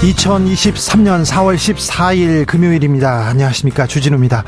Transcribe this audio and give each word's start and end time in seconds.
2023년 0.00 1.26
4월 1.26 1.56
14일 1.56 2.46
금요일입니다. 2.46 3.26
안녕하십니까. 3.28 3.86
주진우입니다. 3.86 4.44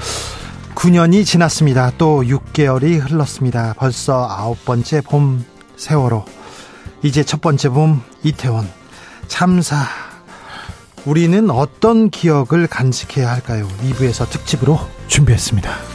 9년이 0.74 1.26
지났습니다. 1.26 1.92
또 1.98 2.22
6개월이 2.22 2.98
흘렀습니다. 2.98 3.74
벌써 3.76 4.26
아홉 4.26 4.64
번째 4.64 5.02
봄 5.02 5.44
세월호. 5.76 6.24
이제 7.02 7.22
첫 7.22 7.42
번째 7.42 7.68
봄 7.68 8.00
이태원. 8.24 8.66
참사. 9.28 9.76
우리는 11.04 11.50
어떤 11.50 12.08
기억을 12.08 12.66
간직해야 12.66 13.30
할까요? 13.30 13.68
2부에서 13.82 14.30
특집으로 14.30 14.80
준비했습니다. 15.08 15.91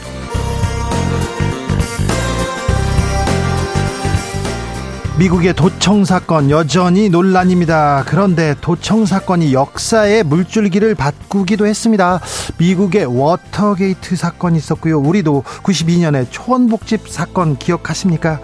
미국의 5.18 5.52
도청 5.54 6.04
사건 6.04 6.48
여전히 6.48 7.08
논란입니다. 7.08 8.04
그런데 8.06 8.54
도청 8.60 9.04
사건이 9.04 9.52
역사의 9.52 10.22
물줄기를 10.22 10.94
바꾸기도 10.94 11.66
했습니다. 11.66 12.20
미국의 12.56 13.06
워터게이트 13.06 14.14
사건이 14.14 14.58
있었고요. 14.58 15.00
우리도 15.00 15.42
92년에 15.64 16.28
초원복집 16.30 17.08
사건 17.08 17.58
기억하십니까? 17.58 18.38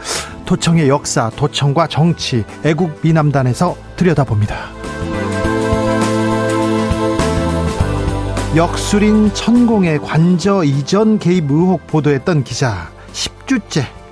도청의 0.46 0.88
역사, 0.88 1.30
도청과 1.36 1.86
정치, 1.86 2.42
애국 2.64 2.98
미남단에서 3.02 3.76
들여다봅니다. 3.94 4.56
역술인 8.56 9.32
천공의 9.32 10.00
관저 10.00 10.64
이전 10.64 11.20
개입 11.20 11.52
의혹 11.52 11.86
보도했던 11.86 12.42
기자 12.42 12.90
10주째 13.12 14.03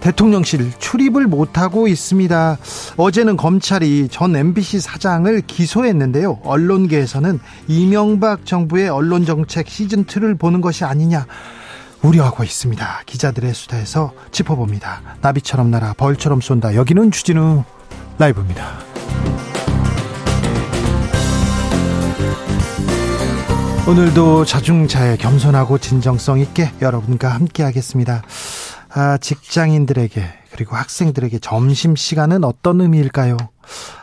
대통령실 0.00 0.72
출입을 0.78 1.26
못하고 1.26 1.88
있습니다. 1.88 2.58
어제는 2.96 3.36
검찰이 3.36 4.08
전 4.10 4.36
MBC 4.36 4.80
사장을 4.80 5.40
기소했는데요. 5.46 6.40
언론계에서는 6.44 7.40
이명박 7.68 8.46
정부의 8.46 8.88
언론정책 8.88 9.66
시즌2를 9.66 10.38
보는 10.38 10.60
것이 10.60 10.84
아니냐. 10.84 11.26
우려하고 12.02 12.44
있습니다. 12.44 13.02
기자들의 13.06 13.52
수다에서 13.54 14.12
짚어봅니다. 14.30 15.02
나비처럼 15.22 15.70
날아 15.70 15.94
벌처럼 15.94 16.40
쏜다. 16.40 16.74
여기는 16.74 17.10
주진우 17.10 17.64
라이브입니다. 18.18 18.78
오늘도 23.88 24.44
자중자애 24.44 25.16
겸손하고 25.16 25.78
진정성 25.78 26.40
있게 26.40 26.72
여러분과 26.82 27.28
함께 27.28 27.62
하겠습니다. 27.62 28.22
아, 28.96 29.18
직장인들에게 29.18 30.24
그리고 30.52 30.74
학생들에게 30.74 31.38
점심 31.40 31.96
시간은 31.96 32.44
어떤 32.44 32.80
의미일까요? 32.80 33.36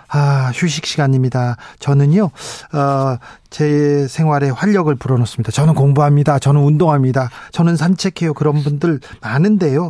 아, 0.10 0.52
휴식 0.54 0.86
시간입니다. 0.86 1.58
저는요, 1.80 2.26
어, 2.74 3.18
제 3.50 4.08
생활에 4.08 4.52
활력을 4.52 4.94
불어넣습니다. 4.94 5.52
저는 5.52 5.74
공부합니다. 5.74 6.38
저는 6.38 6.62
운동합니다. 6.62 7.32
저는 7.52 7.76
산책해요. 7.76 8.36
그런 8.36 8.62
분들 8.62 9.00
많은데요. 9.22 9.90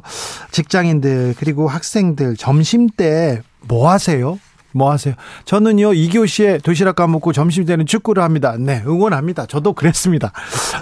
직장인들, 0.51 1.35
그리고 1.37 1.67
학생들, 1.67 2.37
점심 2.37 2.87
때 2.89 3.41
뭐 3.67 3.89
하세요? 3.89 4.39
뭐 4.73 4.91
하세요? 4.91 5.13
저는요, 5.45 5.91
2교시에 5.91 6.61
도시락 6.63 6.95
까먹고 6.95 7.31
점심 7.33 7.65
때는 7.65 7.85
축구를 7.85 8.21
합니다. 8.23 8.55
네, 8.59 8.83
응원합니다. 8.85 9.45
저도 9.45 9.73
그랬습니다. 9.73 10.31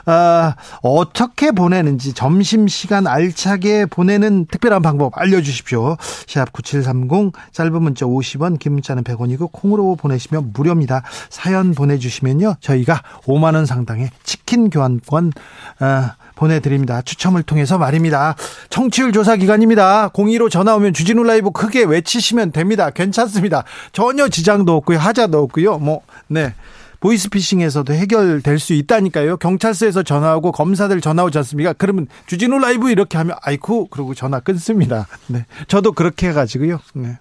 아, 0.05 0.55
어떻게 0.81 1.51
보내는지 1.51 2.13
점심시간 2.13 3.07
알차게 3.07 3.85
보내는 3.85 4.45
특별한 4.45 4.81
방법 4.81 5.17
알려주십시오. 5.17 5.97
시합 6.25 6.51
9730, 6.53 7.33
짧은 7.51 7.81
문자 7.81 8.05
50원, 8.05 8.59
긴 8.59 8.73
문자는 8.73 9.03
100원이고, 9.03 9.51
콩으로 9.51 9.95
보내시면 9.95 10.51
무료입니다. 10.53 11.03
사연 11.29 11.73
보내주시면요, 11.73 12.55
저희가 12.59 13.01
5만원 13.25 13.65
상당의 13.65 14.09
치킨 14.23 14.69
교환권, 14.69 15.33
아, 15.79 16.15
보내드립니다. 16.41 17.03
추첨을 17.03 17.43
통해서 17.43 17.77
말입니다. 17.77 18.35
청취율 18.69 19.11
조사 19.11 19.35
기간입니다. 19.35 20.09
02로 20.09 20.49
전화 20.49 20.75
오면 20.75 20.93
주진우 20.93 21.23
라이브 21.23 21.51
크게 21.51 21.83
외치시면 21.83 22.51
됩니다. 22.51 22.89
괜찮습니다. 22.89 23.63
전혀 23.91 24.27
지장도 24.27 24.75
없고요. 24.77 24.97
하자도 24.97 25.37
없고요. 25.43 25.77
뭐, 25.77 26.01
네. 26.27 26.55
보이스피싱에서도 26.99 27.93
해결될 27.93 28.59
수 28.59 28.73
있다니까요. 28.73 29.37
경찰서에서 29.37 30.03
전화하고 30.03 30.51
검사들 30.51 31.01
전화 31.01 31.23
오지 31.23 31.37
않습니까? 31.39 31.73
그러면 31.73 32.07
주진우 32.27 32.59
라이브 32.59 32.91
이렇게 32.91 33.17
하면 33.17 33.35
아이쿠 33.41 33.87
그러고 33.87 34.13
전화 34.13 34.39
끊습니다. 34.39 35.07
네. 35.27 35.45
저도 35.67 35.93
그렇게 35.93 36.29
해가지고요. 36.29 36.79
네. 36.93 37.17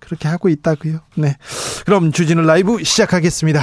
그렇게 0.00 0.26
하고 0.28 0.48
있다고요. 0.48 0.98
네. 1.16 1.36
그럼 1.84 2.10
주진우 2.10 2.42
라이브 2.42 2.82
시작하겠습니다. 2.82 3.62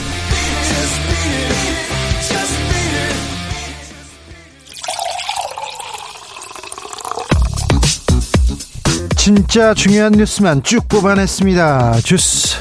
진짜 9.23 9.75
중요한 9.75 10.13
뉴스만 10.13 10.63
쭉 10.63 10.87
뽑아냈습니다. 10.89 11.99
주스. 11.99 12.57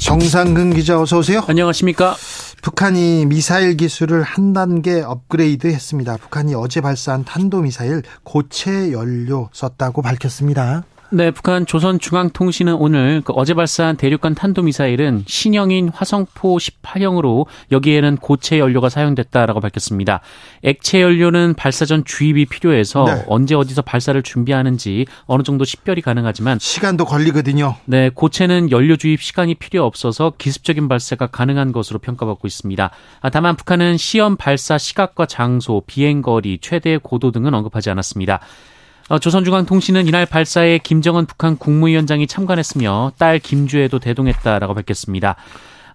정상근 0.00 0.74
기자 0.74 1.00
어서 1.00 1.18
오세요. 1.18 1.44
안녕하십니까? 1.46 2.16
북한이 2.62 3.26
미사일 3.26 3.76
기술을 3.76 4.24
한 4.24 4.52
단계 4.52 5.00
업그레이드 5.00 5.68
했습니다. 5.68 6.16
북한이 6.16 6.56
어제 6.56 6.80
발사한 6.80 7.24
탄도미사일 7.24 8.02
고체 8.24 8.90
연료 8.90 9.50
썼다고 9.52 10.02
밝혔습니다. 10.02 10.82
네, 11.10 11.30
북한 11.30 11.64
조선중앙통신은 11.64 12.74
오늘 12.74 13.22
그 13.24 13.32
어제 13.32 13.54
발사한 13.54 13.96
대륙간 13.96 14.34
탄도미사일은 14.34 15.24
신형인 15.26 15.88
화성포 15.88 16.58
18형으로 16.58 17.46
여기에는 17.72 18.16
고체 18.18 18.58
연료가 18.58 18.90
사용됐다라고 18.90 19.60
밝혔습니다. 19.60 20.20
액체 20.62 21.00
연료는 21.00 21.54
발사 21.54 21.86
전 21.86 22.04
주입이 22.04 22.44
필요해서 22.46 23.04
네. 23.04 23.24
언제 23.26 23.54
어디서 23.54 23.80
발사를 23.80 24.22
준비하는지 24.22 25.06
어느 25.24 25.42
정도 25.42 25.64
식별이 25.64 26.02
가능하지만 26.02 26.58
시간도 26.58 27.06
걸리거든요. 27.06 27.76
네, 27.86 28.10
고체는 28.12 28.70
연료 28.70 28.96
주입 28.96 29.22
시간이 29.22 29.54
필요 29.54 29.86
없어서 29.86 30.34
기습적인 30.36 30.88
발사가 30.88 31.28
가능한 31.28 31.72
것으로 31.72 32.00
평가받고 32.00 32.46
있습니다. 32.46 32.90
아, 33.20 33.30
다만 33.30 33.56
북한은 33.56 33.96
시험 33.96 34.36
발사 34.36 34.76
시각과 34.76 35.24
장소, 35.24 35.82
비행 35.86 36.20
거리, 36.20 36.58
최대 36.60 36.98
고도 36.98 37.30
등은 37.30 37.54
언급하지 37.54 37.88
않았습니다. 37.88 38.40
어, 39.08 39.18
조선중앙통신은 39.18 40.06
이날 40.06 40.26
발사에 40.26 40.78
김정은 40.78 41.26
북한 41.26 41.56
국무위원장이 41.56 42.26
참관했으며 42.26 43.12
딸 43.18 43.38
김주애도 43.38 43.98
대동했다라고 44.00 44.74
밝혔습니다. 44.74 45.36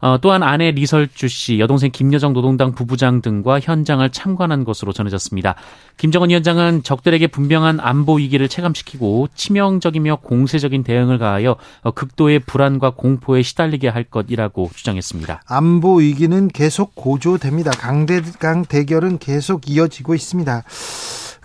어, 0.04 0.18
또한 0.20 0.44
아내 0.44 0.72
리설주 0.72 1.30
씨, 1.30 1.60
여동생 1.60 1.90
김여정 1.90 2.34
노동당 2.34 2.76
부부장 2.76 3.22
등과 3.22 3.62
현장을 3.62 4.10
참관한 4.10 4.66
것으로 4.66 4.92
전해졌습니다. 4.92 5.56
김정은 5.96 6.28
위원장은 6.30 6.84
적들에게 6.84 7.28
분명한 7.28 7.80
안보 7.80 8.16
위기를 8.16 8.50
체감시키고 8.50 9.30
치명적이며 9.34 10.18
공세적인 10.18 10.84
대응을 10.84 11.20
가하여 11.20 11.56
어, 11.84 11.92
극도의 11.92 12.40
불안과 12.40 12.90
공포에 12.90 13.44
시달리게 13.44 13.88
할 13.88 14.04
것이라고 14.04 14.72
주장했습니다. 14.76 15.44
안보 15.48 16.00
위기는 16.00 16.50
계속 16.50 16.96
고조됩니다. 16.96 17.72
강대강 17.72 18.66
대결은 18.66 19.20
계속 19.20 19.70
이어지고 19.70 20.16
있습니다. 20.16 20.64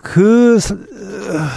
그 0.01 0.59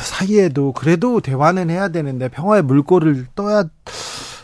사이에도 0.02 0.72
그래도 0.72 1.20
대화는 1.20 1.70
해야 1.70 1.88
되는데 1.88 2.28
평화의 2.28 2.62
물꼬를 2.62 3.26
떠야 3.34 3.64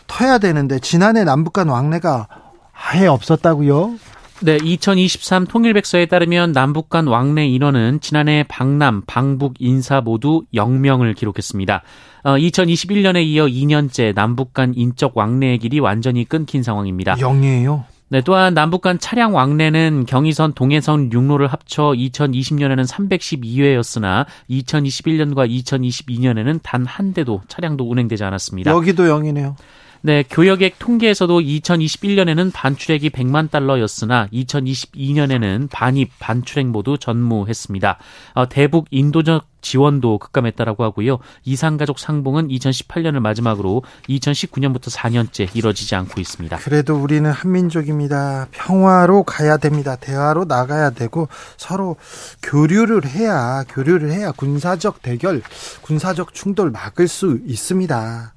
터야 0.07 0.37
되는데 0.37 0.79
지난해 0.79 1.23
남북 1.23 1.53
간 1.53 1.69
왕래가 1.69 2.27
아예 2.73 3.07
없었다고요? 3.07 3.97
네, 4.41 4.57
2023 4.63 5.47
통일백서에 5.47 6.05
따르면 6.05 6.53
남북 6.53 6.89
간 6.89 7.07
왕래 7.07 7.45
인원은 7.45 7.99
지난해 7.99 8.45
방남, 8.47 9.03
방북 9.05 9.55
인사 9.59 9.99
모두 9.99 10.43
0명을 10.53 11.13
기록했습니다. 11.13 11.83
어, 12.23 12.37
2021년에 12.37 13.21
이어 13.25 13.47
2년째 13.47 14.15
남북 14.15 14.53
간 14.53 14.73
인적 14.73 15.17
왕래의 15.17 15.59
길이 15.59 15.79
완전히 15.79 16.23
끊긴 16.23 16.63
상황입니다. 16.63 17.15
0이에요? 17.15 17.83
네, 18.09 18.21
또한 18.21 18.53
남북 18.53 18.81
간 18.81 18.97
차량 18.99 19.35
왕래는 19.35 20.05
경의선, 20.07 20.53
동해선, 20.53 21.13
육로를 21.13 21.47
합쳐 21.47 21.93
2020년에는 21.95 22.87
312회였으나 22.87 24.25
2021년과 24.49 25.47
2022년에는 25.47 26.59
단 26.63 26.89
한 26.89 27.13
대도 27.13 27.41
차량도 27.47 27.89
운행되지 27.89 28.23
않았습니다. 28.23 28.71
여기도 28.71 29.03
0이네요. 29.03 29.55
네, 30.01 30.23
교역액 30.29 30.79
통계에서도 30.79 31.41
2021년에는 31.41 32.53
반출액이 32.53 33.09
100만 33.09 33.51
달러였으나 33.51 34.27
2022년에는 34.31 35.69
반입, 35.69 36.11
반출액 36.19 36.67
모두 36.67 36.97
전무했습니다. 36.97 37.97
어, 38.35 38.47
대북 38.47 38.87
인도적 38.91 39.45
지원도 39.61 40.19
급감했다라고 40.19 40.85
하고요. 40.85 41.19
이상가족 41.43 41.99
상봉은 41.99 42.47
2018년을 42.47 43.19
마지막으로 43.19 43.83
2019년부터 44.07 44.89
4년째 44.89 45.53
이뤄지지 45.53 45.95
않고 45.95 46.21
있습니다. 46.21 46.55
그래도 46.59 46.95
우리는 46.95 47.29
한민족입니다. 47.29 48.47
평화로 48.51 49.23
가야 49.23 49.57
됩니다. 49.57 49.97
대화로 49.97 50.45
나가야 50.45 50.91
되고 50.91 51.27
서로 51.57 51.97
교류를 52.41 53.05
해야 53.05 53.65
교류를 53.67 54.11
해야 54.11 54.31
군사적 54.31 55.01
대결, 55.01 55.41
군사적 55.81 56.33
충돌 56.33 56.71
막을 56.71 57.09
수 57.09 57.39
있습니다. 57.45 58.31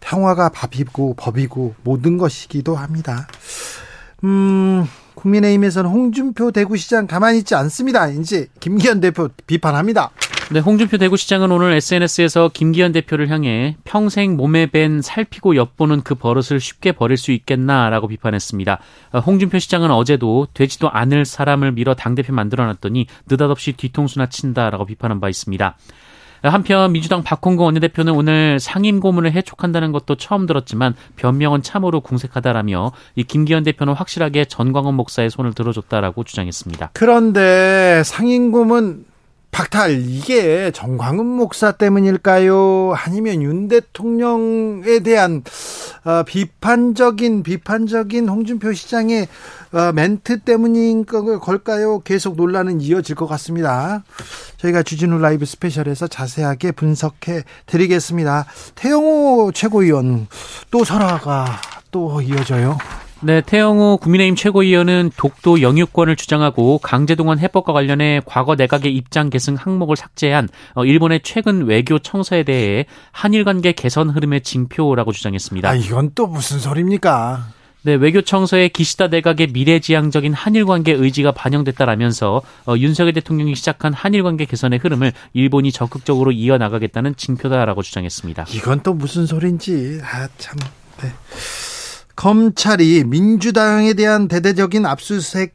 평화가 0.00 0.48
밥이고 0.50 1.14
법이고 1.16 1.74
모든 1.82 2.18
것이기도 2.18 2.76
합니다. 2.76 3.28
음, 4.24 4.86
국민의힘에서는 5.14 5.90
홍준표 5.90 6.50
대구시장 6.50 7.06
가만히 7.06 7.38
있지 7.38 7.54
않습니다. 7.54 8.08
이제 8.08 8.48
김기현 8.60 9.00
대표 9.00 9.28
비판합니다. 9.46 10.10
네, 10.52 10.58
홍준표 10.58 10.98
대구시장은 10.98 11.52
오늘 11.52 11.74
SNS에서 11.74 12.50
김기현 12.52 12.90
대표를 12.90 13.28
향해 13.28 13.76
평생 13.84 14.36
몸에 14.36 14.66
밴 14.66 15.00
살피고 15.00 15.54
엿보는 15.54 16.02
그 16.02 16.16
버릇을 16.16 16.58
쉽게 16.58 16.90
버릴 16.90 17.16
수 17.16 17.30
있겠나라고 17.30 18.08
비판했습니다. 18.08 18.80
어, 19.12 19.18
홍준표 19.20 19.60
시장은 19.60 19.92
어제도 19.92 20.48
되지도 20.52 20.90
않을 20.90 21.24
사람을 21.24 21.70
밀어 21.70 21.94
당대표 21.94 22.32
만들어놨더니 22.32 23.06
느닷없이 23.30 23.74
뒤통수나 23.74 24.26
친다라고 24.26 24.86
비판한 24.86 25.20
바 25.20 25.28
있습니다. 25.28 25.76
한편 26.42 26.92
민주당 26.92 27.22
박홍근 27.22 27.64
원내대표는 27.64 28.14
오늘 28.14 28.58
상임 28.58 29.00
고문을 29.00 29.32
해촉한다는 29.32 29.92
것도 29.92 30.14
처음 30.16 30.46
들었지만 30.46 30.94
변명은 31.16 31.62
참으로 31.62 32.00
궁색하다라며 32.00 32.92
이 33.16 33.24
김기현 33.24 33.62
대표는 33.64 33.92
확실하게 33.94 34.46
전광훈 34.46 34.94
목사의 34.94 35.30
손을 35.30 35.52
들어줬다라고 35.52 36.24
주장했습니다. 36.24 36.90
그런데 36.94 38.02
상임 38.04 38.52
고문 38.52 39.09
박탈 39.50 40.00
이게 40.08 40.70
정광훈 40.70 41.26
목사 41.26 41.72
때문일까요? 41.72 42.94
아니면 42.96 43.42
윤 43.42 43.68
대통령에 43.68 45.00
대한 45.00 45.42
어, 46.04 46.22
비판적인 46.22 47.42
비판적인 47.42 48.28
홍준표 48.28 48.72
시장의 48.72 49.28
어, 49.72 49.92
멘트 49.92 50.40
때문인 50.40 51.04
걸까요? 51.04 52.00
계속 52.00 52.36
논란은 52.36 52.80
이어질 52.80 53.16
것 53.16 53.26
같습니다. 53.26 54.04
저희가 54.56 54.82
주진우 54.82 55.18
라이브 55.18 55.44
스페셜에서 55.44 56.06
자세하게 56.06 56.72
분석해 56.72 57.44
드리겠습니다. 57.66 58.46
태영호 58.76 59.52
최고위원 59.52 60.28
또 60.70 60.84
설화가 60.84 61.60
또 61.90 62.20
이어져요. 62.20 62.78
네, 63.22 63.42
태영호 63.42 63.98
국민의힘 63.98 64.34
최고위원은 64.34 65.10
독도 65.14 65.60
영유권을 65.60 66.16
주장하고 66.16 66.78
강제동원 66.78 67.38
해법과 67.38 67.74
관련해 67.74 68.22
과거 68.24 68.54
내각의 68.54 68.94
입장 68.96 69.28
계승 69.28 69.56
항목을 69.56 69.96
삭제한 69.96 70.48
어, 70.74 70.86
일본의 70.86 71.20
최근 71.22 71.66
외교 71.66 71.98
청서에 71.98 72.44
대해 72.44 72.86
한일 73.12 73.44
관계 73.44 73.72
개선 73.72 74.08
흐름의 74.08 74.40
징표라고 74.40 75.12
주장했습니다. 75.12 75.68
아, 75.68 75.74
이건 75.74 76.12
또 76.14 76.26
무슨 76.26 76.58
소리입니까? 76.58 77.48
네, 77.82 77.94
외교청서에 77.94 78.68
기시다 78.68 79.08
내각의 79.08 79.48
미래지향적인 79.48 80.32
한일 80.34 80.64
관계 80.66 80.92
의지가 80.92 81.32
반영됐다라면서 81.32 82.42
어, 82.66 82.74
윤석열 82.76 83.12
대통령이 83.12 83.54
시작한 83.54 83.92
한일 83.92 84.22
관계 84.22 84.46
개선의 84.46 84.78
흐름을 84.78 85.12
일본이 85.34 85.72
적극적으로 85.72 86.32
이어나가겠다는 86.32 87.16
징표다라고 87.16 87.82
주장했습니다. 87.82 88.46
이건 88.50 88.80
또 88.82 88.94
무슨 88.94 89.26
소리인지 89.26 90.00
아 90.02 90.28
참. 90.38 90.56
네. 91.02 91.12
검찰이 92.20 93.04
민주당에 93.06 93.94
대한 93.94 94.28
대대적인 94.28 94.84
압수수색 94.84 95.54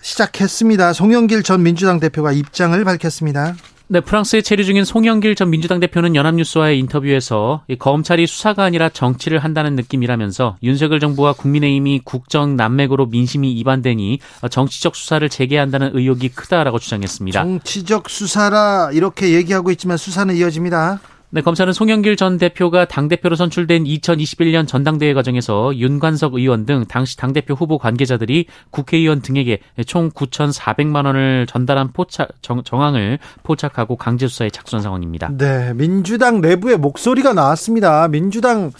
시작했습니다. 0.00 0.92
송영길 0.92 1.42
전 1.42 1.64
민주당 1.64 1.98
대표가 1.98 2.30
입장을 2.30 2.84
밝혔습니다. 2.84 3.56
네, 3.88 4.00
프랑스에 4.00 4.42
체류 4.42 4.62
중인 4.62 4.84
송영길 4.84 5.34
전 5.34 5.50
민주당 5.50 5.80
대표는 5.80 6.14
연합뉴스와의 6.14 6.78
인터뷰에서 6.78 7.64
검찰이 7.80 8.28
수사가 8.28 8.62
아니라 8.62 8.88
정치를 8.88 9.40
한다는 9.40 9.74
느낌이라면서 9.74 10.56
윤석열 10.62 11.00
정부와 11.00 11.32
국민의힘이 11.32 12.02
국정 12.04 12.54
난맥으로 12.54 13.06
민심이 13.06 13.52
이반되니 13.54 14.20
정치적 14.48 14.94
수사를 14.94 15.28
재개한다는 15.28 15.96
의혹이 15.96 16.28
크다라고 16.28 16.78
주장했습니다. 16.78 17.42
정치적 17.42 18.08
수사라 18.08 18.90
이렇게 18.92 19.30
얘기하고 19.30 19.72
있지만 19.72 19.96
수사는 19.96 20.32
이어집니다. 20.32 21.00
네, 21.34 21.40
검찰은 21.40 21.72
송영길 21.72 22.14
전 22.14 22.38
대표가 22.38 22.84
당대표로 22.84 23.34
선출된 23.34 23.82
2021년 23.82 24.68
전당대회 24.68 25.14
과정에서 25.14 25.76
윤관석 25.76 26.34
의원 26.34 26.64
등 26.64 26.84
당시 26.88 27.16
당대표 27.16 27.54
후보 27.54 27.76
관계자들이 27.76 28.46
국회의원 28.70 29.20
등에게 29.20 29.58
총 29.84 30.10
9,400만 30.10 31.06
원을 31.06 31.48
전달한 31.48 31.90
포착, 31.92 32.28
정, 32.40 32.62
정황을 32.62 33.18
포착하고 33.42 33.96
강제수사에 33.96 34.50
착수한 34.50 34.80
상황입니다. 34.80 35.32
네, 35.36 35.72
민주당 35.74 36.40
내부의 36.40 36.76
목소리가 36.76 37.32
나왔습니다. 37.32 38.06
민주당 38.06 38.66
어, 38.66 38.70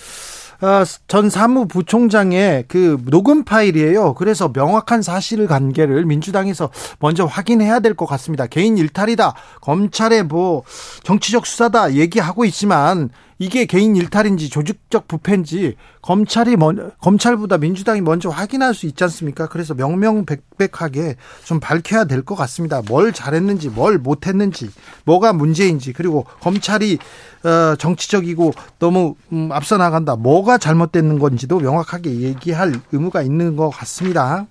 전 1.09 1.31
사무부총장의 1.31 2.65
그 2.69 2.99
녹음 3.07 3.45
파일이에요. 3.45 4.15
그래서 4.15 4.51
명확한 4.55 5.03
사실 5.03 5.47
관계를 5.47 6.05
민주당에서 6.05 6.71
먼저 6.99 7.25
확인해야 7.25 7.81
될 7.81 7.95
것 7.95 8.07
같습니다. 8.07 8.47
개인 8.47 8.77
일탈이다. 8.77 9.35
검찰의 9.61 10.25
뭐 10.25 10.63
정치적 11.05 11.47
수사다 11.47 11.95
얘기하고 11.95 12.45
있지만 12.45 13.11
이게 13.39 13.65
개인 13.65 13.97
일탈인지 13.97 14.49
조직적 14.51 15.09
부패인지 15.09 15.77
검찰이 16.03 16.57
먼 16.57 16.93
검찰보다 17.01 17.59
민주당이 17.59 18.01
먼저 18.01 18.29
확인할 18.29 18.75
수 18.75 18.87
있지 18.87 19.03
않습니까? 19.05 19.49
그래서 19.49 19.75
명명백백하게 19.75 21.17
좀 21.45 21.61
밝혀야 21.61 22.05
될 22.05 22.25
것 22.25 22.35
같습니다. 22.37 22.81
뭘 22.89 23.13
잘했는지, 23.13 23.69
뭘 23.69 23.99
못했는지, 23.99 24.71
뭐가 25.05 25.33
문제인지, 25.33 25.93
그리고 25.93 26.25
검찰이 26.41 26.99
어, 27.45 27.77
정치적이고 27.77 28.53
너무 28.79 29.15
음, 29.33 29.51
앞서 29.53 29.77
나간다. 29.77 30.17
뭐가 30.17 30.57
잘못됐는 30.59 31.19
건지도 31.19 31.59
명확하게 31.61 32.21
얘기할 32.21 32.73
의무가 32.93 33.23
있는 33.23 33.57
것 33.57 33.69
같습니다. 33.71 34.47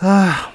아. 0.00 0.50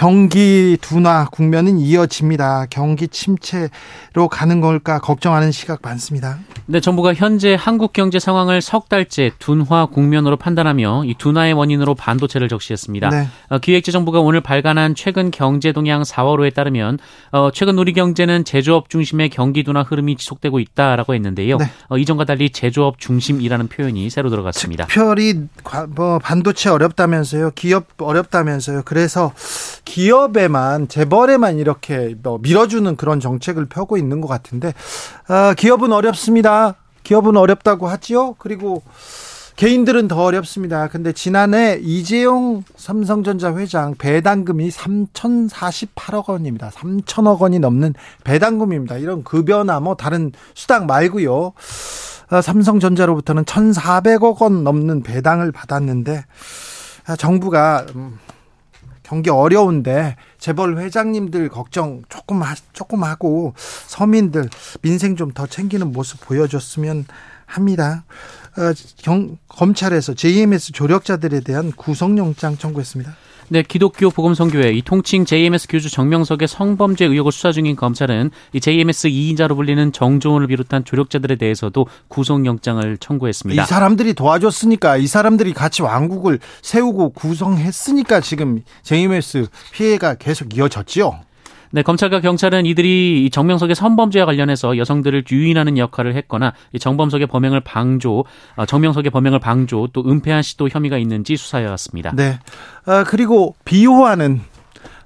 경기 0.00 0.78
둔화 0.80 1.26
국면은 1.30 1.78
이어집니다. 1.78 2.68
경기 2.70 3.06
침체로 3.06 4.30
가는 4.30 4.62
걸까 4.62 4.98
걱정하는 4.98 5.52
시각 5.52 5.80
많습니다. 5.82 6.38
네, 6.64 6.80
정부가 6.80 7.12
현재 7.12 7.54
한국 7.54 7.92
경제 7.92 8.18
상황을 8.18 8.62
석 8.62 8.88
달째 8.88 9.30
둔화 9.38 9.84
국면으로 9.84 10.38
판단하며 10.38 11.02
이 11.04 11.12
둔화의 11.18 11.52
원인으로 11.52 11.94
반도체를 11.94 12.48
적시했습니다. 12.48 13.10
네. 13.10 13.28
어, 13.50 13.58
기획재정부가 13.58 14.20
오늘 14.20 14.40
발간한 14.40 14.94
최근 14.94 15.30
경제 15.30 15.70
동향 15.72 16.00
4월호에 16.00 16.54
따르면 16.54 16.98
어, 17.32 17.50
최근 17.52 17.76
우리 17.76 17.92
경제는 17.92 18.46
제조업 18.46 18.88
중심의 18.88 19.28
경기 19.28 19.64
둔화 19.64 19.82
흐름이 19.82 20.16
지속되고 20.16 20.60
있다라고 20.60 21.12
했는데요. 21.12 21.58
네. 21.58 21.70
어, 21.90 21.98
이전과 21.98 22.24
달리 22.24 22.48
제조업 22.48 23.00
중심이라는 23.00 23.68
표현이 23.68 24.08
새로 24.08 24.30
들어갔습니다. 24.30 24.86
특별히 24.86 25.34
뭐 25.90 26.18
반도체 26.20 26.70
어렵다면서요. 26.70 27.50
기업 27.54 27.84
어렵다면서요. 27.98 28.82
그래서 28.86 29.34
기업에만 29.90 30.86
재벌에만 30.86 31.58
이렇게 31.58 32.14
뭐 32.22 32.38
밀어주는 32.40 32.94
그런 32.94 33.18
정책을 33.18 33.66
펴고 33.66 33.96
있는 33.96 34.20
것 34.20 34.28
같은데 34.28 34.72
아, 35.26 35.52
기업은 35.54 35.92
어렵습니다. 35.92 36.76
기업은 37.02 37.36
어렵다고 37.36 37.88
하지요. 37.88 38.34
그리고 38.38 38.84
개인들은 39.56 40.06
더 40.06 40.22
어렵습니다. 40.22 40.86
근데 40.86 41.12
지난해 41.12 41.80
이재용 41.82 42.62
삼성전자 42.76 43.52
회장 43.56 43.96
배당금이 43.96 44.70
3,048억 44.70 46.28
원입니다. 46.28 46.70
3천억 46.70 47.40
원이 47.40 47.58
넘는 47.58 47.94
배당금입니다. 48.22 48.96
이런 48.96 49.24
급여나 49.24 49.80
뭐 49.80 49.96
다른 49.96 50.30
수당 50.54 50.86
말고요. 50.86 51.52
아, 52.28 52.40
삼성전자로부터는 52.40 53.44
1,400억 53.44 54.40
원 54.40 54.62
넘는 54.62 55.02
배당을 55.02 55.50
받았는데 55.50 56.24
아, 57.06 57.16
정부가 57.16 57.86
음, 57.96 58.20
경기 59.10 59.28
어려운데 59.28 60.14
재벌 60.38 60.78
회장님들 60.78 61.48
걱정 61.48 62.02
조금 62.08 62.44
하, 62.44 62.54
조금 62.72 63.02
하고 63.02 63.54
서민들 63.56 64.48
민생 64.82 65.16
좀 65.16 65.32
더 65.34 65.48
챙기는 65.48 65.90
모습 65.90 66.20
보여줬으면 66.20 67.06
합니다. 67.44 68.04
어, 68.56 68.72
경, 69.02 69.36
검찰에서 69.48 70.14
JMS 70.14 70.70
조력자들에 70.70 71.40
대한 71.40 71.72
구속영장 71.72 72.56
청구했습니다. 72.56 73.16
네, 73.52 73.64
기독교 73.64 74.10
복음성교회 74.10 74.70
이 74.74 74.80
통칭 74.80 75.24
JMS 75.24 75.66
교주 75.66 75.90
정명석의 75.90 76.46
성범죄 76.46 77.06
의혹을 77.06 77.32
수사 77.32 77.50
중인 77.50 77.74
검찰은 77.74 78.30
이 78.52 78.60
JMS 78.60 79.08
2인자로 79.08 79.56
불리는 79.56 79.90
정종원을 79.90 80.46
비롯한 80.46 80.84
조력자들에 80.84 81.34
대해서도 81.34 81.88
구속영장을 82.06 82.96
청구했습니다. 82.98 83.60
이 83.60 83.66
사람들이 83.66 84.14
도와줬으니까 84.14 84.98
이 84.98 85.08
사람들이 85.08 85.52
같이 85.52 85.82
왕국을 85.82 86.38
세우고 86.62 87.10
구성했으니까 87.10 88.20
지금 88.20 88.62
JMS 88.84 89.48
피해가 89.72 90.14
계속 90.14 90.56
이어졌지요. 90.56 91.18
네, 91.72 91.82
검찰과 91.82 92.20
경찰은 92.20 92.66
이들이 92.66 93.30
정명석의 93.32 93.76
성범죄와 93.76 94.26
관련해서 94.26 94.76
여성들을 94.76 95.24
유인하는 95.30 95.78
역할을 95.78 96.16
했거나 96.16 96.52
정범석의 96.78 97.28
범행을 97.28 97.60
방조, 97.60 98.24
어, 98.56 98.66
정명석의 98.66 99.10
범행을 99.10 99.38
방조 99.38 99.88
또 99.92 100.04
은폐한 100.06 100.42
시도 100.42 100.68
혐의가 100.68 100.98
있는지 100.98 101.36
수사해 101.36 101.66
왔습니다. 101.66 102.12
네. 102.14 102.38
아, 102.86 103.04
그리고 103.04 103.54
비호하는 103.64 104.40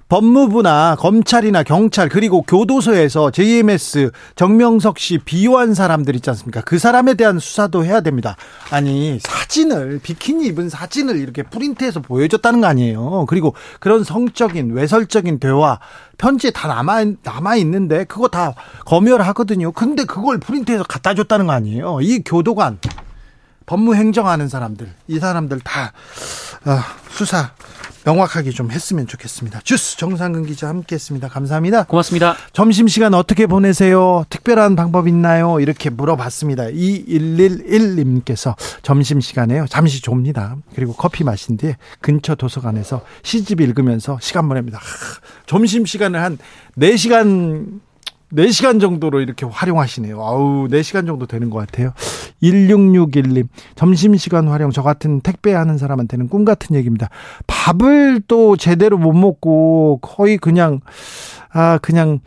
법무부나 0.08 0.96
검찰이나 0.98 1.62
경찰 1.62 2.08
그리고 2.08 2.42
교도소에서 2.42 3.30
JMS 3.30 4.10
정명석 4.36 4.98
씨 4.98 5.18
비호한 5.18 5.74
사람들 5.74 6.14
있지 6.16 6.30
않습니까? 6.30 6.60
그 6.60 6.78
사람에 6.78 7.14
대한 7.14 7.38
수사도 7.38 7.84
해야 7.84 8.00
됩니다. 8.00 8.36
아니 8.70 9.18
사진을 9.20 10.00
비키니 10.02 10.46
입은 10.46 10.68
사진을 10.68 11.16
이렇게 11.16 11.42
프린트해서 11.42 12.00
보여줬다는 12.00 12.60
거 12.60 12.66
아니에요. 12.66 13.26
그리고 13.28 13.54
그런 13.80 14.04
성적인 14.04 14.72
외설적인 14.72 15.38
대화 15.38 15.78
편지에 16.18 16.50
다 16.50 16.68
남아 16.68 17.04
남아 17.22 17.56
있는데 17.56 18.04
그거 18.04 18.28
다 18.28 18.54
검열하거든요. 18.84 19.72
근데 19.72 20.04
그걸 20.04 20.38
프린트해서 20.38 20.84
갖다 20.84 21.14
줬다는 21.14 21.46
거 21.46 21.52
아니에요. 21.52 22.00
이 22.02 22.22
교도관 22.24 22.78
법무 23.66 23.94
행정하는 23.94 24.48
사람들 24.48 24.92
이 25.08 25.18
사람들 25.18 25.60
다 25.60 25.92
아, 26.64 26.84
수사 27.10 27.52
명확하게 28.04 28.50
좀 28.50 28.70
했으면 28.70 29.06
좋겠습니다. 29.06 29.60
주스 29.64 29.96
정상근 29.96 30.44
기자 30.44 30.68
함께했습니다. 30.68 31.28
감사합니다. 31.28 31.84
고맙습니다. 31.84 32.36
점심 32.52 32.86
시간 32.86 33.14
어떻게 33.14 33.46
보내세요? 33.46 34.24
특별한 34.28 34.76
방법 34.76 35.08
있나요? 35.08 35.58
이렇게 35.58 35.88
물어봤습니다. 35.88 36.64
2111님께서 36.64 38.54
점심 38.82 39.20
시간에요. 39.20 39.66
잠시 39.68 40.02
좁니다. 40.02 40.56
그리고 40.74 40.92
커피 40.92 41.24
마신 41.24 41.56
뒤에 41.56 41.76
근처 42.00 42.34
도서관에서 42.34 43.00
시집 43.22 43.62
읽으면서 43.62 44.18
시간 44.20 44.48
보냅니다. 44.48 44.80
점심 45.46 45.86
시간을 45.86 46.22
한 46.22 46.38
4시간 46.76 47.80
4시간 48.34 48.80
정도로 48.80 49.20
이렇게 49.20 49.46
활용하시네요. 49.46 50.20
아우, 50.20 50.68
4시간 50.68 51.06
정도 51.06 51.26
되는 51.26 51.50
것 51.50 51.58
같아요. 51.58 51.92
1661님, 52.42 53.48
점심시간 53.74 54.48
활용, 54.48 54.70
저 54.70 54.82
같은 54.82 55.20
택배하는 55.20 55.78
사람한테는 55.78 56.28
꿈 56.28 56.44
같은 56.44 56.76
얘기입니다. 56.76 57.08
밥을 57.46 58.22
또 58.26 58.56
제대로 58.56 58.98
못 58.98 59.12
먹고 59.12 59.98
거의 60.02 60.36
그냥, 60.38 60.80
아, 61.52 61.78
그냥 61.78 62.20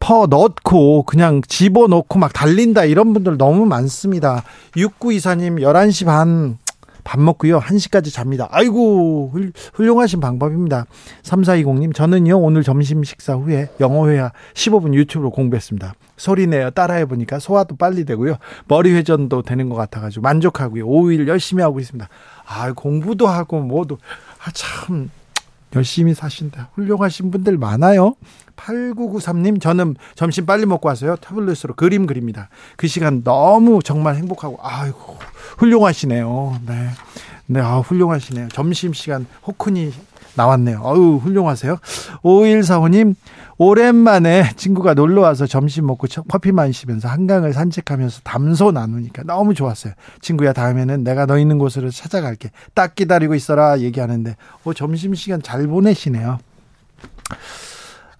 퍼 0.00 0.26
넣고 0.26 1.02
그냥 1.02 1.42
집어 1.46 1.86
넣고 1.86 2.18
막 2.18 2.32
달린다 2.32 2.86
이런 2.86 3.12
분들 3.12 3.36
너무 3.36 3.66
많습니다. 3.66 4.42
6924님 4.72 5.60
11시 5.60 6.06
반 6.06 6.56
밥 7.04 7.20
먹고요. 7.20 7.60
1시까지 7.60 8.12
잡니다. 8.12 8.48
아이고, 8.50 9.32
훌륭하신 9.74 10.20
방법입니다. 10.20 10.86
3420님, 11.22 11.94
저는요, 11.94 12.38
오늘 12.38 12.62
점심 12.62 13.02
식사 13.04 13.34
후에 13.34 13.68
영어회화 13.80 14.32
15분 14.54 14.94
유튜브로 14.94 15.30
공부했습니다. 15.30 15.94
소리내어 16.16 16.70
따라해보니까 16.70 17.38
소화도 17.38 17.76
빨리 17.76 18.04
되고요. 18.04 18.36
머리 18.68 18.92
회전도 18.92 19.42
되는 19.42 19.68
것 19.68 19.74
같아가지고 19.76 20.22
만족하고요. 20.22 20.86
5일 20.86 21.26
열심히 21.28 21.62
하고 21.62 21.80
있습니다. 21.80 22.08
아, 22.46 22.72
공부도 22.72 23.26
하고 23.26 23.60
뭐도, 23.60 23.98
아, 24.44 24.50
참, 24.52 25.10
열심히 25.74 26.14
사신다. 26.14 26.70
훌륭하신 26.74 27.30
분들 27.30 27.56
많아요. 27.56 28.14
8993님, 28.60 29.60
저는 29.60 29.96
점심 30.14 30.46
빨리 30.46 30.66
먹고 30.66 30.88
와서요. 30.88 31.16
태블릿으로 31.16 31.74
그림 31.74 32.06
그립니다. 32.06 32.48
그 32.76 32.86
시간 32.86 33.22
너무 33.24 33.80
정말 33.82 34.16
행복하고, 34.16 34.58
아이고, 34.62 35.16
훌륭하시네요. 35.58 36.60
네. 36.66 36.88
네, 37.46 37.60
아, 37.60 37.78
훌륭하시네요. 37.78 38.48
점심시간 38.48 39.26
호크니 39.46 39.92
나왔네요. 40.34 40.80
어우, 40.82 41.16
훌륭하세요. 41.16 41.78
5145님, 42.22 43.16
오랜만에 43.58 44.52
친구가 44.56 44.94
놀러 44.94 45.22
와서 45.22 45.46
점심 45.46 45.86
먹고 45.86 46.06
커피 46.28 46.52
마시면서 46.52 47.08
한강을 47.08 47.52
산책하면서 47.52 48.20
담소 48.22 48.70
나누니까 48.70 49.24
너무 49.24 49.54
좋았어요. 49.54 49.94
친구야, 50.20 50.52
다음에는 50.52 51.02
내가 51.02 51.26
너 51.26 51.38
있는 51.38 51.58
곳으로 51.58 51.90
찾아갈게. 51.90 52.50
딱 52.74 52.94
기다리고 52.94 53.34
있어라. 53.34 53.80
얘기하는데, 53.80 54.36
어, 54.64 54.72
점심시간 54.72 55.42
잘 55.42 55.66
보내시네요. 55.66 56.38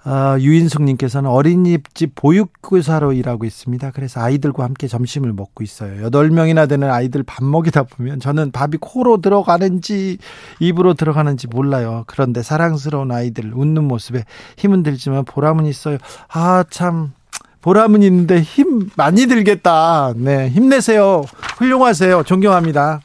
어, 0.04 0.38
유인숙님께서는 0.38 1.28
어린이집 1.28 2.14
보육교사로 2.14 3.12
일하고 3.12 3.44
있습니다. 3.44 3.90
그래서 3.90 4.20
아이들과 4.20 4.64
함께 4.64 4.88
점심을 4.88 5.32
먹고 5.32 5.62
있어요. 5.62 6.02
여덟 6.02 6.30
명이나 6.30 6.66
되는 6.66 6.90
아이들 6.90 7.22
밥 7.22 7.44
먹이다 7.44 7.82
보면 7.82 8.18
저는 8.20 8.50
밥이 8.50 8.78
코로 8.80 9.20
들어가는지 9.20 10.18
입으로 10.58 10.94
들어가는지 10.94 11.48
몰라요. 11.48 12.04
그런데 12.06 12.42
사랑스러운 12.42 13.12
아이들 13.12 13.52
웃는 13.54 13.84
모습에 13.84 14.24
힘은 14.56 14.82
들지만 14.82 15.24
보람은 15.24 15.66
있어요. 15.66 15.98
아, 16.28 16.64
참. 16.70 17.12
보람은 17.60 18.02
있는데 18.02 18.40
힘 18.40 18.88
많이 18.96 19.26
들겠다. 19.26 20.14
네, 20.16 20.48
힘내세요. 20.48 21.24
훌륭하세요. 21.58 22.22
존경합니다. 22.22 23.02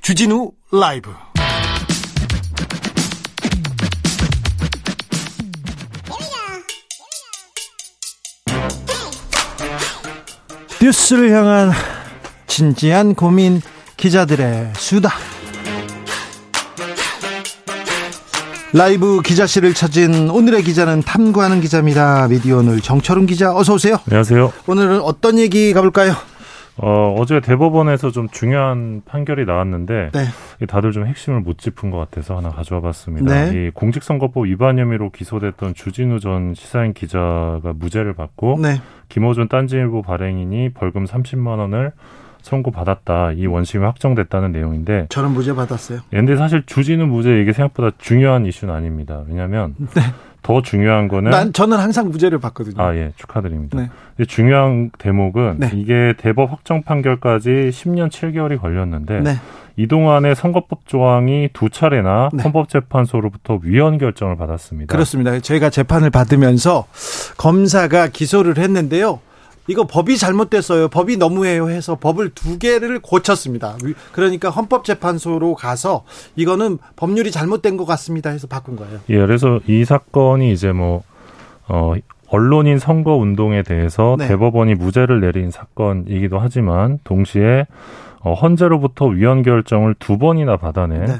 주진우 0.00 0.52
라이브 0.70 1.10
뉴스를 10.88 11.30
향한 11.32 11.70
진지한 12.46 13.14
고민 13.14 13.60
기자들의 13.98 14.72
수다. 14.74 15.10
라이브 18.72 19.20
기자실을 19.20 19.74
찾은 19.74 20.30
오늘의 20.30 20.62
기자는 20.62 21.02
탐구하는 21.02 21.60
기자입니다. 21.60 22.28
미디어 22.28 22.58
오늘 22.58 22.80
정철은 22.80 23.26
기자 23.26 23.54
어서 23.54 23.74
오세요. 23.74 23.98
안녕하세요. 24.06 24.50
오늘은 24.66 25.02
어떤 25.02 25.38
얘기 25.38 25.74
가볼까요? 25.74 26.16
어, 26.78 27.14
어제 27.18 27.40
대법원에서 27.40 28.10
좀 28.10 28.28
중요한 28.28 29.02
판결이 29.04 29.44
나왔는데 29.44 30.10
네. 30.12 30.66
다들 30.66 30.92
좀 30.92 31.06
핵심을 31.06 31.40
못 31.40 31.58
짚은 31.58 31.90
것 31.90 31.98
같아서 31.98 32.36
하나 32.36 32.50
가져와 32.50 32.80
봤습니다. 32.80 33.32
네. 33.32 33.66
이 33.66 33.70
공직선거법 33.70 34.46
위반 34.46 34.78
혐의로 34.78 35.10
기소됐던 35.10 35.74
주진우 35.74 36.20
전 36.20 36.54
시사인 36.54 36.92
기자가 36.92 37.72
무죄를 37.74 38.14
받고 38.14 38.58
네. 38.62 38.80
김호준 39.08 39.48
딴지일보 39.48 40.02
발행인이 40.02 40.70
벌금 40.70 41.04
30만 41.04 41.58
원을 41.58 41.92
선고받았다. 42.42 43.32
이 43.32 43.46
원심이 43.46 43.84
확정됐다는 43.84 44.52
내용인데 44.52 45.06
저는 45.10 45.32
무죄 45.32 45.54
받았어요. 45.54 46.00
근데 46.10 46.36
사실 46.36 46.62
주진우 46.64 47.06
무죄 47.06 47.40
이게 47.40 47.52
생각보다 47.52 47.90
중요한 47.98 48.46
이슈는 48.46 48.72
아닙니다. 48.72 49.22
왜냐하면 49.28 49.74
네. 49.78 50.02
더 50.42 50.62
중요한 50.62 51.08
거는 51.08 51.30
난 51.30 51.52
저는 51.52 51.78
항상 51.78 52.08
무죄를 52.08 52.38
받거든요. 52.38 52.82
아 52.82 52.94
예, 52.94 53.12
축하드립니다. 53.16 53.78
네. 53.78 54.24
중요한 54.26 54.90
대목은 54.98 55.56
네. 55.58 55.70
이게 55.74 56.14
대법 56.18 56.52
확정 56.52 56.82
판결까지 56.82 57.70
10년 57.72 58.10
7개월이 58.10 58.60
걸렸는데 58.60 59.20
네. 59.20 59.36
이 59.76 59.86
동안에 59.86 60.34
선거법 60.34 60.86
조항이 60.86 61.50
두 61.52 61.70
차례나 61.70 62.30
네. 62.32 62.42
헌법재판소로부터 62.42 63.60
위헌 63.62 63.98
결정을 63.98 64.36
받았습니다. 64.36 64.92
그렇습니다. 64.92 65.38
저희가 65.38 65.70
재판을 65.70 66.10
받으면서 66.10 66.86
검사가 67.36 68.08
기소를 68.08 68.58
했는데요. 68.58 69.20
이거 69.68 69.86
법이 69.86 70.16
잘못됐어요. 70.16 70.88
법이 70.88 71.18
너무해요 71.18 71.70
해서 71.70 71.96
법을 71.96 72.30
두 72.30 72.58
개를 72.58 73.00
고쳤습니다. 73.00 73.76
그러니까 74.12 74.50
헌법재판소로 74.50 75.54
가서 75.54 76.04
이거는 76.36 76.78
법률이 76.96 77.30
잘못된 77.30 77.76
것 77.76 77.84
같습니다 77.84 78.30
해서 78.30 78.46
바꾼 78.46 78.76
거예요. 78.76 78.98
예, 79.10 79.18
그래서 79.18 79.60
이 79.66 79.84
사건이 79.84 80.52
이제 80.52 80.72
뭐, 80.72 81.02
어, 81.68 81.94
언론인 82.30 82.78
선거 82.78 83.14
운동에 83.14 83.62
대해서 83.62 84.16
네. 84.18 84.28
대법원이 84.28 84.74
무죄를 84.74 85.20
내린 85.20 85.50
사건이기도 85.50 86.38
하지만 86.38 86.98
동시에 87.04 87.66
어, 88.20 88.34
헌재로부터 88.34 89.06
위헌 89.06 89.42
결정을 89.42 89.94
두 89.98 90.18
번이나 90.18 90.56
받아낸 90.56 91.04
네. 91.06 91.14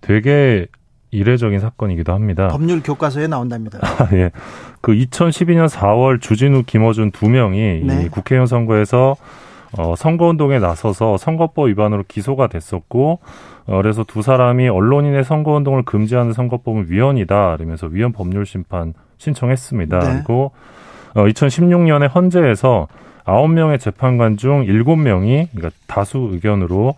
되게 0.00 0.66
이례적인 1.14 1.60
사건이기도 1.60 2.12
합니다. 2.12 2.48
법률 2.48 2.82
교과서에 2.82 3.26
나온답니다. 3.26 3.78
아, 3.82 4.08
예. 4.12 4.30
그 4.80 4.92
2012년 4.92 5.68
4월 5.68 6.20
주진우, 6.20 6.64
김어준 6.64 7.12
두 7.12 7.28
명이 7.28 7.82
네. 7.84 8.04
이 8.04 8.08
국회의원 8.08 8.46
선거에서 8.46 9.16
어, 9.76 9.94
선거운동에 9.96 10.60
나서서 10.60 11.16
선거법 11.16 11.66
위반으로 11.68 12.04
기소가 12.06 12.46
됐었고, 12.46 13.18
어, 13.66 13.76
그래서 13.78 14.04
두 14.04 14.22
사람이 14.22 14.68
언론인의 14.68 15.24
선거운동을 15.24 15.82
금지하는 15.84 16.32
선거법은 16.32 16.86
위헌이다. 16.88 17.56
이러면서 17.58 17.88
위헌 17.88 18.12
법률 18.12 18.46
심판 18.46 18.94
신청했습니다. 19.18 19.98
네. 19.98 20.12
그리고 20.14 20.52
어, 21.14 21.24
2016년에 21.24 22.12
헌재에서 22.12 22.88
9명의 23.24 23.80
재판관 23.80 24.36
중 24.36 24.64
7명이 24.64 25.48
그러니까 25.52 25.70
다수 25.86 26.28
의견으로 26.32 26.94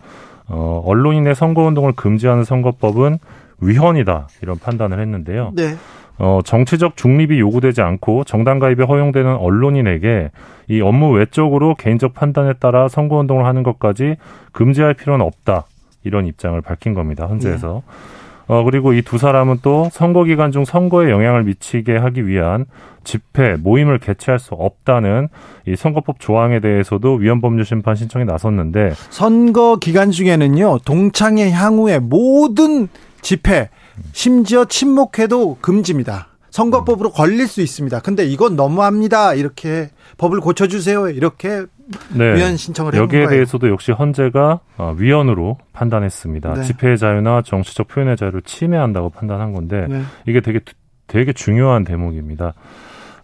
어, 0.49 0.83
언론인의 0.85 1.35
선거운동을 1.35 1.93
금지하는 1.93 2.43
선거법은 2.43 3.19
위헌이다 3.61 4.27
이런 4.41 4.57
판단을 4.59 4.99
했는데요. 4.99 5.51
네. 5.55 5.75
어, 6.19 6.39
정치적 6.43 6.97
중립이 6.97 7.39
요구되지 7.39 7.81
않고 7.81 8.23
정당 8.23 8.57
가입에 8.59 8.83
허용되는 8.83 9.35
언론인에게 9.35 10.31
이 10.67 10.81
업무 10.81 11.11
외적으로 11.11 11.75
개인적 11.75 12.13
판단에 12.13 12.53
따라 12.53 12.87
선거 12.87 13.17
운동을 13.17 13.45
하는 13.45 13.61
것까지 13.63 14.15
금지할 14.51 14.95
필요는 14.95 15.25
없다. 15.25 15.65
이런 16.03 16.25
입장을 16.25 16.59
밝힌 16.61 16.93
겁니다. 16.93 17.25
헌재에서. 17.27 17.83
네. 17.85 18.53
어, 18.53 18.63
그리고 18.63 18.93
이 18.93 19.01
두 19.01 19.17
사람은 19.17 19.59
또 19.61 19.89
선거 19.91 20.23
기간 20.23 20.51
중 20.51 20.63
선거에 20.63 21.11
영향을 21.11 21.43
미치게 21.43 21.97
하기 21.97 22.25
위한 22.27 22.65
집회, 23.03 23.55
모임을 23.57 23.99
개최할 23.99 24.39
수 24.39 24.53
없다는 24.53 25.27
이 25.67 25.75
선거법 25.75 26.19
조항에 26.19 26.61
대해서도 26.61 27.15
위헌법률 27.15 27.65
심판 27.65 27.95
신청에 27.95 28.23
나섰는데 28.25 28.93
선거 29.09 29.75
기간 29.77 30.11
중에는요, 30.11 30.79
동창회 30.85 31.51
향후에 31.51 31.99
모든 31.99 32.87
집회, 33.21 33.69
심지어 34.13 34.65
침묵회도 34.65 35.57
금지입니다. 35.61 36.27
선거법으로 36.49 37.11
걸릴 37.11 37.47
수 37.47 37.61
있습니다. 37.61 37.99
근데 37.99 38.25
이건 38.25 38.55
너무합니다. 38.55 39.33
이렇게 39.35 39.89
법을 40.17 40.39
고쳐주세요. 40.39 41.09
이렇게 41.09 41.65
네. 42.13 42.35
위헌 42.35 42.57
신청을 42.57 42.95
해본 42.95 43.03
여기에. 43.05 43.27
대해서도 43.27 43.69
역시 43.69 43.91
헌재가 43.91 44.59
어, 44.77 44.95
위헌으로 44.97 45.57
판단했습니다. 45.73 46.53
네. 46.53 46.63
집회의 46.63 46.97
자유나 46.97 47.43
정치적 47.43 47.87
표현의 47.89 48.17
자유를 48.17 48.41
침해한다고 48.41 49.09
판단한 49.09 49.53
건데 49.53 49.85
네. 49.87 50.01
이게 50.25 50.41
되게 50.41 50.59
되게 51.07 51.31
중요한 51.31 51.83
대목입니다. 51.83 52.53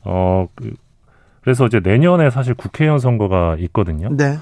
어 0.06 0.48
그, 0.56 0.74
그래서 1.42 1.66
이제 1.66 1.80
내년에 1.80 2.30
사실 2.30 2.54
국회의원 2.54 3.00
선거가 3.00 3.56
있거든요. 3.60 4.10
네. 4.16 4.38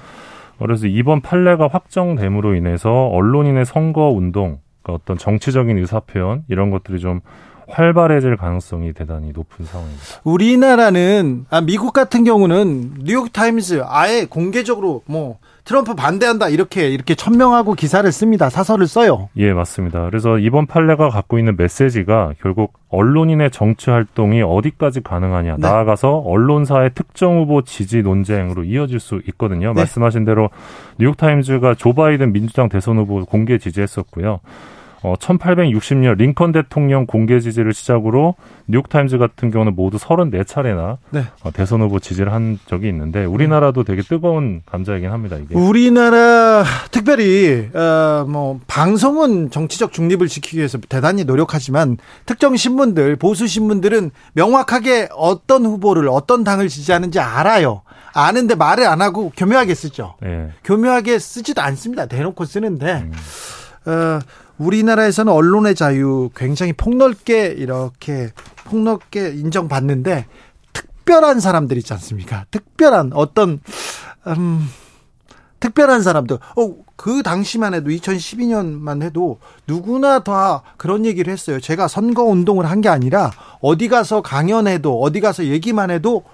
그래서 0.58 0.86
이번 0.86 1.20
판례가 1.22 1.68
확정됨으로 1.68 2.54
인해서 2.54 2.90
언론인의 3.08 3.64
선거 3.64 4.10
운동, 4.10 4.58
그러니까 4.82 4.92
어떤 4.92 5.18
정치적인 5.18 5.78
의사 5.78 6.00
표현 6.00 6.44
이런 6.48 6.70
것들이 6.70 7.00
좀 7.00 7.20
활발해질 7.68 8.36
가능성이 8.36 8.92
대단히 8.92 9.32
높은 9.32 9.64
상황입니다. 9.64 10.04
우리나라는 10.24 11.46
아 11.48 11.60
미국 11.60 11.92
같은 11.92 12.24
경우는 12.24 12.94
뉴욕 13.04 13.32
타임즈 13.32 13.82
아예 13.86 14.26
공개적으로 14.26 15.02
뭐 15.06 15.38
트럼프 15.64 15.94
반대한다 15.94 16.48
이렇게 16.48 16.88
이렇게 16.88 17.14
천명하고 17.14 17.74
기사를 17.74 18.10
씁니다. 18.10 18.50
사설을 18.50 18.86
써요. 18.86 19.28
예, 19.36 19.52
맞습니다. 19.52 20.04
그래서 20.06 20.38
이번 20.38 20.66
판례가 20.66 21.08
갖고 21.08 21.38
있는 21.38 21.56
메시지가 21.56 22.34
결국 22.40 22.72
언론인의 22.88 23.50
정치 23.52 23.90
활동이 23.90 24.42
어디까지 24.42 25.02
가능하냐. 25.02 25.56
네. 25.58 25.68
나아가서 25.68 26.18
언론사의 26.18 26.90
특정 26.94 27.38
후보 27.38 27.62
지지 27.62 28.02
논쟁으로 28.02 28.64
이어질 28.64 28.98
수 28.98 29.20
있거든요. 29.28 29.68
네. 29.68 29.80
말씀하신 29.80 30.24
대로 30.24 30.50
뉴욕 30.98 31.16
타임즈가 31.16 31.74
조 31.76 31.92
바이든 31.92 32.32
민주당 32.32 32.68
대선 32.68 32.98
후보 32.98 33.24
공개 33.24 33.58
지지했었고요. 33.58 34.40
어, 35.02 35.14
1860년 35.16 36.16
링컨 36.16 36.52
대통령 36.52 37.06
공개 37.06 37.40
지지를 37.40 37.72
시작으로 37.72 38.36
뉴욕타임즈 38.68 39.18
같은 39.18 39.50
경우는 39.50 39.74
모두 39.74 39.98
34차례나 39.98 40.98
네. 41.10 41.24
어, 41.42 41.50
대선 41.50 41.80
후보 41.82 41.98
지지를 41.98 42.32
한 42.32 42.58
적이 42.66 42.88
있는데 42.88 43.24
우리나라도 43.24 43.82
되게 43.82 44.02
뜨거운 44.02 44.62
감자이긴 44.64 45.10
합니다. 45.10 45.36
이게. 45.36 45.54
우리나라 45.54 46.64
특별히 46.90 47.68
어, 47.74 48.24
뭐 48.28 48.60
방송은 48.68 49.50
정치적 49.50 49.92
중립을 49.92 50.28
지키기 50.28 50.58
위해서 50.58 50.78
대단히 50.88 51.24
노력하지만 51.24 51.98
특정 52.24 52.56
신문들 52.56 53.16
보수 53.16 53.46
신문들은 53.46 54.12
명확하게 54.34 55.08
어떤 55.16 55.66
후보를 55.66 56.08
어떤 56.08 56.44
당을 56.44 56.68
지지하는지 56.68 57.18
알아요. 57.18 57.82
아는데 58.14 58.54
말을 58.54 58.86
안 58.86 59.00
하고 59.00 59.32
교묘하게 59.36 59.74
쓰죠. 59.74 60.14
네. 60.20 60.50
교묘하게 60.64 61.18
쓰지도 61.18 61.62
않습니다. 61.62 62.06
대놓고 62.06 62.44
쓰는데 62.44 63.04
음. 63.06 63.12
어, 63.86 64.18
우리나라에서는 64.58 65.32
언론의 65.32 65.74
자유 65.74 66.30
굉장히 66.36 66.72
폭넓게 66.72 67.46
이렇게 67.46 68.30
폭넓게 68.64 69.30
인정받는데 69.30 70.26
특별한 70.72 71.40
사람들 71.40 71.76
있지 71.78 71.92
않습니까? 71.94 72.46
특별한 72.50 73.12
어떤 73.14 73.60
음 74.26 74.68
특별한 75.60 76.02
사람들. 76.02 76.36
어, 76.56 76.74
그 76.96 77.22
당시만 77.22 77.74
해도 77.74 77.88
2012년만 77.90 79.02
해도 79.02 79.38
누구나 79.66 80.20
다 80.24 80.62
그런 80.76 81.04
얘기를 81.06 81.32
했어요. 81.32 81.60
제가 81.60 81.86
선거 81.88 82.24
운동을 82.24 82.66
한 82.68 82.80
게 82.80 82.88
아니라 82.88 83.30
어디 83.60 83.88
가서 83.88 84.22
강연해도 84.22 85.00
어디 85.00 85.20
가서 85.20 85.44
얘기만 85.44 85.90
해도 85.92 86.24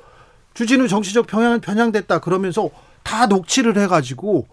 주진우 0.55 0.89
정치적 0.89 1.27
편향 1.27 1.61
편향됐다 1.61 2.21
그러면서 2.21 2.71
다 3.03 3.27
녹취를 3.27 3.79
해가지고 3.79 4.47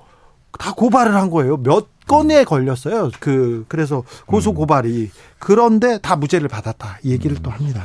다 0.59 0.73
고발을 0.73 1.15
한 1.15 1.29
거예요. 1.29 1.57
몇 1.57 1.87
건에 2.07 2.43
걸렸어요. 2.43 3.11
그 3.19 3.65
그래서 3.67 4.03
고소 4.25 4.51
음. 4.51 4.55
고발이 4.55 5.11
그런데 5.39 5.97
다 5.99 6.15
무죄를 6.15 6.47
받았다 6.47 6.99
이 7.03 7.11
얘기를 7.11 7.37
음. 7.37 7.43
또 7.43 7.51
합니다. 7.51 7.83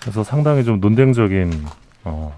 그래서 0.00 0.24
상당히 0.24 0.64
좀 0.64 0.80
논쟁적인 0.80 1.64
어, 2.04 2.34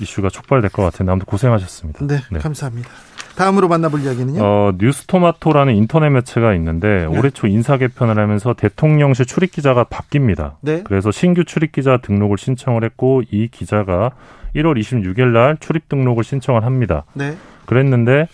이슈가 0.00 0.30
촉발될 0.30 0.70
것 0.70 0.82
같은데 0.82 1.12
아무튼 1.12 1.26
고생하셨습니다. 1.26 2.06
네, 2.06 2.18
네. 2.30 2.38
감사합니다. 2.38 2.88
다음으로 3.36 3.68
만나볼 3.68 4.02
이야기는요. 4.02 4.40
어, 4.42 4.72
뉴스토마토라는 4.78 5.74
인터넷 5.74 6.10
매체가 6.10 6.54
있는데 6.54 6.88
네. 6.88 7.04
올해 7.06 7.30
초 7.30 7.46
인사 7.46 7.76
개편을 7.78 8.18
하면서 8.18 8.52
대통령실 8.54 9.26
출입 9.26 9.52
기자가 9.52 9.84
바뀝니다. 9.84 10.54
네. 10.60 10.82
그래서 10.84 11.10
신규 11.10 11.44
출입 11.44 11.72
기자 11.72 11.98
등록을 11.98 12.36
신청을 12.38 12.84
했고 12.84 13.22
이 13.30 13.48
기자가 13.48 14.12
1월 14.54 14.78
26일 14.78 15.28
날 15.32 15.56
출입 15.58 15.88
등록을 15.88 16.24
신청을 16.24 16.64
합니다. 16.64 17.04
네. 17.14 17.36
그랬는데 17.66 18.28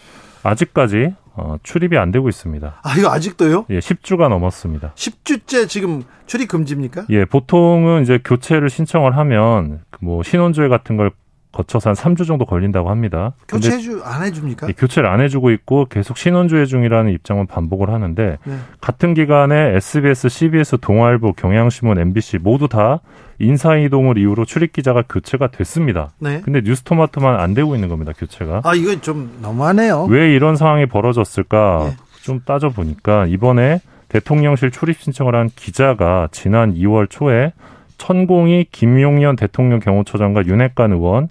아직까지 0.49 1.15
어, 1.35 1.57
출입이 1.63 1.97
안 1.97 2.11
되고 2.11 2.29
있습니다. 2.29 2.81
아, 2.83 2.95
이거 2.99 3.11
아직도요? 3.11 3.67
예, 3.71 3.79
10주가 3.79 4.29
넘었습니다. 4.29 4.93
10주째 4.97 5.69
지금 5.69 6.03
출입 6.27 6.49
금지입니까? 6.49 7.07
예, 7.11 7.25
보통은 7.25 8.03
이제 8.03 8.19
교체를 8.25 8.69
신청을 8.69 9.17
하면 9.17 9.83
뭐 10.01 10.23
신원조회 10.25 10.69
같은 10.69 10.97
걸 10.97 11.13
거쳐서 11.59 11.91
한 11.91 11.97
3주 11.97 12.25
정도 12.25 12.47
걸린다고 12.47 12.89
합니다. 12.89 13.33
교체 13.49 13.73
안 14.05 14.23
해줍니까? 14.23 14.69
예, 14.69 14.73
교체를 14.73 15.09
안 15.09 15.21
해주고 15.21 15.51
있고 15.51 15.87
계속 15.87 16.17
신원조회 16.17 16.67
중이라는 16.67 17.13
입장은 17.13 17.47
반복을 17.47 17.91
하는데 17.91 18.39
네. 18.45 18.57
같은 18.81 19.13
기간에 19.15 19.75
SBS, 19.77 20.29
CBS, 20.29 20.79
동아일보, 20.81 21.33
경향신문, 21.33 21.99
MBC 21.99 22.39
모두 22.39 22.69
다 22.69 23.01
인사이동을 23.41 24.19
이유로 24.19 24.45
출입 24.45 24.73
기자가 24.73 25.03
교체가 25.09 25.49
됐습니다. 25.49 26.11
네. 26.21 26.41
근데 26.45 26.61
뉴스토마토만 26.61 27.41
안 27.41 27.55
되고 27.55 27.75
있는 27.75 27.89
겁니다. 27.89 28.13
교체가. 28.17 28.63
아 28.65 28.75
이거 28.75 28.95
좀 29.01 29.39
너무하네요. 29.43 30.05
왜 30.05 30.33
이런 30.33 30.55
상황이 30.55 30.87
벌어졌을까 30.87 31.91
네. 31.91 31.97
좀 32.23 32.41
따져 32.45 32.69
보니까 32.69 33.27
이번에 33.27 33.81
대통령실 34.09 34.71
출입 34.71 35.01
신청을 35.01 35.35
한 35.35 35.51
기자가 35.55 36.29
지난 36.31 36.75
2월 36.75 37.11
초에 37.11 37.53
천공이 37.99 38.67
김용현 38.73 39.37
대통령 39.37 39.81
경호처장과 39.81 40.47
윤핵관 40.47 40.93
의원 40.93 41.29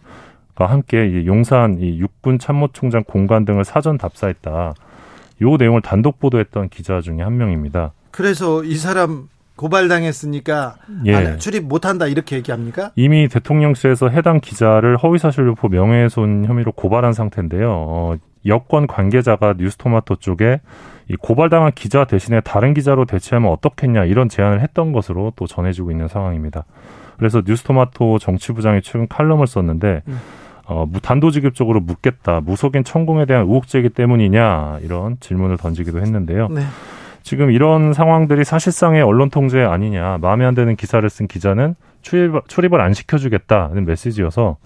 과 0.57 0.65
함께 0.65 1.25
용산 1.27 1.77
이 1.79 1.99
육군 1.99 2.39
참모총장 2.39 3.03
공간 3.03 3.45
등을 3.45 3.63
사전 3.63 3.99
답사했다. 3.99 4.73
요 5.43 5.55
내용을 5.55 5.81
단독 5.83 6.19
보도했던 6.19 6.69
기자 6.69 6.99
중에 6.99 7.21
한 7.21 7.37
명입니다. 7.37 7.93
그래서 8.09 8.63
이 8.63 8.75
사람 8.75 9.29
고발당했으니까 9.55 10.77
예. 11.05 11.37
출입 11.37 11.65
못한다 11.65 12.07
이렇게 12.07 12.37
얘기합니까? 12.37 12.91
이미 12.95 13.27
대통령실에서 13.27 14.09
해당 14.09 14.39
기자를 14.39 14.97
허위사실유포 14.97 15.67
명예훼손 15.67 16.45
혐의로 16.45 16.71
고발한 16.71 17.13
상태인데요. 17.13 17.69
어, 17.71 18.15
여권 18.47 18.87
관계자가 18.87 19.55
뉴스토마토 19.59 20.15
쪽에 20.15 20.61
이 21.09 21.15
고발당한 21.15 21.71
기자 21.73 22.05
대신에 22.05 22.41
다른 22.41 22.73
기자로 22.73 23.05
대체하면 23.05 23.51
어떻겠냐 23.51 24.05
이런 24.05 24.29
제안을 24.29 24.61
했던 24.61 24.91
것으로 24.91 25.33
또 25.35 25.47
전해지고 25.47 25.91
있는 25.91 26.07
상황입니다. 26.07 26.65
그래서 27.17 27.41
뉴스토마토 27.45 28.19
정치부장이 28.19 28.81
최근 28.81 29.07
칼럼을 29.07 29.47
썼는데 29.47 30.03
음. 30.07 30.19
어, 30.65 30.85
단도직입적으로 31.01 31.79
묻겠다. 31.79 32.41
무속인 32.41 32.83
천공에 32.83 33.25
대한 33.25 33.43
의혹 33.43 33.67
제기 33.67 33.89
때문이냐 33.89 34.79
이런 34.81 35.17
질문을 35.19 35.57
던지기도 35.57 36.01
했는데요. 36.01 36.49
네. 36.49 36.61
지금 37.23 37.51
이런 37.51 37.93
상황들이 37.93 38.43
사실상의 38.43 39.01
언론 39.01 39.29
통제 39.29 39.61
아니냐. 39.61 40.17
마음에 40.21 40.45
안 40.45 40.55
드는 40.55 40.75
기사를 40.75 41.09
쓴 41.09 41.27
기자는 41.27 41.75
출입, 42.01 42.47
출입을 42.47 42.79
안 42.81 42.93
시켜주겠다는 42.93 43.85
메시지여서 43.85 44.57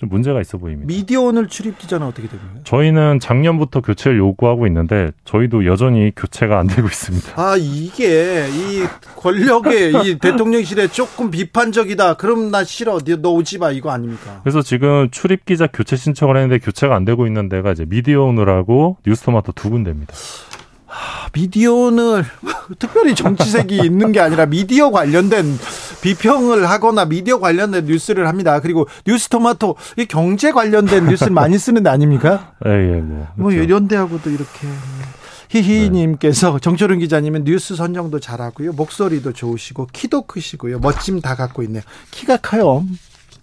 좀 0.00 0.08
문제가 0.08 0.40
있어 0.40 0.56
보입니다. 0.56 0.86
미디어 0.86 1.20
오늘 1.20 1.46
출입 1.46 1.76
기자는 1.76 2.06
어떻게 2.06 2.26
됩니까? 2.26 2.60
저희는 2.64 3.20
작년부터 3.20 3.82
교체를 3.82 4.16
요구하고 4.16 4.66
있는데 4.66 5.10
저희도 5.26 5.66
여전히 5.66 6.10
교체가 6.16 6.58
안 6.58 6.66
되고 6.66 6.88
있습니다. 6.88 7.32
아 7.36 7.54
이게 7.58 8.46
이 8.48 8.82
권력의 9.16 9.92
이 10.06 10.16
대통령실에 10.18 10.88
조금 10.88 11.30
비판적이다. 11.30 12.14
그럼 12.14 12.50
나 12.50 12.64
싫어. 12.64 12.98
너 13.20 13.30
오지 13.32 13.58
마 13.58 13.70
이거 13.72 13.90
아닙니까? 13.90 14.40
그래서 14.42 14.62
지금 14.62 15.10
출입 15.10 15.44
기자 15.44 15.66
교체 15.66 15.96
신청을 15.96 16.38
했는데 16.38 16.64
교체가 16.64 16.96
안 16.96 17.04
되고 17.04 17.26
있는 17.26 17.50
데가 17.50 17.72
이제 17.72 17.84
미디어 17.86 18.22
오늘하고 18.22 18.96
뉴스토마토 19.06 19.52
두 19.52 19.68
군데입니다. 19.68 20.14
미디어는 21.32 22.22
특별히 22.78 23.14
정치색이 23.14 23.76
있는 23.78 24.12
게 24.12 24.20
아니라 24.20 24.46
미디어 24.46 24.90
관련된 24.90 25.58
비평을 26.02 26.68
하거나 26.68 27.04
미디어 27.04 27.38
관련된 27.38 27.86
뉴스를 27.86 28.28
합니다. 28.28 28.60
그리고 28.60 28.86
뉴스토마토 29.06 29.76
이 29.98 30.06
경제 30.06 30.52
관련된 30.52 31.06
뉴스를 31.06 31.32
많이 31.32 31.58
쓰는 31.58 31.82
데 31.82 31.90
아닙니까? 31.90 32.52
예, 32.66 32.70
예, 32.70 33.00
뭐. 33.00 33.28
뭐 33.36 33.50
그렇죠. 33.50 33.64
이런 33.64 33.88
데하고도 33.88 34.30
이렇게 34.30 34.68
히히님께서 35.48 36.52
네. 36.52 36.58
정철운 36.60 37.00
기자님은 37.00 37.44
뉴스 37.44 37.74
선정도 37.74 38.20
잘하고요. 38.20 38.72
목소리도 38.72 39.32
좋으시고 39.32 39.88
키도 39.92 40.22
크시고요. 40.22 40.78
멋짐 40.78 41.20
다 41.20 41.34
갖고 41.34 41.62
있네요. 41.64 41.82
키가 42.12 42.38
커요. 42.38 42.84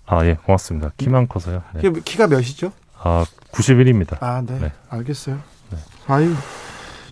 아, 0.05 0.25
예, 0.25 0.35
고맙습니다. 0.35 0.91
키만 0.97 1.27
커서요. 1.27 1.63
네. 1.73 1.91
키가 2.05 2.27
몇이죠? 2.27 2.71
아, 2.97 3.25
91입니다. 3.51 4.17
아, 4.21 4.41
네. 4.45 4.57
네. 4.59 4.71
알겠어요. 4.89 5.39
네. 5.69 5.77
아유. 6.07 6.33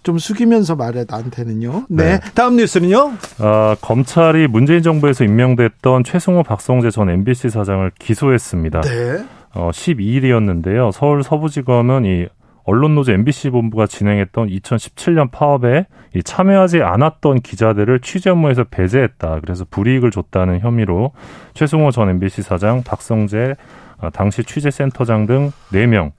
좀 0.05 0.19
숙이면서 0.19 0.75
말해 0.75 1.03
나한테는요. 1.09 1.87
네. 1.89 2.19
네. 2.19 2.19
다음 2.35 2.57
뉴스는요. 2.57 3.13
아, 3.39 3.75
검찰이 3.81 4.47
문재인 4.47 4.83
정부에서 4.83 5.23
임명됐던 5.23 6.03
최승호 6.03 6.43
박성재 6.43 6.91
전 6.91 7.09
MBC 7.09 7.49
사장을 7.49 7.91
기소했습니다. 7.97 8.81
네. 8.81 9.25
어, 9.55 9.71
12일이었는데요. 9.71 10.91
서울 10.91 11.23
서부지검은 11.23 12.05
이 12.05 12.27
언론노조 12.65 13.13
MBC 13.13 13.49
본부가 13.49 13.87
진행했던 13.87 14.49
2017년 14.49 15.31
파업에 15.31 15.87
참여하지 16.23 16.81
않았던 16.83 17.41
기자들을 17.41 17.99
취재 18.01 18.29
업무에서 18.29 18.63
배제했다. 18.63 19.39
그래서 19.41 19.65
불이익을 19.69 20.11
줬다는 20.11 20.59
혐의로 20.59 21.13
최승호 21.55 21.89
전 21.89 22.09
MBC 22.09 22.43
사장, 22.43 22.83
박성재 22.83 23.55
아, 23.97 24.09
당시 24.11 24.43
취재센터장 24.43 25.25
등 25.25 25.51
4명, 25.71 26.11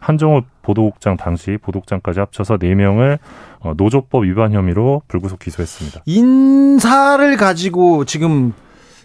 한정호 0.00 0.42
보도국장 0.62 1.16
당시 1.16 1.58
보도국장까지 1.62 2.20
합쳐서 2.20 2.56
4명을 2.56 3.18
어, 3.60 3.74
노조법 3.76 4.24
위반 4.24 4.52
혐의로 4.52 5.02
불구속 5.06 5.38
기소했습니다. 5.38 6.02
인사를 6.06 7.36
가지고 7.36 8.04
지금 8.04 8.52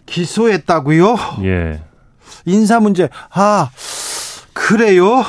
기소했다고요? 0.06 1.16
예. 1.44 1.82
인사 2.46 2.80
문제. 2.80 3.10
아, 3.32 3.70
그래요? 4.54 5.24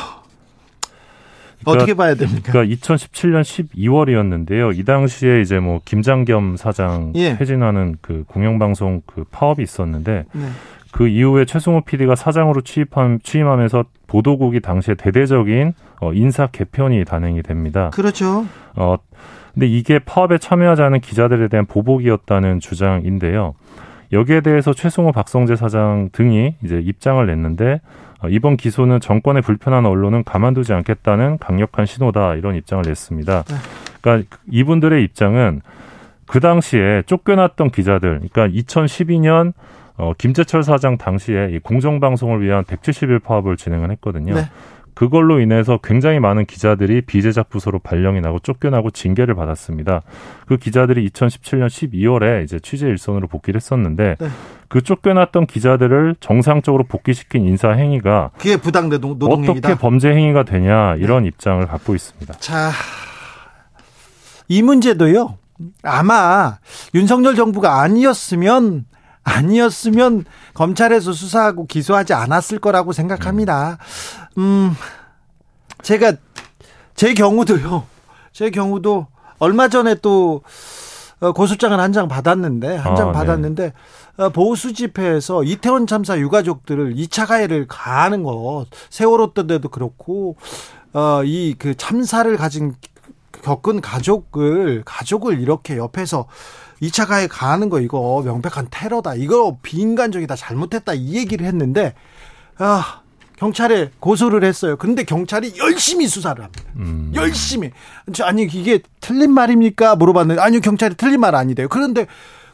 그러니까, 1.66 1.83
어떻게 1.83 1.94
봐야 1.94 2.14
됩니까? 2.14 2.52
그러니까 2.52 2.76
2017년 2.76 3.42
12월이었는데요. 3.42 4.79
이 4.79 4.85
당시에 4.85 5.40
이제 5.40 5.59
뭐 5.59 5.81
김장겸 5.85 6.57
사장 6.57 7.12
예. 7.16 7.37
퇴진하는 7.37 7.96
그 8.00 8.24
공영방송 8.29 9.02
그 9.07 9.24
파업이 9.24 9.62
있었는데 9.62 10.24
네. 10.33 10.48
그 10.96 11.09
이후에 11.09 11.44
최승호 11.44 11.82
PD가 11.82 12.14
사장으로 12.14 12.62
취임함, 12.62 13.18
취임하면서 13.22 13.85
보도국이 14.06 14.61
당시에 14.61 14.94
대대적인 14.94 15.74
어, 16.00 16.12
인사 16.14 16.46
개편이 16.46 17.04
단행이 17.04 17.42
됩니다. 17.42 17.90
그렇죠. 17.92 18.46
어, 18.76 18.96
근데 19.52 19.66
이게 19.66 19.98
파업에 19.98 20.38
참여하지 20.38 20.80
않은 20.82 21.00
기자들에 21.00 21.48
대한 21.48 21.66
보복이었다는 21.66 22.61
주장인데요. 22.61 23.54
여기에 24.12 24.40
대해서 24.40 24.72
최승호 24.72 25.12
박성재 25.12 25.56
사장 25.56 26.09
등이 26.12 26.56
이제 26.64 26.78
입장을 26.78 27.24
냈는데 27.26 27.82
어, 28.22 28.28
이번 28.28 28.56
기소는 28.56 29.00
정권의 29.00 29.42
불편한 29.42 29.85
언론은 29.85 30.24
가만두지 30.24 30.72
않겠다는 30.72 31.37
강력한 31.38 31.85
신호다 31.85 32.37
이런 32.37 32.54
입장을 32.54 32.82
냈습니다. 32.87 33.42
네. 33.42 33.54
그러니까 34.00 34.37
이분들의 34.50 35.04
입장은 35.04 35.61
그 36.26 36.40
당시에 36.40 37.02
쫓겨났던 37.04 37.70
기자들, 37.70 38.20
그러니까 38.32 38.48
2012년 38.48 39.52
어, 39.96 40.12
김재철 40.16 40.62
사장 40.62 40.98
당시에 40.98 41.50
이 41.52 41.59
공정방송을 41.59 42.42
위한 42.42 42.64
170일 42.64 43.22
파업을 43.22 43.56
진행을 43.56 43.90
했거든요. 43.92 44.35
네. 44.35 44.42
그걸로 44.96 45.40
인해서 45.40 45.78
굉장히 45.85 46.20
많은 46.20 46.46
기자들이 46.46 47.02
비제작 47.02 47.50
부서로 47.50 47.78
발령이 47.78 48.22
나고 48.22 48.38
쫓겨나고 48.38 48.90
징계를 48.90 49.35
받았습니다. 49.35 50.00
그 50.46 50.56
기자들이 50.56 51.06
2017년 51.11 51.66
12월에 51.66 52.42
이제 52.44 52.59
취재 52.59 52.87
일선으로 52.88 53.28
복귀를 53.28 53.59
했었는데 53.59 54.16
네. 54.18 54.28
그 54.68 54.80
쫓겨났던 54.80 55.46
기자들을 55.46 56.16
정상적으로 56.20 56.85
복귀시킨 56.85 57.46
인사 57.46 57.72
행위가 57.72 58.30
그게 58.38 58.56
부당 58.56 58.88
노동. 58.88 59.30
어떻게 59.30 59.74
범죄 59.74 60.09
행위가 60.09 60.44
되냐 60.44 60.94
이런 60.96 61.24
네. 61.24 61.28
입장을 61.28 61.64
갖고 61.66 61.94
있습니다. 61.94 62.32
자, 62.38 62.70
이 64.48 64.62
문제도요. 64.62 65.37
아마 65.82 66.56
윤석열 66.94 67.35
정부가 67.35 67.82
아니었으면 67.82 68.87
아니었으면 69.26 70.24
검찰에서 70.54 71.12
수사하고 71.12 71.66
기소하지 71.66 72.14
않았을 72.14 72.60
거라고 72.60 72.92
생각합니다. 72.92 73.78
음, 74.38 74.72
제가 75.82 76.12
제 76.94 77.12
경우도요. 77.12 77.84
제 78.32 78.50
경우도 78.50 79.08
얼마 79.38 79.68
전에 79.68 79.96
또 79.96 80.42
어, 81.20 81.32
고소장을 81.32 81.78
한 81.80 81.92
장 81.92 82.08
받았는데 82.08 82.76
한장 82.76 83.08
아, 83.08 83.12
네. 83.12 83.18
받았는데 83.18 83.72
네. 84.18 84.28
보수 84.30 84.72
집회에서 84.72 85.44
이태원 85.44 85.86
참사 85.86 86.18
유가족들을 86.18 86.94
2차 86.94 87.26
가해를 87.26 87.66
가하는 87.66 88.22
것 88.22 88.66
세월호 88.90 89.32
때도 89.34 89.68
그렇고 89.70 90.36
어, 90.92 91.22
이 91.24 91.54
그 91.58 91.74
참사를 91.74 92.34
가진 92.36 92.74
겪은 93.42 93.80
가족을 93.80 94.82
가족을 94.84 95.40
이렇게 95.40 95.76
옆에서 95.76 96.26
2차 96.82 97.06
가해 97.06 97.26
가하는 97.26 97.68
거 97.68 97.80
이거 97.80 98.22
명백한 98.24 98.68
테러다. 98.70 99.14
이거 99.14 99.58
비인간적이다. 99.62 100.36
잘못했다. 100.36 100.94
이 100.94 101.14
얘기를 101.16 101.46
했는데 101.46 101.94
아, 102.58 103.00
경찰에 103.36 103.90
고소를 104.00 104.44
했어요. 104.44 104.76
그런데 104.76 105.04
경찰이 105.04 105.54
열심히 105.58 106.08
수사를 106.08 106.42
합니다. 106.42 106.64
음. 106.76 107.12
열심히. 107.14 107.70
아니 108.22 108.44
이게 108.44 108.80
틀린 109.00 109.32
말입니까? 109.32 109.96
물어봤는데 109.96 110.40
아니요 110.40 110.60
경찰이 110.60 110.94
틀린 110.96 111.20
말 111.20 111.34
아니대요. 111.34 111.68
그런데 111.68 112.06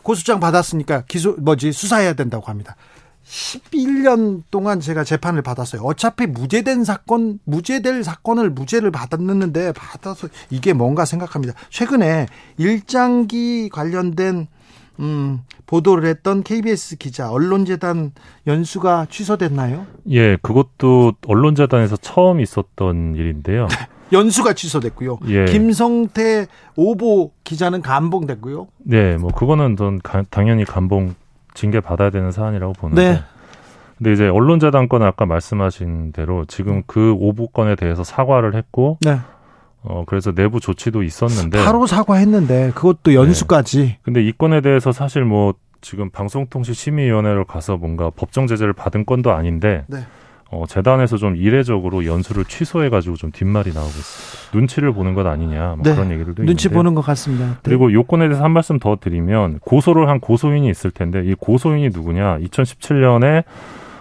고소장 0.03 0.41
받았으니까 0.41 1.05
기소 1.07 1.37
뭐지 1.39 1.73
수사해야 1.73 2.15
된다고 2.15 2.47
합니다. 2.47 2.77
11년 3.33 4.43
동안 4.51 4.81
제가 4.81 5.05
재판을 5.05 5.41
받았어요. 5.41 5.81
어차피 5.83 6.27
무죄된 6.27 6.85
사건, 6.85 7.39
무죄될 7.45 8.05
사건을 8.05 8.51
무죄를 8.51 8.91
받았는데 8.91 9.73
받아서 9.73 10.29
이게 10.51 10.75
뭔가 10.75 11.07
생각합니다. 11.07 11.55
최근에 11.71 12.27
일장기 12.59 13.71
관련된 13.71 14.49
음, 15.01 15.41
보도를 15.65 16.07
했던 16.07 16.43
KBS 16.43 16.99
기자 16.99 17.31
언론재단 17.31 18.13
연수가 18.47 19.07
취소됐나요? 19.09 19.87
예, 20.11 20.37
그것도 20.37 21.15
언론재단에서 21.27 21.97
처음 21.97 22.41
있었던 22.41 23.15
일인데요. 23.17 23.67
연수가 24.13 24.53
취소됐고요. 24.53 25.19
예. 25.29 25.47
김성태 25.47 26.47
오보 26.77 27.33
기자는 27.45 27.81
감봉됐고요. 27.81 28.69
네, 28.85 29.17
뭐 29.17 29.31
그거는 29.33 29.77
전 29.79 30.01
당연히 30.29 30.67
감봉 30.67 31.15
징계 31.55 31.81
받아야 31.81 32.11
되는 32.11 32.31
사안이라고 32.31 32.73
보는데. 32.75 33.13
네. 33.13 33.23
근데 33.99 34.13
이제 34.13 34.29
언론재단 34.29 34.89
건은 34.89 35.07
아까 35.07 35.27
말씀하신 35.27 36.13
대로 36.13 36.45
지금 36.47 36.83
그 36.87 37.13
오보 37.13 37.49
건에 37.49 37.77
대해서 37.77 38.03
사과를 38.03 38.55
했고. 38.55 38.99
네. 39.01 39.19
어, 39.85 40.05
그래서 40.07 40.33
내부 40.33 40.61
조치도 40.61 41.03
있었는데. 41.03 41.65
바로 41.65 41.87
사과했는데 41.87 42.73
그것도 42.75 43.15
연수까지. 43.15 43.79
네. 43.79 43.99
근데 44.03 44.23
이 44.23 44.33
건에 44.33 44.61
대해서 44.61 44.93
사실 44.93 45.25
뭐 45.25 45.55
지금 45.81 46.11
방송통신심의위원회로 46.11 47.45
가서 47.45 47.77
뭔가 47.77 48.11
법정 48.11 48.47
제재를 48.47 48.73
받은 48.73 49.07
건도 49.07 49.33
아닌데. 49.33 49.85
네. 49.89 49.99
어, 50.53 50.67
재단에서 50.69 51.17
좀 51.17 51.35
이례적으로 51.35 52.05
연수를 52.05 52.45
취소해가지고 52.45 53.17
좀 53.17 53.33
뒷말이 53.33 53.73
나오고 53.73 53.89
있어요. 53.89 54.51
눈치를 54.55 54.93
보는 54.93 55.15
것 55.15 55.27
아니냐 55.27 55.77
뭐 55.77 55.83
네, 55.83 55.95
그런 55.95 56.11
얘기들도 56.11 56.45
눈치 56.45 56.69
있는데. 56.69 56.75
보는 56.77 56.95
것 56.95 57.01
같습니다. 57.01 57.47
네. 57.47 57.53
그리고 57.63 57.91
요건에 57.91 58.29
대해서 58.29 58.45
한 58.45 58.51
말씀 58.51 58.79
더 58.79 58.97
드리면 59.01 59.61
고소를 59.61 60.11
한 60.11 60.21
고소인이 60.21 60.69
있을 60.69 60.91
텐데 60.91 61.23
이 61.25 61.35
고소인이 61.35 61.89
누구냐? 61.89 62.39
2017년에 62.41 63.45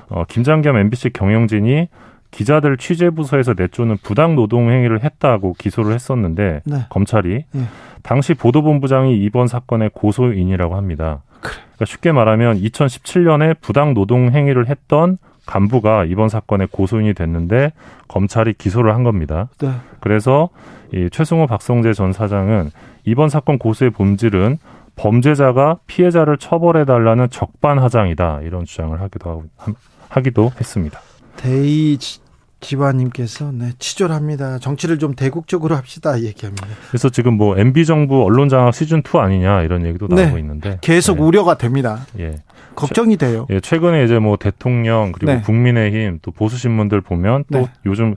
어, 0.09 0.25
김장겸 0.27 0.75
MBC 0.75 1.11
경영진이 1.11 1.87
기자들 2.31 2.75
취재 2.75 3.09
부서에서 3.09 3.53
내쫓는 3.57 3.97
부당 4.03 4.35
노동 4.35 4.69
행위를 4.71 5.05
했다고 5.05 5.53
기소를 5.57 5.93
했었는데 5.93 6.63
네. 6.65 6.85
검찰이 6.89 7.45
네. 7.49 7.63
당시 8.03 8.33
보도본부장이 8.33 9.17
이번 9.23 9.47
사건의 9.47 9.89
고소인이라고 9.93 10.75
합니다. 10.75 11.23
그러니까 11.39 11.85
쉽게 11.85 12.11
말하면 12.11 12.59
2017년에 12.59 13.55
부당 13.61 13.93
노동 13.93 14.31
행위를 14.31 14.67
했던 14.67 15.17
간부가 15.51 16.05
이번 16.05 16.29
사건에 16.29 16.65
고소인이 16.71 17.13
됐는데 17.13 17.73
검찰이 18.07 18.53
기소를 18.53 18.95
한 18.95 19.03
겁니다. 19.03 19.49
네. 19.59 19.69
그래서 19.99 20.49
이 20.93 21.09
최승호 21.11 21.45
박성재 21.45 21.91
전 21.91 22.13
사장은 22.13 22.71
이번 23.03 23.27
사건 23.27 23.57
고소의 23.57 23.91
본질은 23.91 24.59
범죄자가 24.95 25.79
피해자를 25.87 26.37
처벌해 26.37 26.85
달라는 26.85 27.29
적반하장이다 27.29 28.41
이런 28.43 28.63
주장을 28.63 28.99
하기도 29.01 29.29
하고 29.29 29.43
하기도 30.07 30.51
했습니다. 30.57 31.01
대의 31.35 31.97
지화님께서 32.61 33.51
네, 33.51 33.71
치졸합니다. 33.77 34.59
정치를 34.59 34.99
좀 34.99 35.15
대국적으로 35.15 35.75
합시다 35.75 36.21
얘기합니다. 36.21 36.67
그래서 36.89 37.09
지금 37.09 37.35
뭐 37.35 37.57
MB 37.57 37.85
정부 37.85 38.23
언론 38.23 38.47
장악 38.47 38.73
시즌 38.73 38.99
2 38.99 39.17
아니냐 39.17 39.63
이런 39.63 39.85
얘기도 39.85 40.07
네, 40.07 40.23
나오고 40.23 40.37
있는데 40.37 40.77
계속 40.79 41.17
네. 41.17 41.23
우려가 41.23 41.57
됩니다. 41.57 42.05
예. 42.19 42.35
걱정이 42.75 43.17
돼요. 43.17 43.47
예, 43.49 43.60
최근에 43.60 44.03
이제 44.03 44.19
뭐 44.19 44.38
대통령 44.38 45.12
그리고 45.12 45.34
네. 45.34 45.41
국민의힘 45.41 46.19
또 46.21 46.31
보수 46.31 46.57
신문들 46.57 47.01
보면 47.01 47.45
또 47.51 47.60
네. 47.60 47.67
요즘 47.86 48.15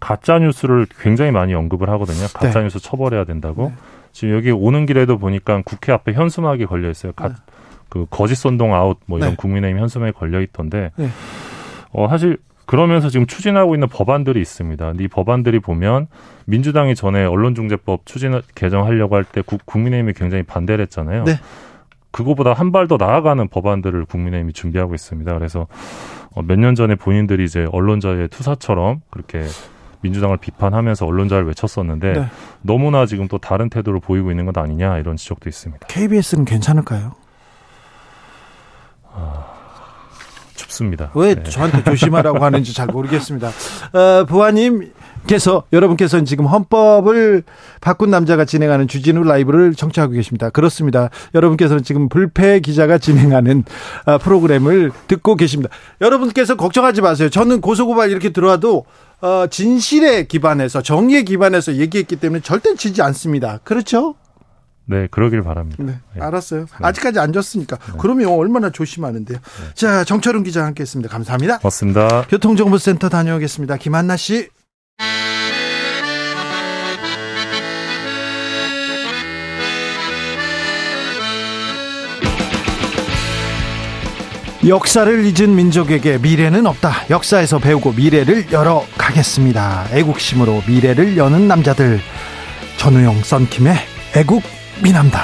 가짜 0.00 0.38
뉴스를 0.38 0.86
굉장히 1.00 1.30
많이 1.30 1.54
언급을 1.54 1.88
하거든요. 1.90 2.26
가짜 2.34 2.60
뉴스 2.60 2.78
네. 2.78 2.88
처벌해야 2.88 3.24
된다고. 3.24 3.68
네. 3.68 3.74
지금 4.12 4.34
여기 4.34 4.50
오는 4.50 4.86
길에도 4.86 5.18
보니까 5.18 5.62
국회 5.64 5.92
앞에 5.92 6.12
현수막이 6.12 6.66
걸려 6.66 6.90
있어요. 6.90 7.12
가, 7.12 7.28
네. 7.28 7.34
그 7.88 8.06
거짓 8.10 8.34
선동 8.36 8.74
아웃 8.74 8.98
뭐 9.06 9.18
이런 9.18 9.30
네. 9.30 9.36
국민의힘 9.36 9.80
현수막이 9.80 10.12
걸려 10.12 10.40
있던데. 10.40 10.90
네. 10.96 11.08
어 11.92 12.08
사실 12.08 12.38
그러면서 12.66 13.08
지금 13.10 13.26
추진하고 13.26 13.74
있는 13.74 13.88
법안들이 13.88 14.40
있습니다. 14.40 14.94
이 15.00 15.08
법안들이 15.08 15.60
보면 15.60 16.06
민주당이 16.46 16.94
전에 16.94 17.24
언론중재법 17.24 18.06
추진 18.06 18.40
개정하려고 18.54 19.16
할 19.16 19.24
때 19.24 19.42
국민의힘이 19.42 20.12
굉장히 20.14 20.42
반대를 20.44 20.82
했잖아요. 20.84 21.24
네. 21.24 21.34
그거보다 22.14 22.52
한 22.52 22.70
발 22.70 22.86
더 22.86 22.96
나아가는 22.96 23.46
법안들을 23.48 24.04
국민의힘이 24.06 24.52
준비하고 24.52 24.94
있습니다. 24.94 25.34
그래서 25.34 25.66
어, 26.34 26.42
몇년 26.42 26.74
전에 26.76 26.94
본인들이 26.94 27.44
이제 27.44 27.66
언론자유 27.72 28.28
투사처럼 28.28 29.00
그렇게 29.10 29.42
민주당을 30.00 30.36
비판하면서 30.36 31.06
언론자유를 31.06 31.46
외쳤었는데 31.48 32.12
네. 32.12 32.26
너무나 32.62 33.06
지금 33.06 33.26
또 33.26 33.38
다른 33.38 33.68
태도를 33.68 34.00
보이고 34.00 34.30
있는 34.30 34.44
것 34.46 34.56
아니냐 34.56 34.98
이런 34.98 35.16
지적도 35.16 35.48
있습니다. 35.48 35.86
KBS는 35.88 36.44
괜찮을까요? 36.44 37.12
아, 39.12 39.46
춥습니다. 40.54 41.10
왜 41.14 41.34
네. 41.34 41.42
저한테 41.42 41.82
조심하라고 41.84 42.44
하는지 42.44 42.74
잘 42.74 42.86
모르겠습니다. 42.86 43.48
어, 43.48 44.24
부하님 44.26 44.92
께서 45.26 45.64
여러분께서는 45.72 46.24
지금 46.24 46.46
헌법을 46.46 47.44
바꾼 47.80 48.10
남자가 48.10 48.44
진행하는 48.44 48.88
주진우 48.88 49.24
라이브를 49.24 49.74
청취하고 49.74 50.12
계십니다. 50.12 50.50
그렇습니다. 50.50 51.10
여러분께서는 51.34 51.82
지금 51.82 52.08
불패 52.08 52.60
기자가 52.60 52.98
진행하는 52.98 53.64
아, 54.06 54.18
프로그램을 54.18 54.92
듣고 55.08 55.36
계십니다. 55.36 55.74
여러분께서 56.00 56.56
걱정하지 56.56 57.00
마세요. 57.00 57.28
저는 57.30 57.60
고소고발 57.60 58.10
이렇게 58.10 58.30
들어와도 58.30 58.84
어, 59.20 59.46
진실에 59.50 60.24
기반해서 60.24 60.82
정의에 60.82 61.22
기반해서 61.22 61.76
얘기했기 61.76 62.16
때문에 62.16 62.40
절대 62.42 62.74
지지 62.74 63.00
않습니다. 63.02 63.60
그렇죠? 63.64 64.16
네, 64.86 65.08
그러길 65.10 65.42
바랍니다. 65.42 65.82
네, 65.82 65.94
네. 66.14 66.20
알았어요. 66.20 66.66
네. 66.66 66.66
아직까지 66.82 67.18
안 67.18 67.32
졌으니까. 67.32 67.76
네. 67.76 67.92
그러면 67.98 68.28
얼마나 68.28 68.68
조심하는데요. 68.68 69.38
네. 69.38 69.74
자, 69.74 70.04
정철훈 70.04 70.42
기자 70.42 70.64
함께 70.64 70.82
했습니다. 70.82 71.10
감사합니다. 71.10 71.58
고맙습니다. 71.58 72.26
교통정보센터 72.28 73.08
다녀오겠습니다. 73.08 73.78
김한나 73.78 74.16
씨. 74.16 74.48
역사를 84.66 85.24
잊은 85.26 85.54
민족에게 85.54 86.16
미래는 86.18 86.66
없다. 86.66 86.90
역사에서 87.10 87.58
배우고 87.58 87.92
미래를 87.92 88.50
열어 88.50 88.86
가겠습니다. 88.96 89.88
애국심으로 89.92 90.62
미래를 90.66 91.18
여는 91.18 91.46
남자들. 91.46 92.00
전우용 92.78 93.22
썬킴의 93.22 93.76
애국 94.16 94.42
미남당. 94.82 95.20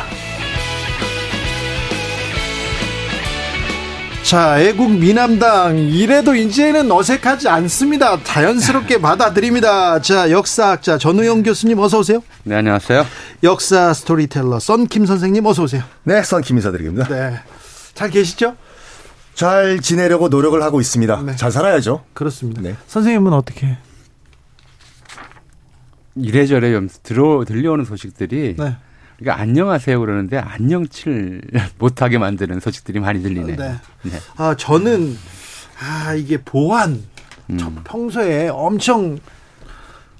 자, 4.22 4.60
애국 4.60 4.90
미남당 4.92 5.78
이래도 5.78 6.34
이제는 6.34 6.92
어색하지 6.92 7.48
않습니다. 7.48 8.22
자연스럽게 8.22 9.00
받아들입니다. 9.02 10.02
자, 10.02 10.30
역사학자 10.30 10.98
전우용 10.98 11.42
교수님 11.44 11.78
어서 11.78 12.00
오세요. 12.00 12.22
네, 12.44 12.56
안녕하세요. 12.56 13.06
역사 13.42 13.94
스토리텔러 13.94 14.60
썬킴 14.60 15.06
선생님 15.06 15.46
어서 15.46 15.62
오세요. 15.62 15.82
네, 16.04 16.22
썬킴 16.22 16.56
인사드립니다. 16.58 17.08
네. 17.08 17.40
잘 17.94 18.10
계시죠? 18.10 18.54
잘 19.40 19.80
지내려고 19.80 20.28
노력을 20.28 20.62
하고 20.62 20.82
있습니다. 20.82 21.22
네. 21.22 21.34
잘 21.34 21.50
살아야죠. 21.50 22.04
그렇습니다. 22.12 22.60
네. 22.60 22.76
선생님은 22.86 23.32
어떻게? 23.32 23.78
이래저래 26.14 26.78
들어 27.02 27.46
들려오는 27.46 27.86
소식들이 27.86 28.56
네. 28.58 28.76
그러니까 29.18 29.40
안녕하세요 29.42 29.98
그러는데 29.98 30.36
안녕칠 30.36 31.40
못하게 31.78 32.18
만드는 32.18 32.60
소식들이 32.60 33.00
많이 33.00 33.22
들리네요. 33.22 33.56
네. 33.56 33.76
네. 34.02 34.10
아 34.36 34.54
저는 34.58 35.16
아 35.82 36.12
이게 36.12 36.36
보안 36.36 37.02
음. 37.48 37.76
평소에 37.84 38.48
엄청 38.48 39.18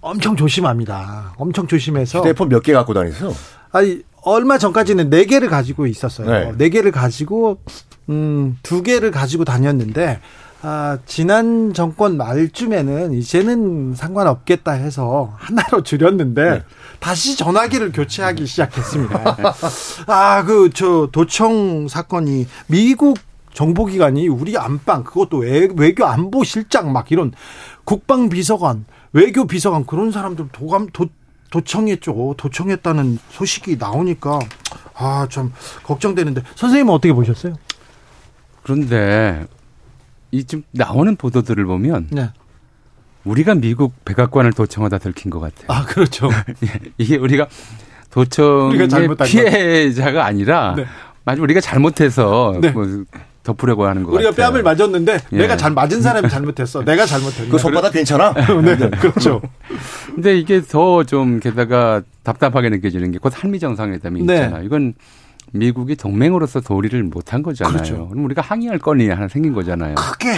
엄청 0.01 0.35
조심합니다. 0.35 1.35
엄청 1.37 1.67
조심해서 1.67 2.21
휴대폰 2.21 2.49
몇 2.49 2.63
개 2.63 2.73
갖고 2.73 2.95
다니세요? 2.95 3.35
아니 3.71 4.01
얼마 4.23 4.57
전까지는 4.57 5.11
네 5.11 5.27
개를 5.27 5.51
가지고 5.51 5.87
있었어요. 5.87 6.31
네, 6.31 6.53
네 6.57 6.69
개를 6.71 6.91
가지고 6.91 7.61
음, 8.11 8.59
두 8.62 8.83
개를 8.83 9.11
가지고 9.11 9.44
다녔는데 9.44 10.20
아, 10.62 10.99
지난 11.07 11.73
정권 11.73 12.18
말쯤에는 12.18 13.14
이제는 13.14 13.94
상관없겠다 13.94 14.73
해서 14.73 15.33
하나로 15.38 15.83
줄였는데 15.85 16.51
네. 16.51 16.62
다시 16.99 17.35
전화기를 17.37 17.92
교체하기 17.92 18.44
시작했습니다. 18.46 19.37
아, 20.07 20.44
그 20.44 20.70
저 20.75 21.09
도청 21.12 21.88
사건이 21.88 22.46
미국 22.66 23.18
정보기관이 23.55 24.29
우리 24.29 24.57
안방 24.59 25.03
그것도 25.03 25.38
외, 25.38 25.68
외교 25.77 26.05
안보 26.05 26.44
실장 26.44 26.92
막 26.92 27.11
이런 27.11 27.33
국방 27.85 28.29
비서관 28.29 28.85
외교 29.12 29.46
비서관 29.46 29.87
그런 29.87 30.12
사람들 30.12 30.49
도감 30.53 30.88
도, 30.92 31.07
도청했죠. 31.51 32.35
도청했다는 32.37 33.18
소식이 33.31 33.77
나오니까 33.79 34.38
아좀 34.94 35.53
걱정되는데 35.83 36.42
선생님은 36.55 36.92
어떻게 36.94 37.12
보셨어요? 37.12 37.55
그런데 38.75 39.47
이 40.31 40.45
지금 40.45 40.63
나오는 40.71 41.17
보도들을 41.17 41.65
보면 41.65 42.07
네. 42.13 42.31
우리가 43.25 43.57
미국 43.57 43.93
백악관을 44.05 44.53
도청하다 44.53 44.99
들킨 44.99 45.29
것 45.31 45.41
같아요. 45.41 45.65
아 45.67 45.85
그렇죠. 45.85 46.31
예, 46.65 46.69
이게 46.97 47.17
우리가 47.17 47.49
도청의 48.11 48.89
피해자가 49.27 50.25
아니라 50.25 50.77
네. 50.77 50.85
우리가 51.41 51.61
잘못해서 51.61 52.57
네. 52.61 52.71
뭐 52.71 52.87
덮으려고 53.43 53.87
하는 53.87 54.05
거 54.05 54.13
우리가 54.13 54.31
같아요. 54.31 54.51
뺨을 54.53 54.63
맞았는데 54.63 55.19
예. 55.33 55.37
내가 55.37 55.57
잘 55.57 55.73
맞은 55.73 56.01
사람이 56.01 56.29
잘못했어. 56.29 56.83
내가 56.87 57.07
잘못했네. 57.07 57.49
그 57.51 57.59
손바닥 57.59 57.93
괜찮아? 57.93 58.33
네, 58.63 58.77
네, 58.79 58.89
그렇죠. 58.91 59.43
근데 60.15 60.39
이게 60.39 60.61
더 60.63 61.03
좀 61.05 61.41
게다가 61.41 62.03
답답하게 62.23 62.69
느껴지는 62.69 63.11
게 63.11 63.19
곧 63.19 63.33
한미 63.35 63.59
정상회담이 63.59 64.23
네. 64.23 64.35
있잖아요. 64.35 64.63
이건 64.65 64.95
미국이 65.53 65.97
동맹으로서 65.97 66.61
도리를 66.61 67.03
못한 67.05 67.43
거잖아요. 67.43 67.73
그렇죠. 67.75 68.09
그럼 68.09 68.25
우리가 68.25 68.43
항의할 68.43 68.79
건이 68.79 69.09
하나 69.09 69.29
생긴 69.29 69.53
거잖아요. 69.53 69.95
크게 69.97 70.33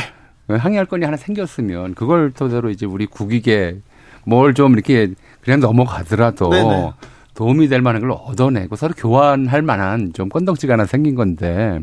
항의할 0.59 0.87
건이 0.87 1.05
하나 1.05 1.17
생겼으면 1.17 1.95
그걸 1.95 2.33
토대로 2.33 2.71
이제 2.71 2.87
우리 2.87 3.07
국익에 3.07 3.79
뭘 4.25 4.55
좀 4.55 4.73
이렇게 4.75 5.11
그냥 5.43 5.61
넘어가더라도 5.61 6.51
네네. 6.51 6.93
도움이 7.35 7.69
될 7.69 7.81
만한 7.83 8.01
걸 8.03 8.13
얻어내고 8.13 8.77
서로 8.77 8.93
교환할 8.97 9.63
만한 9.63 10.13
좀 10.13 10.29
건덕지가 10.29 10.75
하나 10.75 10.85
생긴 10.85 11.15
건데 11.15 11.81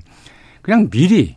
그냥 0.62 0.90
미리 0.90 1.36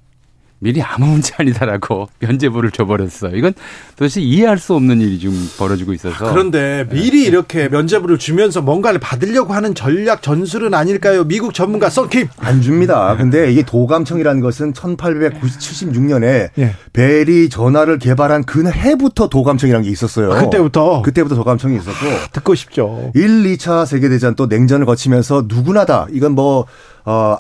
미리 0.63 0.81
아무 0.81 1.07
문제 1.07 1.35
아니다라고 1.37 2.09
면제부를 2.21 2.71
줘버렸어요. 2.71 3.35
이건 3.35 3.53
도대체 3.97 4.21
이해할 4.21 4.59
수 4.59 4.75
없는 4.75 5.01
일이 5.01 5.19
지금 5.19 5.35
벌어지고 5.59 5.93
있어서. 5.93 6.31
그런데 6.31 6.87
미리 6.89 7.23
네. 7.23 7.27
이렇게 7.27 7.69
면제부를 7.69 8.17
주면서 8.17 8.63
뭔가를 8.63 9.01
받으려고 9.01 9.55
하는 9.55 9.75
전략 9.75 10.23
전술은 10.23 10.73
아닐까요? 10.73 11.25
미국 11.25 11.53
전문가 11.53 11.91
썬킴. 11.91 12.29
안 12.39 12.63
줍니다. 12.63 13.17
근데 13.17 13.51
이게 13.51 13.65
도감청이라는 13.65 14.41
것은 14.41 14.73
1876년에 14.73 16.51
예. 16.57 16.75
벨이 16.93 17.49
전화를 17.49 17.99
개발한 17.99 18.45
그 18.45 18.63
해부터 18.71 19.29
도감청이라는 19.29 19.85
게 19.85 19.91
있었어요. 19.91 20.33
아, 20.33 20.43
그때부터? 20.43 21.03
그때부터 21.03 21.35
도감청이 21.35 21.77
있었고. 21.77 22.07
아, 22.07 22.29
듣고 22.33 22.55
싶죠. 22.55 23.11
1, 23.17 23.43
2차 23.57 23.85
세계대전 23.85 24.37
또 24.37 24.47
냉전을 24.47 24.87
거치면서 24.87 25.47
누구나 25.49 25.85
다 25.85 26.07
이건 26.13 26.37
뭐, 26.37 26.67
어, 27.05 27.37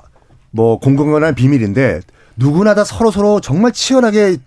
뭐 0.50 0.80
공공연한 0.80 1.36
비밀인데 1.36 2.00
누구나 2.36 2.74
다 2.74 2.84
서로 2.84 3.10
서로 3.10 3.40
정말 3.40 3.72
치열하게 3.72 4.38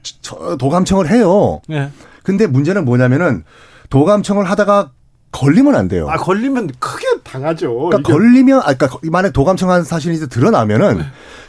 도감청을 0.60 1.10
해요. 1.10 1.62
네. 1.68 1.90
근데 2.24 2.48
문제는 2.48 2.86
뭐냐면은 2.86 3.44
도감청을 3.90 4.50
하다가 4.50 4.92
걸리면 5.32 5.76
안 5.76 5.88
돼요. 5.88 6.08
아 6.10 6.18
걸리면 6.18 6.72
크게 6.80 7.06
당하죠. 7.24 7.74
그러니까 7.76 8.12
걸리면 8.12 8.60
아 8.60 8.74
그러니까 8.74 9.00
만약 9.04 9.34
도감청한 9.34 9.84
사실이 9.84 10.16
이제 10.16 10.28
드러나면은 10.28 10.98
네. 11.00 11.04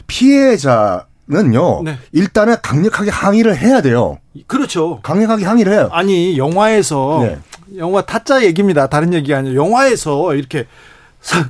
피해자 0.07 1.05
는요. 1.29 1.81
네. 1.83 1.97
일단은 2.13 2.55
강력하게 2.61 3.11
항의를 3.11 3.57
해야 3.57 3.81
돼요. 3.81 4.17
그렇죠. 4.47 5.01
강력하게 5.03 5.43
항의를 5.43 5.73
해요. 5.73 5.89
아니 5.91 6.37
영화에서 6.37 7.19
네. 7.21 7.37
영화 7.75 8.01
타짜 8.01 8.45
얘기입니다. 8.45 8.87
다른 8.87 9.13
얘기 9.13 9.33
아니에요. 9.33 9.61
영화에서 9.61 10.35
이렇게 10.35 10.67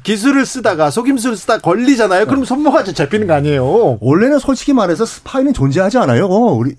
기술을 0.03 0.45
쓰다가 0.45 0.89
속임수를 0.89 1.37
쓰다 1.37 1.59
걸리잖아요. 1.59 2.25
그럼 2.25 2.45
손모가지 2.45 2.93
잡히는 2.93 3.27
거 3.27 3.33
아니에요? 3.33 3.97
원래는 4.01 4.39
솔직히 4.39 4.73
말해서 4.73 5.05
스파이는 5.05 5.53
존재하지 5.53 5.97
않아요. 5.99 6.27
우리 6.27 6.75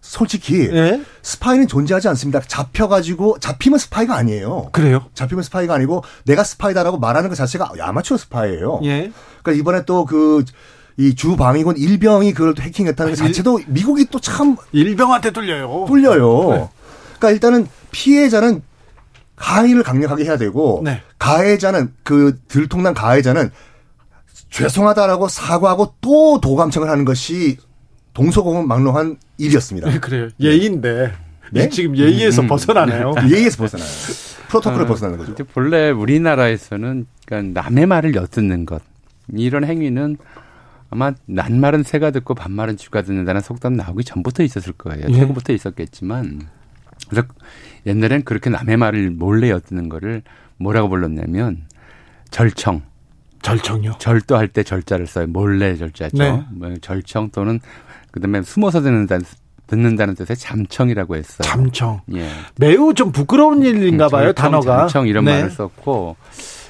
솔직히 0.00 0.68
네? 0.68 1.02
스파이는 1.22 1.66
존재하지 1.68 2.08
않습니다. 2.08 2.40
잡혀가지고 2.40 3.38
잡히면 3.40 3.78
스파이가 3.78 4.14
아니에요. 4.16 4.68
그래요? 4.72 5.04
잡히면 5.14 5.42
스파이가 5.44 5.74
아니고 5.74 6.02
내가 6.24 6.44
스파이다라고 6.44 6.98
말하는 6.98 7.28
것 7.28 7.34
자체가 7.34 7.72
아마추어 7.80 8.16
스파이예요. 8.16 8.80
예. 8.84 9.10
그러니까 9.42 9.60
이번에 9.60 9.84
또그 9.84 10.44
이 11.00 11.14
주 11.14 11.36
방위군 11.36 11.76
일병이 11.76 12.32
그걸 12.32 12.54
또 12.54 12.62
해킹했다는 12.62 13.12
것 13.12 13.16
자체도 13.16 13.60
미국이 13.68 14.06
또 14.06 14.18
참 14.18 14.56
일병한테 14.72 15.30
뚫려요. 15.30 15.84
뚫려요. 15.86 16.50
네. 16.50 16.68
그러니까 17.18 17.30
일단은 17.30 17.68
피해자는 17.92 18.62
가해를 19.38 19.82
강력하게 19.82 20.24
해야 20.24 20.36
되고 20.36 20.82
네. 20.84 21.00
가해자는 21.18 21.92
그 22.02 22.38
들통난 22.48 22.94
가해자는 22.94 23.50
죄송하다라고 24.50 25.28
사과하고 25.28 25.94
또 26.00 26.40
도감청을 26.40 26.88
하는 26.88 27.04
것이 27.04 27.56
동서고망롱한 28.14 29.16
일이었습니다. 29.38 29.90
네, 29.90 29.98
그래요. 30.00 30.28
예의인데 30.40 31.12
네? 31.52 31.68
지금 31.68 31.96
예의에서 31.96 32.42
음, 32.42 32.44
음. 32.44 32.48
벗어나네요. 32.48 33.14
예의에서 33.30 33.58
벗어나요. 33.58 33.88
프로토콜을 34.48 34.84
아, 34.84 34.86
벗어나는 34.86 35.18
거죠. 35.18 35.44
본래 35.52 35.90
우리나라에서는 35.90 37.06
그러니까 37.26 37.62
남의 37.62 37.86
말을 37.86 38.14
엿듣는 38.14 38.66
것 38.66 38.82
이런 39.34 39.64
행위는 39.64 40.16
아마 40.90 41.12
난말은 41.26 41.82
새가 41.82 42.10
듣고 42.12 42.34
반말은 42.34 42.78
쥐가 42.78 43.02
듣는다는 43.02 43.42
속담 43.42 43.74
나오기 43.74 44.04
전부터 44.04 44.42
있었을 44.42 44.72
거예요. 44.72 45.04
예. 45.08 45.12
최고부터 45.12 45.52
있었겠지만 45.52 46.48
그래서 47.08 47.26
옛날엔 47.86 48.24
그렇게 48.24 48.50
남의 48.50 48.76
말을 48.76 49.10
몰래 49.10 49.50
엿듣는 49.50 49.88
거를 49.88 50.22
뭐라고 50.58 50.88
불렀냐면 50.88 51.64
절청. 52.30 52.82
절청요? 53.42 53.94
절도할 53.98 54.48
때 54.48 54.62
절자를 54.62 55.06
써요. 55.06 55.26
몰래 55.28 55.76
절자죠. 55.76 56.18
네. 56.18 56.44
뭐 56.50 56.74
절청 56.80 57.30
또는 57.30 57.60
그다음에 58.10 58.42
숨어서 58.42 58.82
듣는다는 58.82 59.24
듣는다는 59.68 60.14
뜻의 60.14 60.36
잠청이라고 60.36 61.16
했어요. 61.16 61.38
잠청. 61.42 62.00
예. 62.14 62.28
매우 62.56 62.94
좀 62.94 63.12
부끄러운 63.12 63.62
일인가 63.62 64.06
음, 64.06 64.10
봐요, 64.10 64.24
절청, 64.32 64.44
단어가. 64.44 64.78
잠청 64.80 65.06
이런 65.06 65.24
네. 65.24 65.36
말을 65.36 65.50
썼고 65.50 66.16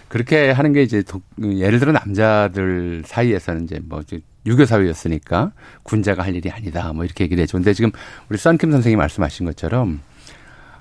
그렇게 0.08 0.50
하는 0.50 0.72
게 0.72 0.82
이제 0.82 1.02
예를 1.40 1.78
들어 1.78 1.92
남자들 1.92 3.04
사이에서는 3.06 3.64
이제 3.64 3.80
뭐 3.82 4.02
유교 4.46 4.64
사회였으니까 4.64 5.52
군자가 5.84 6.24
할 6.24 6.34
일이 6.34 6.50
아니다. 6.50 6.92
뭐 6.92 7.04
이렇게 7.04 7.24
얘기를 7.24 7.42
해죠. 7.42 7.56
근데 7.56 7.72
지금 7.72 7.90
우리 8.28 8.38
썬킴 8.38 8.72
선생님이 8.72 8.98
말씀하신 8.98 9.46
것처럼 9.46 10.00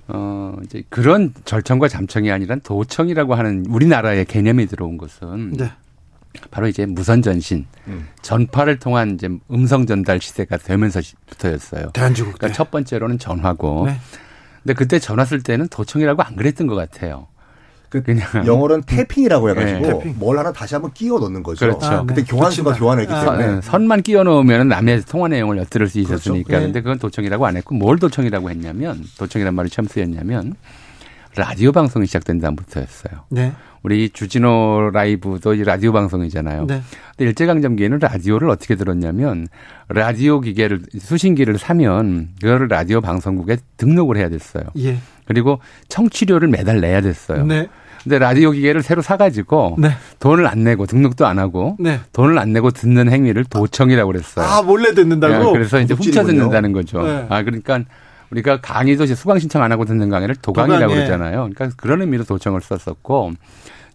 어, 0.10 0.56
이제 0.64 0.84
그런 0.90 1.34
절청과 1.46 1.88
잠청이 1.88 2.32
아니라 2.32 2.56
도청이라고 2.58 3.36
하는 3.36 3.66
우리나라의 3.68 4.26
개념이 4.26 4.68
들어온 4.68 4.98
것은 4.98 5.54
네. 5.54 5.72
바로 6.52 6.68
이제 6.68 6.86
무선 6.86 7.22
전신, 7.22 7.66
음. 7.88 8.08
전파를 8.22 8.80
통한 8.80 9.16
이제 9.16 9.28
음성 9.52 9.86
전달 9.86 10.22
시대가 10.22 10.58
되면서부터였어요. 10.58 11.92
대한민국 11.92 12.38
그러니까 12.38 12.56
첫 12.56 12.72
번째로는 12.72 13.20
전화고. 13.20 13.88
네. 13.88 13.98
근데 14.64 14.74
그때 14.74 15.00
전화 15.00 15.26
쓸 15.26 15.42
때는 15.42 15.68
도청이라고 15.70 16.22
안 16.22 16.36
그랬던 16.36 16.68
것 16.68 16.76
같아요. 16.76 17.28
그 17.90 18.04
그냥 18.04 18.28
영어로는 18.46 18.84
태핑이라고 18.84 19.50
해가지고 19.50 20.04
네. 20.04 20.14
뭘 20.18 20.38
하나 20.38 20.52
다시 20.52 20.76
한번 20.76 20.92
끼워 20.94 21.20
넣는 21.20 21.44
거죠. 21.44 21.66
그렇죠. 21.66 21.86
아, 21.86 22.04
그때 22.04 22.24
네. 22.24 22.28
교환수가 22.28 22.74
교환했기 22.74 23.14
아, 23.14 23.22
때문에 23.26 23.56
네. 23.56 23.62
선만 23.62 24.02
끼워 24.02 24.24
넣으면 24.24 24.68
남의 24.68 25.02
통화 25.02 25.28
내용을 25.28 25.58
엿들을 25.58 25.88
수 25.88 26.00
있었으니까. 26.00 26.48
그렇죠. 26.48 26.60
네. 26.60 26.66
근데 26.66 26.82
그건 26.82 27.00
도청이라고 27.00 27.46
안 27.46 27.56
했고 27.58 27.76
뭘 27.76 27.98
도청이라고 27.98 28.50
했냐면 28.50 29.04
도청이란 29.18 29.54
말이 29.56 29.70
처음 29.70 29.88
쓰였냐면 29.88 30.56
라디오 31.36 31.72
방송이 31.72 32.06
시작된 32.08 32.40
다음부터였어요. 32.40 33.22
네. 33.30 33.54
우리 33.84 34.10
주진호 34.10 34.90
라이브도 34.92 35.54
라디오 35.64 35.94
방송이잖아요. 35.94 36.66
네. 36.66 36.82
근데 37.16 37.30
일제강점기에는 37.30 38.00
라디오를 38.00 38.50
어떻게 38.50 38.76
들었냐면 38.76 39.48
라디오 39.88 40.42
기계를 40.42 40.82
수신기를 41.00 41.58
사면 41.58 42.30
그거를 42.42 42.68
라디오 42.68 43.00
방송국에 43.00 43.58
등록을 43.78 44.18
해야 44.18 44.30
됐어요. 44.30 44.64
예. 44.80 44.98
그리고 45.28 45.60
청취료를 45.90 46.48
매달 46.48 46.82
내야 46.82 47.02
됐어요. 47.02 47.46
네. 47.46 47.68
근데 48.04 48.20
라디오 48.20 48.52
기계를 48.52 48.84
새로 48.84 49.02
사가지고 49.02 49.76
네. 49.80 49.90
돈을 50.20 50.48
안 50.48 50.64
내고 50.64 50.86
등록도 50.86 51.26
안 51.26 51.40
하고 51.40 51.76
네. 51.78 52.00
돈을 52.14 52.40
안 52.40 52.54
내고 52.54 52.72
듣는 52.72 53.12
행위를 53.12 53.44
도청이라고 53.44 54.12
그랬어요. 54.12 54.46
아 54.46 54.62
몰래 54.62 54.94
듣는다고? 54.94 55.44
네, 55.44 55.52
그래서 55.52 55.82
이제 55.82 55.94
훔쳐 55.94 56.24
듣는다는 56.24 56.72
거죠. 56.72 57.02
네. 57.04 57.26
아 57.30 57.44
그러니까 57.44 57.82
우리가 58.30 58.62
강의도 58.62 59.04
이제 59.04 59.14
수강 59.14 59.40
신청 59.40 59.62
안 59.62 59.72
하고 59.72 59.84
듣는 59.84 60.10
강의를 60.10 60.36
도강이라고 60.36 60.84
도강, 60.84 60.92
예. 60.92 60.96
그러잖아요. 60.96 61.50
그러니까 61.54 61.70
그런 61.76 62.02
의미로 62.02 62.24
도청을 62.24 62.62
썼었고 62.62 63.34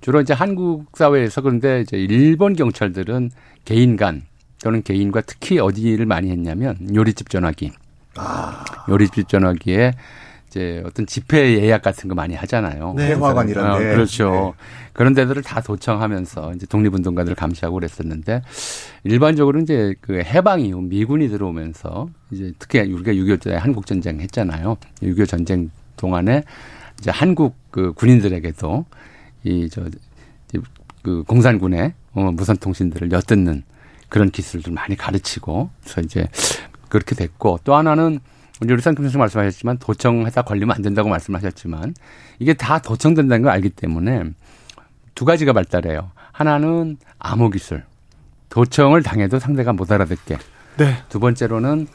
주로 0.02 0.20
이제 0.20 0.34
한국 0.34 0.86
사회에서 0.94 1.40
그런데 1.40 1.80
이제 1.80 1.96
일본 1.96 2.54
경찰들은 2.54 3.30
개인 3.64 3.96
간 3.96 4.22
또는 4.62 4.82
개인과 4.82 5.22
특히 5.22 5.58
어디를 5.58 6.06
많이 6.06 6.30
했냐면 6.30 6.76
요리집 6.94 7.30
전화기. 7.30 7.72
아. 8.16 8.64
요리집 8.88 9.28
전화기에 9.28 9.92
이제 10.52 10.82
어떤 10.84 11.06
집회 11.06 11.58
예약 11.62 11.80
같은 11.80 12.10
거 12.10 12.14
많이 12.14 12.34
하잖아요. 12.34 12.92
네. 12.94 13.14
화관 13.14 13.48
이런 13.48 13.70
어, 13.70 13.78
그렇죠. 13.78 14.54
네. 14.58 14.64
그런 14.92 15.14
데들을 15.14 15.42
다 15.42 15.62
도청하면서 15.62 16.52
이제 16.56 16.66
독립운동가들을 16.66 17.34
감시하고 17.34 17.76
그랬었는데 17.76 18.42
일반적으로 19.04 19.60
이제 19.60 19.94
그 20.02 20.18
해방 20.18 20.60
이후 20.60 20.82
미군이 20.82 21.28
들어오면서 21.28 22.10
이제 22.30 22.52
특히 22.58 22.80
우리가 22.80 23.12
6.25 23.12 23.42
때 23.42 23.54
한국 23.54 23.86
전쟁 23.86 24.20
했잖아요. 24.20 24.76
6.25 25.02 25.26
전쟁 25.26 25.70
동안에 25.96 26.44
이제 27.00 27.10
한국 27.10 27.56
그 27.70 27.94
군인들에게도 27.94 28.84
이 29.44 29.68
저 29.70 29.82
그 31.02 31.24
공산군의 31.24 31.94
어, 32.12 32.30
무선 32.32 32.56
통신들을 32.58 33.10
엿듣는 33.10 33.64
그런 34.08 34.30
기술들 34.30 34.72
많이 34.72 34.96
가르치고 34.96 35.70
그래서 35.82 36.00
이제 36.00 36.28
그렇게 36.88 37.16
됐고 37.16 37.58
또 37.64 37.74
하나는 37.74 38.20
우리 38.62 38.76
류상금 38.76 39.04
선생 39.04 39.18
말씀하셨지만 39.18 39.78
도청하다 39.78 40.42
걸리면 40.42 40.76
안 40.76 40.82
된다고 40.82 41.08
말씀하셨지만 41.08 41.94
이게 42.38 42.54
다 42.54 42.78
도청된다는 42.78 43.42
걸 43.42 43.50
알기 43.50 43.70
때문에 43.70 44.30
두 45.16 45.24
가지가 45.24 45.52
발달해요. 45.52 46.12
하나는 46.30 46.96
암호 47.18 47.50
기술. 47.50 47.82
도청을 48.50 49.02
당해도 49.02 49.40
상대가 49.40 49.72
못 49.72 49.90
알아듣게. 49.90 50.38
네. 50.78 50.96
두 51.08 51.18
번째로는 51.18 51.88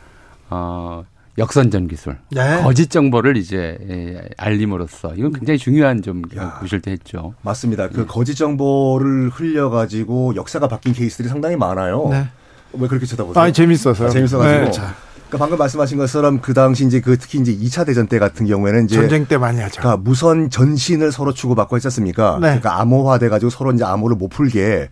어 0.49 1.05
역선전 1.37 1.87
기술. 1.87 2.17
네. 2.31 2.61
거짓 2.61 2.89
정보를 2.89 3.37
이제 3.37 3.77
예, 3.89 4.29
알림으로써 4.37 5.13
이건 5.15 5.31
굉장히 5.31 5.57
중요한 5.57 6.01
좀 6.01 6.23
보실 6.59 6.81
때 6.81 6.91
했죠. 6.91 7.33
맞습니다. 7.43 7.87
그 7.87 8.01
네. 8.01 8.05
거짓 8.05 8.35
정보를 8.35 9.29
흘려 9.29 9.69
가지고 9.69 10.35
역사가 10.35 10.67
바뀐 10.67 10.91
케이스들이 10.91 11.29
상당히 11.29 11.55
많아요. 11.55 12.09
네. 12.09 12.27
왜 12.73 12.87
그렇게 12.89 13.05
쳐다보세요? 13.05 13.41
아, 13.41 13.51
재밌어서요. 13.51 14.07
아, 14.09 14.11
재밌어 14.11 14.39
가지고. 14.39 14.71
네. 14.71 15.06
그러니까 15.27 15.37
방금 15.39 15.57
말씀하신 15.57 15.97
것처럼 15.97 16.39
그 16.39 16.53
당시 16.53 16.85
이제 16.85 17.01
그 17.01 17.17
특히 17.17 17.39
이제 17.39 17.53
2차 17.53 17.85
대전 17.85 18.07
때 18.07 18.17
같은 18.17 18.45
경우에는 18.45 18.85
이제 18.85 18.95
전쟁 18.95 19.25
때 19.25 19.37
많이 19.37 19.59
하죠. 19.59 19.81
그러니까 19.81 20.01
무선 20.01 20.49
전신을 20.49 21.11
서로 21.11 21.33
주고받고 21.33 21.75
했었습니까? 21.75 22.35
네. 22.35 22.47
그러니까 22.47 22.79
암호화 22.79 23.19
돼 23.19 23.27
가지고 23.27 23.49
서로 23.49 23.71
이제 23.71 23.83
암호를 23.83 24.15
못 24.15 24.29
풀게 24.29 24.89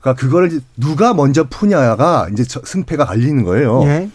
그러니까 0.00 0.20
그거를 0.20 0.60
누가 0.76 1.14
먼저 1.14 1.44
푸냐가 1.44 2.28
이제 2.32 2.44
승패가 2.44 3.04
갈리는 3.04 3.42
거예요. 3.42 3.82
예. 3.84 4.08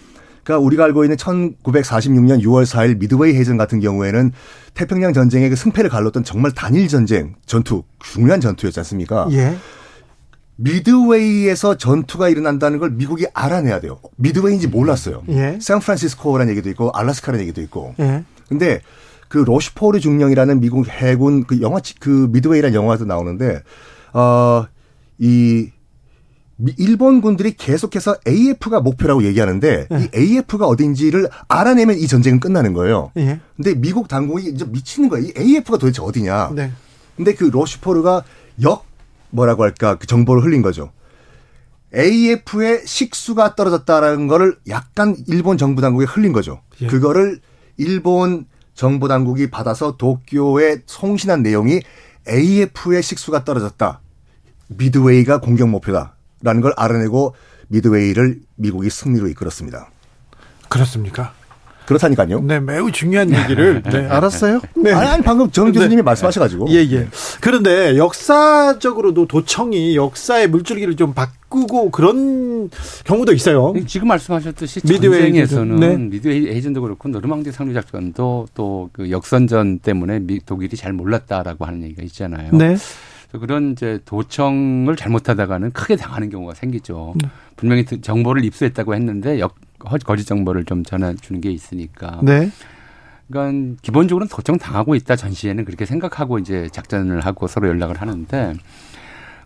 그러니까 0.43 0.65
우리가 0.65 0.85
알고 0.85 1.03
있는 1.03 1.17
1946년 1.17 2.41
6월 2.41 2.65
4일 2.65 2.97
미드웨이 2.99 3.35
해전 3.35 3.57
같은 3.57 3.81
경우에는 3.81 4.31
태평양 4.73 5.11
전쟁의 5.11 5.49
그 5.49 5.57
승패를 5.57 5.89
갈랐던 5.89 6.23
정말 6.23 6.53
단일 6.53 6.87
전쟁 6.87 7.35
전투 7.45 7.83
중요한 7.99 8.39
전투였지 8.39 8.79
않습니까? 8.79 9.27
예. 9.31 9.57
미드웨이에서 10.57 11.77
전투가 11.77 12.29
일어난다는 12.29 12.79
걸 12.79 12.91
미국이 12.91 13.25
알아내야 13.33 13.79
돼요. 13.79 13.99
미드웨이인지 14.17 14.67
몰랐어요. 14.67 15.23
예. 15.29 15.57
샌프란시스코라는 15.61 16.51
얘기도 16.51 16.69
있고 16.71 16.91
알라스카라는 16.91 17.41
얘기도 17.43 17.61
있고. 17.61 17.95
예. 17.99 18.23
근데 18.49 18.81
그 19.27 19.37
로시포르 19.37 19.99
중령이라는 19.99 20.59
미국 20.59 20.87
해군 20.87 21.45
그 21.45 21.61
영화 21.61 21.79
그 21.99 22.27
미드웨이라는 22.31 22.73
영화도 22.75 23.05
나오는데 23.05 23.61
어이 24.13 25.71
일본 26.77 27.21
군들이 27.21 27.53
계속해서 27.53 28.15
AF가 28.27 28.79
목표라고 28.79 29.23
얘기하는데 29.23 29.87
예. 29.91 29.97
이 29.99 30.09
AF가 30.15 30.65
어딘지를 30.65 31.29
알아내면 31.47 31.97
이 31.97 32.07
전쟁은 32.07 32.39
끝나는 32.39 32.73
거예요. 32.73 33.11
예. 33.17 33.39
근데 33.55 33.75
미국 33.75 34.07
당국이 34.07 34.49
이제 34.49 34.65
미치는 34.65 35.09
거예요. 35.09 35.27
이 35.27 35.33
AF가 35.37 35.77
도대체 35.77 36.01
어디냐. 36.01 36.53
네. 36.55 36.71
근데 37.15 37.35
그 37.35 37.43
로시포르가 37.43 38.23
역 38.63 38.86
뭐라고 39.37 39.63
할까 39.63 39.95
그 39.95 40.07
정보를 40.07 40.43
흘린 40.43 40.61
거죠. 40.61 40.91
AF의 41.95 42.85
식수가 42.85 43.55
떨어졌다라는 43.55 44.27
거를 44.27 44.57
약간 44.67 45.15
일본 45.27 45.57
정부 45.57 45.81
당국에 45.81 46.05
흘린 46.05 46.33
거죠. 46.33 46.61
예. 46.81 46.87
그거를 46.87 47.39
일본 47.77 48.45
정부 48.73 49.07
당국이 49.07 49.49
받아서 49.49 49.95
도쿄에 49.95 50.79
송신한 50.85 51.43
내용이 51.43 51.79
AF의 52.27 53.01
식수가 53.01 53.45
떨어졌다. 53.45 54.01
미드웨이가 54.67 55.39
공격 55.39 55.69
목표다라는 55.69 56.61
걸 56.61 56.73
알아내고 56.75 57.35
미드웨이를 57.69 58.41
미국이 58.55 58.89
승리로 58.89 59.29
이끌었습니다. 59.29 59.89
그렇습니까? 60.67 61.33
그렇다니까요. 61.87 62.41
네, 62.41 62.59
매우 62.59 62.91
중요한 62.91 63.33
얘기를 63.33 63.81
네, 63.89 64.07
알았어요. 64.07 64.61
네. 64.75 64.91
아니, 64.91 65.07
아니 65.07 65.23
방금 65.23 65.49
정 65.51 65.71
교수님이 65.71 65.97
네. 65.97 66.01
말씀하셔가지고. 66.03 66.67
예, 66.69 66.75
예. 66.91 67.07
그런데 67.41 67.97
역사적으로도 67.97 69.25
도청이 69.27 69.95
역사의 69.95 70.49
물줄기를 70.49 70.95
좀 70.95 71.13
바꾸고 71.13 71.91
그런 71.91 72.69
경우도 73.05 73.33
있어요. 73.33 73.73
지금 73.87 74.09
말씀하셨듯이 74.09 74.81
전쟁에서는 74.81 75.75
네. 75.79 75.97
미드웨이 75.97 76.49
에이전도 76.49 76.81
그렇고 76.81 77.09
노르망디 77.09 77.51
상륙 77.51 77.73
작전도 77.73 78.47
또 78.53 78.77
그 78.97 79.11
역선전 79.11 79.79
때문에 79.79 80.19
미, 80.19 80.39
독일이 80.43 80.75
잘 80.75 80.93
몰랐다라고 80.93 81.65
하는 81.65 81.83
얘기가 81.83 82.03
있잖아요. 82.03 82.51
네. 82.53 82.75
그런 83.39 83.73
이제 83.73 83.99
도청을 84.05 84.95
잘못하다가는 84.95 85.71
크게 85.71 85.97
당하는 85.97 86.29
경우가 86.29 86.53
생기죠. 86.53 87.13
네. 87.21 87.29
분명히 87.55 87.85
정보를 87.85 88.45
입수했다고 88.45 88.95
했는데 88.95 89.39
역 89.39 89.55
거짓 89.79 90.25
정보를 90.25 90.65
좀 90.65 90.83
전해 90.83 91.15
주는 91.15 91.41
게 91.41 91.51
있으니까. 91.51 92.19
네. 92.23 92.51
그러니까 93.29 93.77
기본적으로는 93.81 94.29
도청 94.29 94.57
당하고 94.57 94.95
있다 94.95 95.15
전시에는 95.15 95.65
그렇게 95.65 95.85
생각하고 95.85 96.39
이제 96.39 96.69
작전을 96.71 97.21
하고 97.21 97.47
서로 97.47 97.67
연락을 97.67 97.99
하는데 98.01 98.53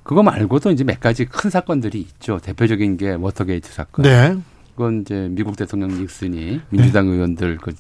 그거 0.04 0.24
말고도 0.24 0.72
이제 0.72 0.84
몇 0.84 1.00
가지 1.00 1.26
큰 1.26 1.50
사건들이 1.50 2.00
있죠. 2.00 2.40
대표적인 2.40 2.98
게 2.98 3.12
워터게이트 3.14 3.72
사건. 3.72 4.04
네. 4.04 4.38
그건 4.76 5.02
이제 5.02 5.28
미국 5.32 5.56
대통령 5.56 5.90
닉슨이 5.90 6.62
민주당 6.70 7.08
네. 7.08 7.14
의원들 7.14 7.58
그, 7.58 7.74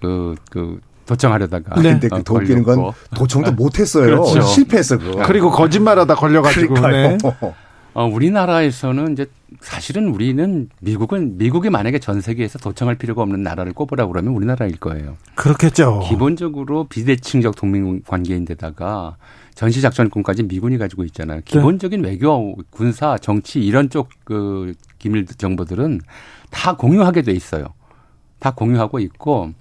그, 0.00 0.34
그 0.50 0.80
도청하려다가. 1.06 1.80
네. 1.80 1.92
근데 1.92 2.08
그 2.08 2.22
도끼는 2.22 2.62
건 2.62 2.92
도청도 3.14 3.52
못했어요. 3.52 4.04
그렇죠. 4.06 4.42
실패했어, 4.42 4.98
그거. 4.98 5.22
그리고 5.26 5.50
거짓말하다 5.50 6.14
걸려가지고. 6.14 6.88
네. 6.88 7.18
어, 7.94 8.06
우리나라에서는 8.06 9.12
이제 9.12 9.26
사실은 9.60 10.08
우리는 10.08 10.68
미국은 10.80 11.36
미국이 11.36 11.68
만약에 11.68 11.98
전 11.98 12.20
세계에서 12.20 12.58
도청할 12.58 12.96
필요가 12.96 13.22
없는 13.22 13.42
나라를 13.42 13.72
꼽으라 13.74 14.06
그러면 14.06 14.34
우리나라일 14.34 14.76
거예요. 14.78 15.16
그렇겠죠. 15.34 16.00
기본적으로 16.08 16.84
비대칭적 16.84 17.56
동맹 17.56 18.00
관계인데다가 18.06 19.16
전시 19.54 19.82
작전권까지 19.82 20.44
미군이 20.44 20.78
가지고 20.78 21.04
있잖아요. 21.04 21.40
네. 21.40 21.42
기본적인 21.44 22.00
네. 22.00 22.08
외교, 22.08 22.56
군사, 22.70 23.18
정치 23.18 23.60
이런 23.60 23.90
쪽 23.90 24.08
그 24.24 24.72
기밀 24.98 25.26
정보들은 25.26 26.00
다 26.50 26.76
공유하게 26.76 27.22
돼 27.22 27.32
있어요. 27.32 27.66
다 28.38 28.52
공유하고 28.52 28.98
있고 29.00 29.52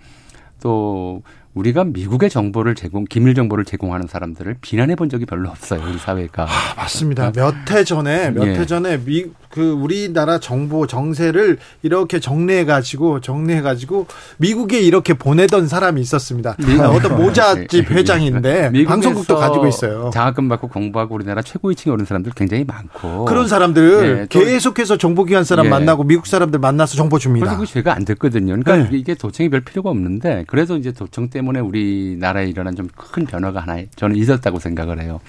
또 0.61 1.23
우리가 1.53 1.83
미국의 1.83 2.29
정보를 2.29 2.75
제공, 2.75 3.03
기밀 3.03 3.35
정보를 3.35 3.65
제공하는 3.65 4.07
사람들을 4.07 4.57
비난해 4.61 4.95
본 4.95 5.09
적이 5.09 5.25
별로 5.25 5.49
없어요. 5.49 5.81
우리 5.85 5.97
사회가. 5.97 6.43
아, 6.43 6.47
맞습니다. 6.77 7.31
몇 7.35 7.53
해 7.69 7.83
전에, 7.83 8.31
몇해 8.31 8.59
예. 8.61 8.65
전에 8.65 8.97
미, 9.03 9.25
그 9.49 9.71
우리나라 9.71 10.39
정보 10.39 10.87
정세를 10.87 11.57
이렇게 11.83 12.19
정리해 12.19 12.63
가지고 12.63 13.19
정리해 13.19 13.61
가지고 13.61 14.07
미국에 14.37 14.79
이렇게 14.79 15.13
보내던 15.13 15.67
사람이 15.67 15.99
있었습니다. 16.01 16.55
미 16.59 16.79
아, 16.79 16.89
어떤 16.89 17.17
모자집 17.21 17.73
예. 17.91 17.95
회장인데 17.95 18.71
방송국도 18.87 19.35
가지고 19.35 19.67
있어요. 19.67 20.09
장학금 20.13 20.47
받고 20.47 20.69
공부하고 20.69 21.15
우리나라 21.15 21.41
최고위 21.41 21.75
층에 21.75 21.91
오른 21.93 22.05
사람들 22.05 22.31
굉장히 22.35 22.63
많고 22.63 23.25
그런 23.25 23.47
사람들 23.49 24.21
예, 24.21 24.27
계속해서 24.29 24.97
정보기관 24.97 25.43
사람 25.43 25.65
예. 25.65 25.69
만나고 25.69 26.05
미국 26.05 26.27
사람들 26.27 26.59
만나서 26.59 26.95
정보 26.95 27.19
줍니다. 27.19 27.47
그리고 27.49 27.65
죄가 27.65 27.93
안 27.93 28.05
됐거든요. 28.05 28.57
그러니까 28.57 28.89
네. 28.89 28.97
이게 28.97 29.15
도청이 29.15 29.49
별 29.49 29.61
필요가 29.61 29.89
없는데 29.89 30.45
그래도 30.47 30.77
이제 30.77 30.93
도청 30.93 31.29
때 31.29 31.40
문에 31.41 31.59
우리나라에 31.59 32.47
일어난 32.47 32.75
좀 32.75 32.87
큰 32.95 33.25
변화가 33.25 33.61
하나 33.61 33.81
저는 33.95 34.15
있었다고 34.15 34.59
생각을 34.59 35.01
해요. 35.01 35.19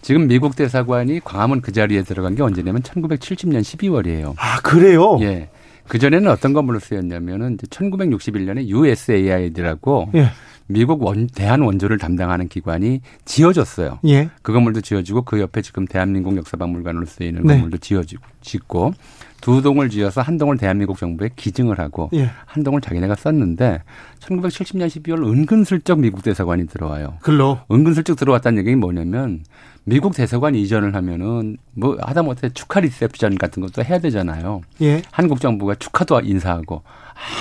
지금 0.00 0.26
미국 0.26 0.56
대사관이 0.56 1.20
광화문 1.20 1.60
그 1.60 1.70
자리에 1.70 2.02
들어간 2.02 2.34
게 2.34 2.42
언제냐면 2.42 2.82
1970년 2.82 3.60
12월이에요. 3.60 4.34
아, 4.36 4.60
그래요? 4.60 5.18
예. 5.20 5.48
그전에는 5.86 6.28
어떤 6.30 6.52
건물로 6.52 6.80
쓰였냐면은 6.80 7.54
이제 7.54 7.66
1961년에 7.68 8.66
USAID라고 8.66 10.10
예. 10.14 10.30
미국 10.66 11.02
원, 11.02 11.26
대한 11.28 11.60
원조를 11.60 11.98
담당하는 11.98 12.48
기관이 12.48 13.00
지어졌어요. 13.24 13.98
예. 14.06 14.30
그 14.42 14.52
건물도 14.52 14.80
지어지고 14.80 15.22
그 15.22 15.40
옆에 15.40 15.62
지금 15.62 15.86
대한민국 15.86 16.36
역사박물관으로 16.36 17.06
쓰이는 17.06 17.42
네. 17.42 17.54
건물도 17.54 17.78
지어지고 17.78 18.22
짓고 18.40 18.94
두 19.42 19.60
동을 19.60 19.90
지어서 19.90 20.22
한 20.22 20.38
동을 20.38 20.56
대한민국 20.56 20.96
정부에 20.96 21.28
기증을 21.36 21.78
하고 21.78 22.08
예. 22.14 22.30
한 22.46 22.62
동을 22.62 22.80
자기네가 22.80 23.16
썼는데 23.16 23.82
1970년 24.20 24.86
12월 24.86 25.26
은근슬쩍 25.28 25.98
미국 25.98 26.22
대사관이 26.22 26.68
들어와요. 26.68 27.18
글로 27.20 27.58
은근슬쩍 27.70 28.16
들어왔다는 28.16 28.60
얘기는 28.60 28.78
뭐냐면 28.78 29.42
미국 29.84 30.14
대사관 30.14 30.54
이전을 30.54 30.94
하면은 30.94 31.58
뭐 31.74 31.98
하다못해 32.00 32.50
축하 32.50 32.80
리셉션 32.80 33.36
같은 33.36 33.60
것도 33.60 33.84
해야 33.84 33.98
되잖아요. 33.98 34.62
예. 34.80 35.02
한국 35.10 35.40
정부가 35.40 35.74
축하도 35.74 36.20
인사하고 36.20 36.82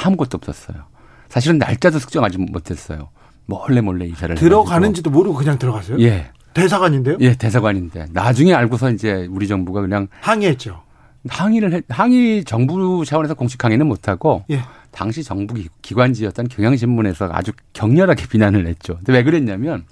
아무것도 0.04 0.38
없었어요. 0.38 0.84
사실은 1.30 1.60
날짜도 1.60 2.00
측정하지 2.00 2.40
못했어요. 2.40 3.10
몰래 3.46 3.80
몰래 3.82 4.06
이사를 4.06 4.36
들어가는지도 4.36 5.10
해가지고. 5.10 5.18
모르고 5.18 5.38
그냥 5.38 5.60
들어갔어요? 5.60 6.00
예. 6.02 6.32
대사관인데요? 6.54 7.18
예, 7.22 7.36
대사관인데 7.36 8.08
나중에 8.12 8.54
알고서 8.54 8.92
이제 8.92 9.28
우리 9.30 9.48
정부가 9.48 9.82
그냥 9.82 10.08
항의했죠. 10.20 10.82
항의를 11.28 11.74
해, 11.74 11.82
항의 11.90 12.44
정부 12.46 13.04
차원에서 13.06 13.34
공식 13.36 13.64
항의는 13.64 13.86
못하고 13.88 14.44
예. 14.50 14.62
당시 14.92 15.24
정부 15.24 15.56
기관지였던 15.82 16.48
경향신문에서 16.48 17.30
아주 17.32 17.52
격렬하게 17.74 18.28
비난을 18.28 18.68
했죠. 18.68 18.96
근데 18.98 19.14
왜 19.14 19.24
그랬냐면 19.24 19.86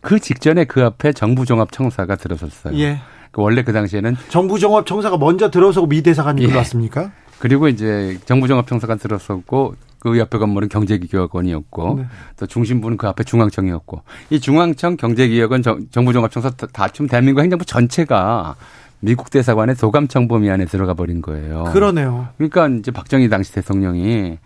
그 0.00 0.20
직전에 0.20 0.64
그 0.64 0.84
앞에 0.84 1.12
정부종합청사가 1.12 2.16
들어섰어요. 2.16 2.78
예. 2.78 3.00
그 3.32 3.42
원래 3.42 3.62
그 3.62 3.72
당시에는 3.72 4.16
정부종합청사가 4.28 5.18
먼저 5.18 5.50
들어서고 5.50 5.88
미 5.88 6.02
대사관이 6.02 6.42
예. 6.42 6.46
들어왔습니까? 6.46 7.10
그리고 7.38 7.68
이제 7.68 8.18
정부종합청사가 8.24 8.96
들어섰고 8.96 9.74
그 9.98 10.18
옆에 10.18 10.38
건물은 10.38 10.68
경제기획원이었고 10.68 11.94
네. 11.98 12.06
또 12.38 12.46
중심부는 12.46 12.96
그 12.96 13.08
앞에 13.08 13.24
중앙청이었고 13.24 14.02
이 14.30 14.40
중앙청 14.40 14.96
경제기획원 14.96 15.62
정부종합청사 15.90 16.50
다춤 16.72 17.08
대한민국 17.08 17.42
행정부 17.42 17.64
전체가 17.64 18.54
미국 19.00 19.30
대사관의 19.30 19.76
도감 19.76 20.08
청 20.08 20.28
범위 20.28 20.50
안에 20.50 20.64
들어가 20.64 20.94
버린 20.94 21.20
거예요. 21.22 21.64
그러네요. 21.72 22.28
그러니까 22.38 22.68
이제 22.68 22.90
박정희 22.90 23.28
당시 23.28 23.52
대통령이 23.52 24.38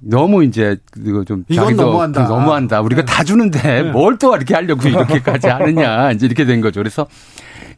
너무 0.00 0.44
이제 0.44 0.76
이거 0.96 1.24
좀 1.24 1.44
이건 1.48 1.76
너무한다. 1.76 2.28
너무한다. 2.28 2.80
우리가 2.80 3.02
네. 3.02 3.06
다 3.06 3.24
주는데 3.24 3.82
네. 3.82 3.90
뭘또 3.90 4.34
이렇게 4.36 4.54
하려고 4.54 4.86
이렇게까지 4.88 5.48
하느냐 5.48 6.12
이제 6.12 6.26
이렇게 6.26 6.44
된 6.44 6.60
거죠. 6.60 6.80
그래서 6.80 7.06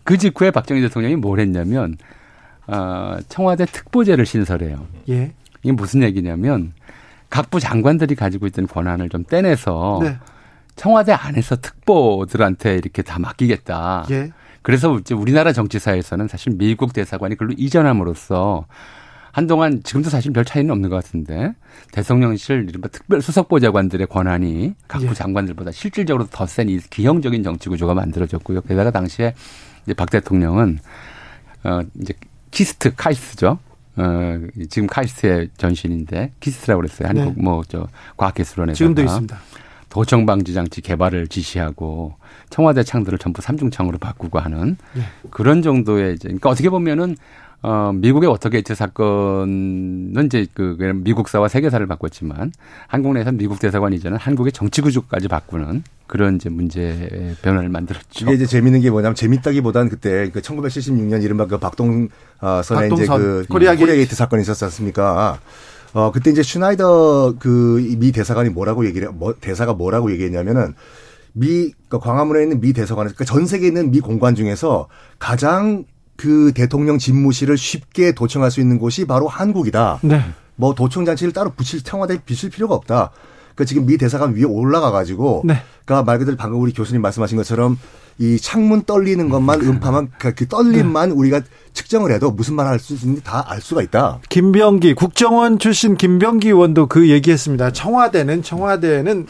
그 0.04 0.18
직후에 0.18 0.50
박정희 0.50 0.80
대통령이 0.82 1.16
뭘 1.16 1.40
했냐면 1.40 1.96
어, 2.66 3.16
청와대 3.28 3.64
특보제를 3.64 4.26
신설해요. 4.26 4.86
예. 5.08 5.32
이게 5.62 5.72
무슨 5.72 6.02
얘기냐면 6.02 6.72
각부 7.28 7.60
장관들이 7.60 8.14
가지고 8.14 8.46
있던 8.46 8.66
권한을 8.66 9.08
좀 9.08 9.24
떼내서 9.24 10.00
네. 10.02 10.18
청와대 10.76 11.12
안에서 11.12 11.56
특보들한테 11.56 12.74
이렇게 12.74 13.02
다 13.02 13.18
맡기겠다. 13.18 14.06
예. 14.10 14.30
그래서 14.62 14.98
이제 14.98 15.14
우리나라 15.14 15.52
정치사에서는 15.52 16.28
사실 16.28 16.52
미국 16.56 16.92
대사관이 16.92 17.34
그걸로 17.34 17.54
이전함으로써 17.56 18.66
한동안 19.32 19.80
지금도 19.84 20.10
사실 20.10 20.32
별 20.32 20.44
차이는 20.44 20.70
없는 20.72 20.90
것 20.90 20.96
같은데 20.96 21.52
대통령실 21.92 22.66
이른바 22.68 22.88
특별 22.88 23.22
수석보좌관들의 23.22 24.06
권한이 24.08 24.74
각부 24.88 25.08
예. 25.08 25.14
장관들보다 25.14 25.70
실질적으로 25.70 26.26
더 26.26 26.46
센 26.46 26.68
이 26.68 26.78
기형적인 26.78 27.42
정치 27.42 27.68
구조가 27.68 27.94
만들어졌고요. 27.94 28.62
게다가 28.62 28.90
당시에 28.90 29.34
이제 29.84 29.94
박 29.94 30.10
대통령은 30.10 30.78
어 31.64 31.80
이제 32.00 32.12
키스트 32.50 32.94
카이스트죠. 32.96 33.58
어 33.96 34.38
지금 34.68 34.88
카이스트의 34.88 35.50
전신인데 35.56 36.32
키스트라고 36.40 36.80
그랬어요. 36.82 37.08
한국 37.08 37.34
네. 37.36 37.42
뭐저 37.42 37.86
과학기술원에서 38.16 38.76
지금도 38.76 39.02
있습니다. 39.02 39.38
도청 39.90 40.24
방지 40.24 40.54
장치 40.54 40.80
개발을 40.80 41.28
지시하고 41.28 42.14
청와대 42.48 42.82
창들을 42.82 43.18
전부 43.18 43.42
삼중창으로 43.42 43.98
바꾸고 43.98 44.38
하는 44.38 44.76
네. 44.94 45.02
그런 45.30 45.60
정도의 45.62 46.14
이제 46.14 46.28
그러니까 46.28 46.48
어떻게 46.48 46.70
보면은 46.70 47.16
어, 47.62 47.92
미국의 47.94 48.30
워터게이트 48.30 48.74
사건은 48.74 50.24
이제 50.24 50.46
그 50.54 50.76
미국사와 50.94 51.48
세계사를 51.48 51.86
바꿨지만 51.86 52.52
한국 52.86 53.12
내에서 53.12 53.32
미국 53.32 53.60
대사관 53.60 53.92
이전은 53.92 54.16
한국의 54.16 54.52
정치 54.52 54.80
구조까지 54.80 55.28
바꾸는 55.28 55.84
그런 56.06 56.36
이제 56.36 56.48
문제 56.48 57.36
변화를 57.42 57.68
만들었죠. 57.68 58.24
이게 58.24 58.32
이제 58.32 58.46
재밌는 58.46 58.80
게 58.80 58.90
뭐냐면 58.90 59.14
재밌다기보다는 59.14 59.90
그때 59.90 60.30
그 60.30 60.40
1976년 60.40 61.22
이른바 61.22 61.46
그 61.46 61.58
박동 61.58 62.08
선의 62.64 62.88
박동선, 62.88 63.20
이제 63.20 63.28
그 63.28 63.44
코리아 63.50 63.74
게이트 63.74 64.16
사건이 64.16 64.40
있었지 64.40 64.64
않습니까? 64.64 65.38
어, 65.92 66.12
그때 66.12 66.30
이제 66.30 66.42
슈나이더 66.42 67.34
그 67.38 67.96
미 67.98 68.12
대사관이 68.12 68.50
뭐라고 68.50 68.86
얘기를, 68.86 69.10
뭐, 69.10 69.34
대사가 69.40 69.74
뭐라고 69.74 70.10
얘기했냐면은 70.12 70.74
미, 71.32 71.72
그 71.88 71.98
광화문에 71.98 72.42
있는 72.42 72.60
미 72.60 72.72
대사관에서, 72.72 73.14
그러니까 73.14 73.24
전 73.24 73.46
세계에 73.46 73.68
있는 73.68 73.90
미 73.90 74.00
공관 74.00 74.34
중에서 74.34 74.88
가장 75.18 75.84
그 76.16 76.52
대통령 76.54 76.98
집무실을 76.98 77.56
쉽게 77.56 78.12
도청할 78.12 78.50
수 78.50 78.60
있는 78.60 78.78
곳이 78.78 79.06
바로 79.06 79.26
한국이다. 79.28 80.00
네. 80.02 80.22
뭐 80.56 80.74
도청 80.74 81.04
장치를 81.04 81.32
따로 81.32 81.50
붙일 81.50 81.82
청와대에 81.82 82.18
비치할 82.26 82.50
필요가 82.50 82.74
없다. 82.74 83.10
그 83.60 83.66
지금 83.66 83.84
미 83.84 83.98
대사관 83.98 84.34
위에 84.34 84.44
올라가 84.44 84.90
가지고 84.90 85.42
네. 85.44 85.54
그러니까 85.84 86.04
말 86.10 86.18
그대로 86.18 86.34
방금 86.38 86.60
우리 86.62 86.72
교수님 86.72 87.02
말씀하신 87.02 87.36
것처럼 87.36 87.78
이 88.18 88.38
창문 88.38 88.84
떨리는 88.84 89.28
것만 89.28 89.60
음파만 89.60 90.08
그, 90.18 90.34
그 90.34 90.48
떨림만 90.48 91.10
네. 91.10 91.14
우리가 91.14 91.42
측정을 91.74 92.10
해도 92.10 92.30
무슨 92.30 92.54
말 92.54 92.66
할 92.66 92.78
수 92.78 92.94
있는지 92.94 93.22
다 93.22 93.44
알 93.46 93.60
수가 93.60 93.82
있다. 93.82 94.20
김병기 94.30 94.94
국정원 94.94 95.58
출신 95.58 95.96
김병기 95.98 96.48
의원도 96.48 96.86
그 96.86 97.10
얘기했습니다. 97.10 97.72
청와대는 97.72 98.42
청와대는 98.42 99.26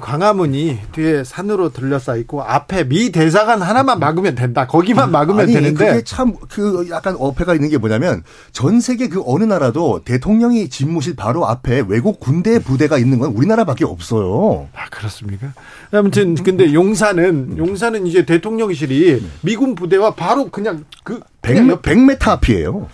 광화문이 0.00 0.78
뒤에 0.92 1.24
산으로 1.24 1.72
들려싸 1.72 2.14
있고 2.16 2.42
앞에 2.42 2.84
미 2.84 3.10
대사관 3.10 3.60
하나만 3.60 3.98
막으면 3.98 4.36
된다. 4.36 4.66
거기만 4.66 5.10
막으면 5.10 5.40
아니, 5.40 5.52
되는데 5.52 5.86
그게 5.86 6.04
참 6.04 6.34
그 6.48 6.86
약간 6.90 7.16
어폐가 7.18 7.54
있는 7.54 7.68
게 7.68 7.78
뭐냐면 7.78 8.22
전 8.52 8.80
세계 8.80 9.08
그 9.08 9.22
어느 9.26 9.42
나라도 9.42 10.02
대통령이 10.04 10.68
집무실 10.68 11.16
바로 11.16 11.46
앞에 11.48 11.84
외국 11.88 12.20
군대 12.20 12.60
부대가 12.60 12.96
있는 12.96 13.18
건 13.18 13.32
우리나라밖에 13.32 13.84
없어요. 13.84 14.68
아 14.72 14.88
그렇습니까? 14.90 15.52
아무튼 15.90 16.34
근데 16.36 16.72
용산은 16.72 17.58
용산은 17.58 18.06
이제 18.06 18.24
대통령실이 18.24 19.26
미군 19.42 19.74
부대와 19.74 20.14
바로 20.14 20.48
그냥 20.48 20.84
그 21.02 21.20
100, 21.42 21.82
100m 21.82 22.28
앞이에요. 22.28 22.88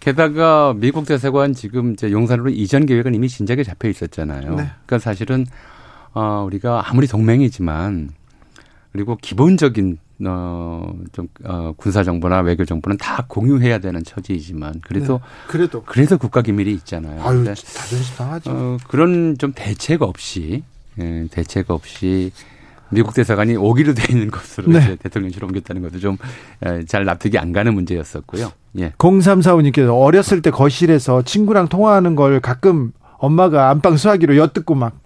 게다가 0.00 0.72
미국 0.74 1.04
대사관 1.04 1.52
지금 1.52 1.92
이제 1.92 2.10
용산으로 2.10 2.48
이전 2.48 2.86
계획은 2.86 3.14
이미 3.14 3.28
진작에 3.28 3.62
잡혀 3.62 3.88
있었잖아요. 3.88 4.56
네. 4.56 4.70
그러니까 4.86 4.98
사실은 4.98 5.44
어 6.12 6.44
우리가 6.46 6.84
아무리 6.88 7.06
동맹이지만 7.06 8.10
그리고 8.92 9.16
기본적인 9.16 9.98
어 10.26 10.70
좀 11.12 11.28
어, 11.44 11.72
군사 11.76 12.02
정보나 12.02 12.40
외교 12.40 12.64
정보는 12.64 12.96
다 12.98 13.24
공유해야 13.28 13.78
되는 13.78 14.02
처지이지만 14.02 14.80
그래도 14.84 15.14
네. 15.14 15.24
그래도 15.48 15.82
그래도 15.84 16.18
국가 16.18 16.42
기밀이 16.42 16.72
있잖아요. 16.74 17.22
아유, 17.22 17.44
자존심 17.44 18.16
상하죠. 18.16 18.50
어, 18.50 18.76
그런 18.88 19.36
좀 19.38 19.52
대책 19.54 20.02
없이 20.02 20.62
예, 21.00 21.26
대책 21.30 21.70
없이 21.70 22.32
미국 22.90 23.14
대사관이 23.14 23.56
오기로 23.56 23.94
돼 23.94 24.12
있는 24.12 24.30
것으로 24.30 24.72
네. 24.72 24.96
대통령실로 24.96 25.46
옮겼다는 25.46 25.82
것도 25.82 26.00
좀잘 26.00 27.02
예, 27.02 27.04
납득이 27.04 27.38
안 27.38 27.52
가는 27.52 27.72
문제였었고요. 27.72 28.52
예. 28.78 28.90
0345님께서 28.98 30.00
어렸을 30.00 30.42
때 30.42 30.50
거실에서 30.50 31.22
친구랑 31.22 31.68
통화하는 31.68 32.16
걸 32.16 32.40
가끔 32.40 32.92
엄마가 33.18 33.70
안방 33.70 33.96
수화기로 33.96 34.36
엿듣고 34.36 34.74
막 34.74 34.98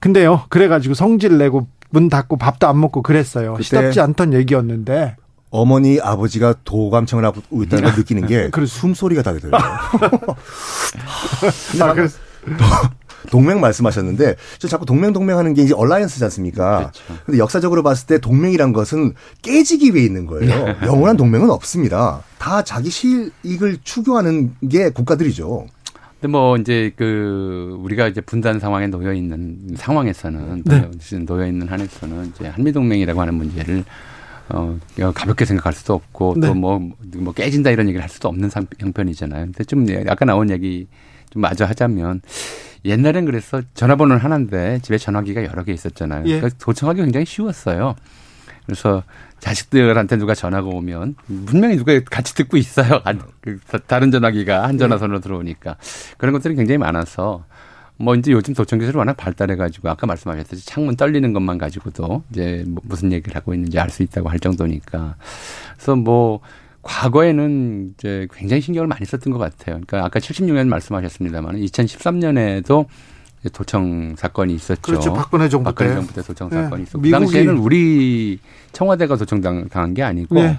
근데요 0.00 0.42
그래가지고 0.48 0.94
성질 0.94 1.38
내고 1.38 1.68
문 1.90 2.08
닫고 2.08 2.36
밥도 2.36 2.66
안 2.66 2.80
먹고 2.80 3.02
그랬어요. 3.02 3.56
시답지 3.60 4.00
않던 4.00 4.32
얘기였는데 4.34 5.16
어머니 5.50 6.00
아버지가 6.00 6.54
도감청을 6.64 7.24
하고 7.24 7.40
있다는 7.62 7.84
걸 7.84 7.94
느끼는 7.96 8.26
게 8.26 8.50
숨소리가 8.66 9.22
다르 9.22 9.40
들려요. 9.40 9.62
아, 11.80 11.94
그래서 11.94 12.18
동맹 13.30 13.60
말씀하셨는데 13.60 14.36
저 14.58 14.68
자꾸 14.68 14.86
동맹 14.86 15.12
동맹 15.12 15.38
하는 15.38 15.54
게 15.54 15.62
이제 15.62 15.74
얼라이언스지 15.74 16.22
않습니까? 16.24 16.78
그렇죠. 16.78 17.04
근데 17.24 17.38
역사적으로 17.38 17.82
봤을 17.82 18.06
때 18.06 18.18
동맹이란 18.18 18.72
것은 18.72 19.14
깨지기 19.42 19.94
위해 19.94 20.04
있는 20.04 20.26
거예요. 20.26 20.64
네. 20.64 20.76
영원한 20.84 21.16
동맹은 21.16 21.50
없습니다. 21.50 22.22
다 22.38 22.62
자기 22.62 22.90
실익을 22.90 23.78
추구하는 23.82 24.54
게 24.68 24.90
국가들이죠. 24.90 25.66
근데 26.20 26.28
뭐 26.28 26.56
이제 26.56 26.92
그 26.96 27.76
우리가 27.80 28.08
이제 28.08 28.20
분단 28.20 28.58
상황에 28.58 28.86
놓여 28.86 29.12
있는 29.12 29.74
상황에서는 29.76 30.62
네. 30.64 30.90
놓여 31.26 31.46
있는 31.46 31.68
한에서는 31.68 32.26
이제 32.34 32.48
한미 32.48 32.72
동맹이라고 32.72 33.20
하는 33.20 33.34
문제를 33.34 33.84
어 34.48 34.78
가볍게 35.14 35.44
생각할 35.44 35.72
수도 35.72 35.94
없고 35.94 36.36
네. 36.38 36.46
또뭐 36.46 36.90
뭐 37.18 37.32
깨진다 37.34 37.70
이런 37.70 37.88
얘기를 37.88 38.02
할 38.02 38.08
수도 38.08 38.28
없는 38.28 38.50
형편이잖아요. 38.78 39.44
근데 39.46 39.64
좀 39.64 39.86
아까 40.08 40.24
나온 40.24 40.50
얘기 40.50 40.86
좀 41.30 41.42
마저 41.42 41.64
하자면 41.66 42.22
옛날엔 42.84 43.26
그래서 43.26 43.60
전화번호는 43.74 44.22
하나인데 44.22 44.78
집에 44.82 44.96
전화기가 44.96 45.44
여러 45.44 45.64
개 45.64 45.72
있었잖아요. 45.72 46.22
예. 46.26 46.40
그러니까 46.40 46.56
도청하기 46.58 47.02
굉장히 47.02 47.26
쉬웠어요. 47.26 47.94
그래서 48.66 49.02
자식들한테 49.38 50.16
누가 50.16 50.34
전화가 50.34 50.68
오면 50.68 51.14
분명히 51.46 51.76
누가 51.76 51.98
같이 52.00 52.34
듣고 52.34 52.56
있어요. 52.56 53.00
그 53.40 53.58
다른 53.86 54.10
전화기가 54.10 54.64
한 54.64 54.76
전화선으로 54.76 55.20
들어오니까 55.20 55.76
그런 56.18 56.32
것들이 56.32 56.56
굉장히 56.56 56.78
많아서 56.78 57.44
뭐 57.98 58.14
이제 58.14 58.32
요즘 58.32 58.52
도청 58.52 58.78
기술이 58.78 58.98
워낙 58.98 59.16
발달해 59.16 59.56
가지고 59.56 59.88
아까 59.88 60.06
말씀하셨듯이 60.06 60.66
창문 60.66 60.96
떨리는 60.96 61.32
것만 61.32 61.56
가지고도 61.56 62.24
이제 62.30 62.64
뭐 62.66 62.82
무슨 62.84 63.12
얘기를 63.12 63.34
하고 63.34 63.54
있는지 63.54 63.78
알 63.78 63.88
수 63.88 64.02
있다고 64.02 64.28
할 64.28 64.38
정도니까 64.38 65.16
그래서 65.76 65.96
뭐 65.96 66.40
과거에는 66.82 67.94
이제 67.94 68.28
굉장히 68.32 68.60
신경을 68.60 68.86
많이 68.86 69.04
썼던 69.06 69.32
것 69.32 69.38
같아요. 69.38 69.80
그러니까 69.86 70.04
아까 70.04 70.20
76년 70.20 70.68
말씀하셨습니다만 70.68 71.56
2013년에도 71.56 72.86
도청 73.52 74.16
사건이 74.16 74.54
있었죠. 74.54 74.82
그렇죠. 74.82 75.12
박근혜 75.12 75.48
정부 75.48 75.64
박근혜 75.64 75.94
정부 75.94 76.12
때 76.12 76.22
도청 76.22 76.50
네. 76.50 76.62
사건이 76.62 76.82
있었고 76.84 77.02
그 77.02 77.10
당시에는 77.10 77.58
우리 77.58 78.38
청와대가 78.72 79.16
도청 79.16 79.40
당한 79.40 79.94
게 79.94 80.02
아니고 80.02 80.34
네. 80.34 80.58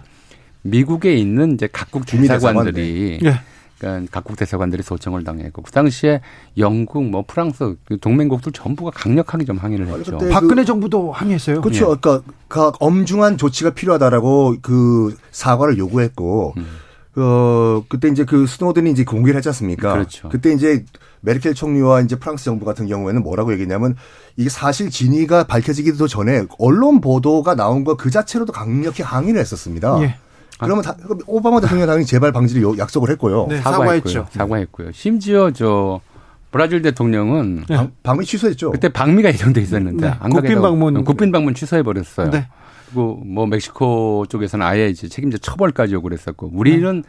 미국에 0.61 1.15
있는 1.15 1.53
이제 1.53 1.67
각국 1.71 2.05
대사관들이 2.05 3.19
네. 3.21 3.34
그러니까 3.80 4.11
각국 4.11 4.38
대사관들이 4.38 4.84
도청을 4.84 5.23
당했고 5.23 5.61
그 5.61 5.71
당시에 5.71 6.21
영국 6.57 7.03
뭐 7.03 7.23
프랑스 7.25 7.75
그 7.86 7.99
동맹국들 7.99 8.51
전부가 8.51 8.91
강력하게 8.91 9.45
좀 9.45 9.57
항의를 9.57 9.88
했죠. 9.88 10.17
박근혜 10.32 10.63
그, 10.63 10.65
정부도 10.65 11.11
항의했어요. 11.11 11.61
그렇죠. 11.61 11.91
예. 11.91 11.97
그러니까 11.99 12.21
각 12.49 12.75
엄중한 12.80 13.38
조치가 13.38 13.71
필요하다라고 13.71 14.55
그 14.61 15.15
사과를 15.32 15.78
요구했고 15.78 16.53
음. 16.57 16.67
어 17.19 17.84
그때 17.88 18.07
이제 18.09 18.25
그 18.25 18.47
스노든이 18.47 18.91
이제 18.91 19.03
공개를 19.03 19.38
했지 19.38 19.49
않습니까? 19.49 19.93
그렇죠. 19.93 20.30
그때 20.30 20.51
이제 20.51 20.84
메르켈 21.22 21.53
총리와 21.53 22.01
이제 22.01 22.15
프랑스 22.18 22.45
정부 22.45 22.65
같은 22.65 22.88
경우에는 22.88 23.22
뭐라고 23.24 23.51
얘기했냐면 23.53 23.95
이게 24.36 24.49
사실 24.49 24.89
진위가 24.89 25.45
밝혀지기도 25.45 26.07
전에 26.07 26.45
언론 26.59 27.01
보도가 27.01 27.55
나온 27.55 27.84
거 27.84 27.95
그 27.95 28.11
자체로도 28.11 28.53
강력히 28.53 29.01
항의를 29.03 29.39
했었습니다. 29.41 30.01
예. 30.03 30.15
그러면 30.59 30.84
다, 30.84 30.95
오바마 31.28 31.59
대통령 31.61 31.86
당연히 31.88 32.05
재발 32.05 32.32
방지를 32.32 32.78
약속을 32.78 33.09
했고요. 33.11 33.47
네, 33.49 33.57
사과했죠. 33.61 34.28
사과했고요. 34.32 34.91
심지어 34.91 35.51
저 35.51 35.99
브라질 36.51 36.82
대통령은 36.82 37.65
네. 37.70 37.89
방, 38.03 38.18
미 38.18 38.26
취소했죠. 38.26 38.72
그때 38.72 38.89
방미가 38.89 39.30
예정돼 39.30 39.61
있었는데 39.61 40.07
네. 40.09 40.30
국빈 40.30 40.61
방문 40.61 41.03
국빈 41.03 41.32
방문 41.32 41.53
취소해 41.53 41.84
버렸어요. 41.84 42.32
네. 42.32 42.47
그리고 42.88 43.22
뭐 43.26 43.45
멕시코 43.45 44.26
쪽에서는 44.30 44.65
아예 44.65 44.88
이제 44.89 45.07
책임자 45.09 45.38
처벌까지 45.38 45.93
요구를 45.93 46.18
했었고 46.18 46.51
우리는 46.53 47.03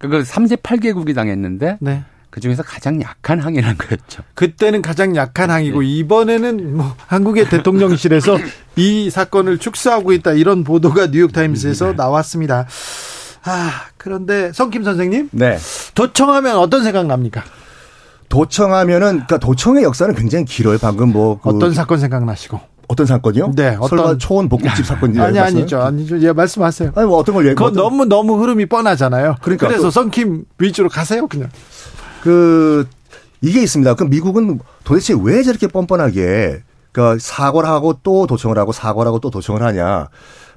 네. 0.00 0.08
그 0.08 0.22
38개국이 0.22 1.14
당했는데 1.14 1.78
네. 1.80 2.02
그 2.30 2.40
중에서 2.40 2.62
가장 2.62 3.00
약한 3.00 3.40
한 3.40 3.54
거였죠. 3.54 4.22
그때는 4.34 4.82
가장 4.82 5.16
약한 5.16 5.50
항의고 5.50 5.80
네. 5.80 5.86
이번에는 5.86 6.76
뭐 6.76 6.94
한국의 7.06 7.48
대통령실에서 7.48 8.38
이 8.76 9.10
사건을 9.10 9.58
축소하고 9.58 10.12
있다 10.12 10.32
이런 10.32 10.62
보도가 10.64 11.10
뉴욕 11.10 11.32
타임스에서 11.32 11.86
네. 11.86 11.92
나왔습니다. 11.94 12.66
아 13.44 13.70
그런데 13.96 14.52
성김 14.52 14.84
선생님, 14.84 15.30
네. 15.32 15.58
도청하면 15.94 16.56
어떤 16.58 16.84
생각 16.84 17.06
납니까? 17.06 17.42
도청하면은 18.28 19.08
그러니까 19.26 19.38
도청의 19.38 19.84
역사는 19.84 20.14
굉장히 20.14 20.44
길어요. 20.44 20.78
방금 20.78 21.12
뭐 21.12 21.38
그 21.40 21.48
어떤 21.48 21.72
사건 21.72 21.98
생각나시고? 21.98 22.60
어떤 22.88 23.04
사건이요? 23.06 23.52
네, 23.54 23.76
어떤 23.78 24.18
초원 24.18 24.48
복국집 24.48 24.86
사건이 24.86 25.20
아니 25.20 25.38
아니죠, 25.38 25.78
아니죠. 25.80 26.18
예, 26.22 26.32
말씀하세요. 26.32 26.92
아니 26.94 27.06
뭐 27.06 27.18
어떤 27.18 27.34
걸 27.34 27.44
얘기? 27.46 27.54
그건. 27.54 27.74
너무 27.74 28.06
너무 28.06 28.40
흐름이 28.42 28.66
뻔하잖아요. 28.66 29.36
그러니까 29.42 29.68
그래서 29.68 29.90
성킴 29.90 30.44
위주로 30.58 30.88
가세요, 30.88 31.26
그냥. 31.26 31.50
그 32.28 32.86
이게 33.40 33.62
있습니다. 33.62 33.94
그럼 33.94 34.10
미국은 34.10 34.60
도대체 34.84 35.14
왜 35.18 35.42
저렇게 35.42 35.66
뻔뻔하게 35.66 36.62
그 36.92 37.16
사과를 37.18 37.66
하고 37.66 37.98
또 38.02 38.26
도청을 38.26 38.58
하고 38.58 38.72
사과를 38.72 39.08
하고 39.08 39.18
또 39.18 39.30
도청을 39.30 39.62
하냐. 39.62 40.08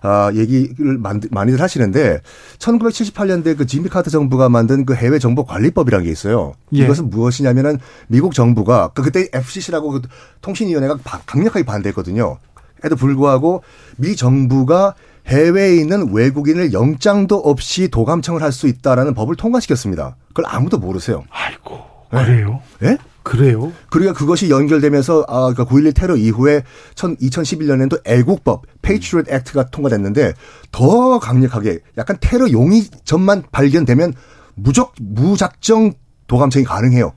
아, 0.03 0.31
얘기를 0.33 0.99
많이들 0.99 1.61
하시는데 1.61 2.19
1978년대 2.57 3.57
그 3.57 3.67
지미 3.67 3.87
카트 3.87 4.09
정부가 4.09 4.49
만든 4.49 4.83
그 4.83 4.95
해외 4.95 5.17
정보 5.17 5.45
관리법이라는 5.45 6.05
게 6.05 6.11
있어요. 6.11 6.55
예. 6.73 6.83
이것은 6.83 7.09
무엇이냐면은 7.09 7.77
미국 8.07 8.33
정부가 8.33 8.89
그 8.93 9.01
그때 9.03 9.29
FCC라고 9.31 9.91
그 9.91 10.01
통신위원회가 10.41 10.97
강력하게 11.25 11.63
반대했거든요. 11.63 12.37
에도 12.83 12.95
불구하고 12.97 13.63
미 13.95 14.17
정부가 14.17 14.95
해외에 15.27 15.75
있는 15.77 16.13
외국인을 16.13 16.73
영장도 16.73 17.37
없이 17.37 17.87
도감청을 17.89 18.41
할 18.41 18.51
수 18.51 18.67
있다라는 18.67 19.13
법을 19.13 19.35
통과시켰습니다. 19.35 20.15
그걸 20.29 20.45
아무도 20.47 20.77
모르세요. 20.77 21.23
아이고. 21.29 21.79
그래요? 22.09 22.61
예? 22.83 22.87
네? 22.89 22.97
그래요? 23.23 23.71
그러니까 23.89 24.13
그것이 24.17 24.49
연결되면서 24.49 25.25
아, 25.27 25.53
그러니까 25.53 25.65
9.11 25.65 25.95
테러 25.95 26.15
이후에 26.17 26.63
2011년에는 26.95 27.89
또 27.89 27.99
애국법, 28.03 28.63
Patriot 28.81 29.31
Act가 29.31 29.67
통과됐는데 29.67 30.33
더 30.71 31.19
강력하게 31.19 31.79
약간 31.97 32.17
테러 32.19 32.51
용의점만 32.51 33.43
발견되면 33.51 34.13
무적 34.55 34.93
무작정 34.99 35.93
도감청이 36.27 36.65
가능해요. 36.65 37.13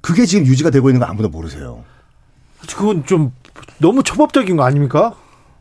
그게 0.00 0.24
지금 0.24 0.46
유지가 0.46 0.70
되고 0.70 0.88
있는 0.88 1.00
거 1.00 1.06
아무도 1.06 1.28
모르세요. 1.28 1.84
그건 2.76 3.04
좀 3.04 3.32
너무 3.78 4.02
초법적인 4.02 4.56
거 4.56 4.64
아닙니까? 4.64 5.14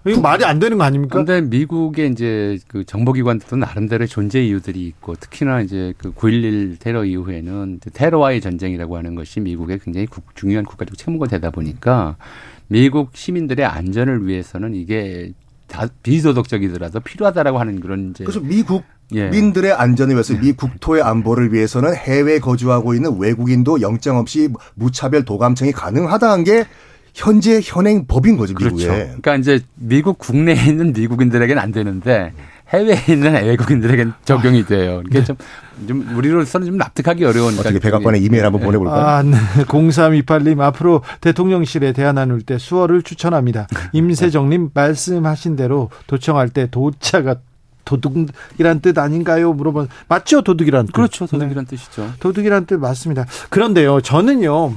이거 0.07 0.21
말이 0.21 0.45
안 0.45 0.59
되는 0.59 0.77
거 0.77 0.83
아닙니까? 0.83 1.17
근데 1.17 1.41
미국의 1.41 2.11
이제 2.11 2.59
그 2.67 2.85
정보기관들도 2.85 3.55
나름대로의 3.55 4.07
존재 4.07 4.43
이유들이 4.43 4.85
있고 4.87 5.15
특히나 5.15 5.61
이제 5.61 5.93
그 5.97 6.13
9.11 6.13 6.79
테러 6.79 7.05
이후에는 7.05 7.79
테러와의 7.93 8.41
전쟁이라고 8.41 8.97
하는 8.97 9.15
것이 9.15 9.39
미국의 9.39 9.79
굉장히 9.79 10.07
중요한 10.35 10.63
국가적 10.65 10.97
책무가 10.97 11.27
되다 11.27 11.49
보니까 11.49 12.17
미국 12.67 13.11
시민들의 13.15 13.65
안전을 13.65 14.27
위해서는 14.27 14.75
이게 14.75 15.33
다 15.67 15.87
비도덕적이더라도 16.03 16.99
필요하다라고 16.99 17.59
하는 17.59 17.79
그런 17.79 18.11
이제 18.11 18.23
그래서 18.23 18.39
미국 18.39 18.83
예. 19.13 19.29
민들의 19.29 19.71
안전을 19.71 20.15
위해서 20.15 20.35
미 20.35 20.51
국토의 20.53 21.01
안보를 21.01 21.53
위해서는 21.53 21.95
해외 21.95 22.39
거주하고 22.39 22.93
있는 22.93 23.19
외국인도 23.19 23.81
영장 23.81 24.17
없이 24.17 24.49
무차별 24.75 25.25
도감청이 25.25 25.71
가능하다는 25.71 26.43
게 26.43 26.65
현재 27.15 27.61
현행 27.63 28.05
법인 28.05 28.35
거죠, 28.35 28.53
미국에. 28.53 28.85
그렇죠. 28.87 29.03
그러니까 29.05 29.37
이제 29.37 29.61
미국 29.75 30.19
국내에 30.19 30.65
있는 30.67 30.91
미국인들에게는 30.91 31.61
안 31.61 31.71
되는데 31.71 32.33
해외에 32.69 32.97
있는 33.07 33.33
외국인들에게는 33.33 34.13
적용이 34.25 34.65
돼요. 34.65 35.01
이게 35.07 35.19
네. 35.19 35.25
좀, 35.25 35.37
좀 35.87 36.17
우리로서는 36.17 36.67
좀 36.67 36.77
납득하기 36.77 37.23
어려운. 37.23 37.57
어떻게 37.57 37.79
백악관에 37.79 38.19
이메일 38.19 38.43
한번 38.43 38.59
네. 38.59 38.65
보내볼까요? 38.65 39.01
아, 39.01 39.23
네. 39.23 39.37
0328님 39.63 40.59
앞으로 40.59 41.01
대통령실에 41.21 41.93
대화 41.93 42.11
나눌 42.11 42.41
때 42.41 42.57
수어를 42.57 43.01
추천합니다. 43.01 43.67
임세정님 43.93 44.71
말씀하신 44.73 45.55
대로 45.55 45.89
도청할 46.07 46.49
때 46.49 46.67
도자가 46.69 47.37
도둑이란 47.85 48.81
뜻 48.81 48.97
아닌가요? 48.97 49.53
물어본 49.53 49.87
맞죠? 50.09 50.41
도둑이란 50.41 50.87
뜻. 50.87 50.91
그렇죠. 50.91 51.27
도둑이란 51.27 51.65
네. 51.65 51.77
뜻이죠. 51.77 52.11
도둑이란 52.19 52.65
뜻 52.65 52.75
맞습니다. 52.75 53.25
그런데요, 53.49 54.01
저는요. 54.01 54.73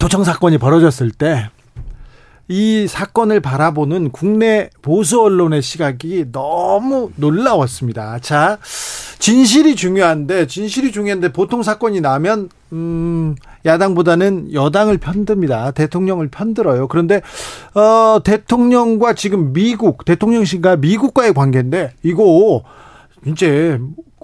도청 0.00 0.24
사건이 0.24 0.58
벌어졌을 0.58 1.12
때 1.12 1.50
이 2.50 2.88
사건을 2.88 3.38
바라보는 3.38 4.10
국내 4.10 4.70
보수 4.82 5.22
언론의 5.22 5.62
시각이 5.62 6.32
너무 6.32 7.12
놀라웠습니다. 7.14 8.18
자, 8.18 8.58
진실이 9.20 9.76
중요한데 9.76 10.48
진실이 10.48 10.90
중요한데 10.90 11.32
보통 11.32 11.62
사건이 11.62 12.00
나면 12.00 12.48
음, 12.72 13.36
야당보다는 13.64 14.52
여당을 14.52 14.98
편듭니다. 14.98 15.70
대통령을 15.70 16.26
편들어요. 16.26 16.88
그런데 16.88 17.22
어, 17.74 18.18
대통령과 18.24 19.12
지금 19.12 19.52
미국 19.52 20.04
대통령실과 20.04 20.74
미국과의 20.74 21.34
관계인데 21.34 21.92
이거 22.02 22.64
이제 23.26 23.78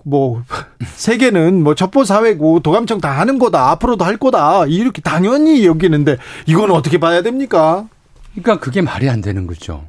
뭐 0.07 0.43
세계는 0.87 1.65
뭐 1.65 1.75
첩보 1.75 2.05
사회고 2.05 2.61
도감청 2.61 3.01
다 3.01 3.11
하는 3.11 3.41
거다 3.41 3.71
앞으로도 3.73 4.05
할 4.05 4.17
거다 4.17 4.67
이렇게 4.67 5.03
당연히 5.03 5.67
여기는데 5.67 6.17
이거는 6.47 6.75
어떻게 6.75 6.99
봐야 6.99 7.23
됩니까? 7.23 7.89
그러니까 8.33 8.61
그게 8.61 8.83
말이 8.83 9.09
안 9.11 9.21
되는 9.21 9.47
거죠. 9.49 9.85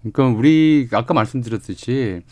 그러니까 0.00 0.38
우리 0.38 0.88
아까 0.92 1.12
말씀드렸듯이 1.12 2.22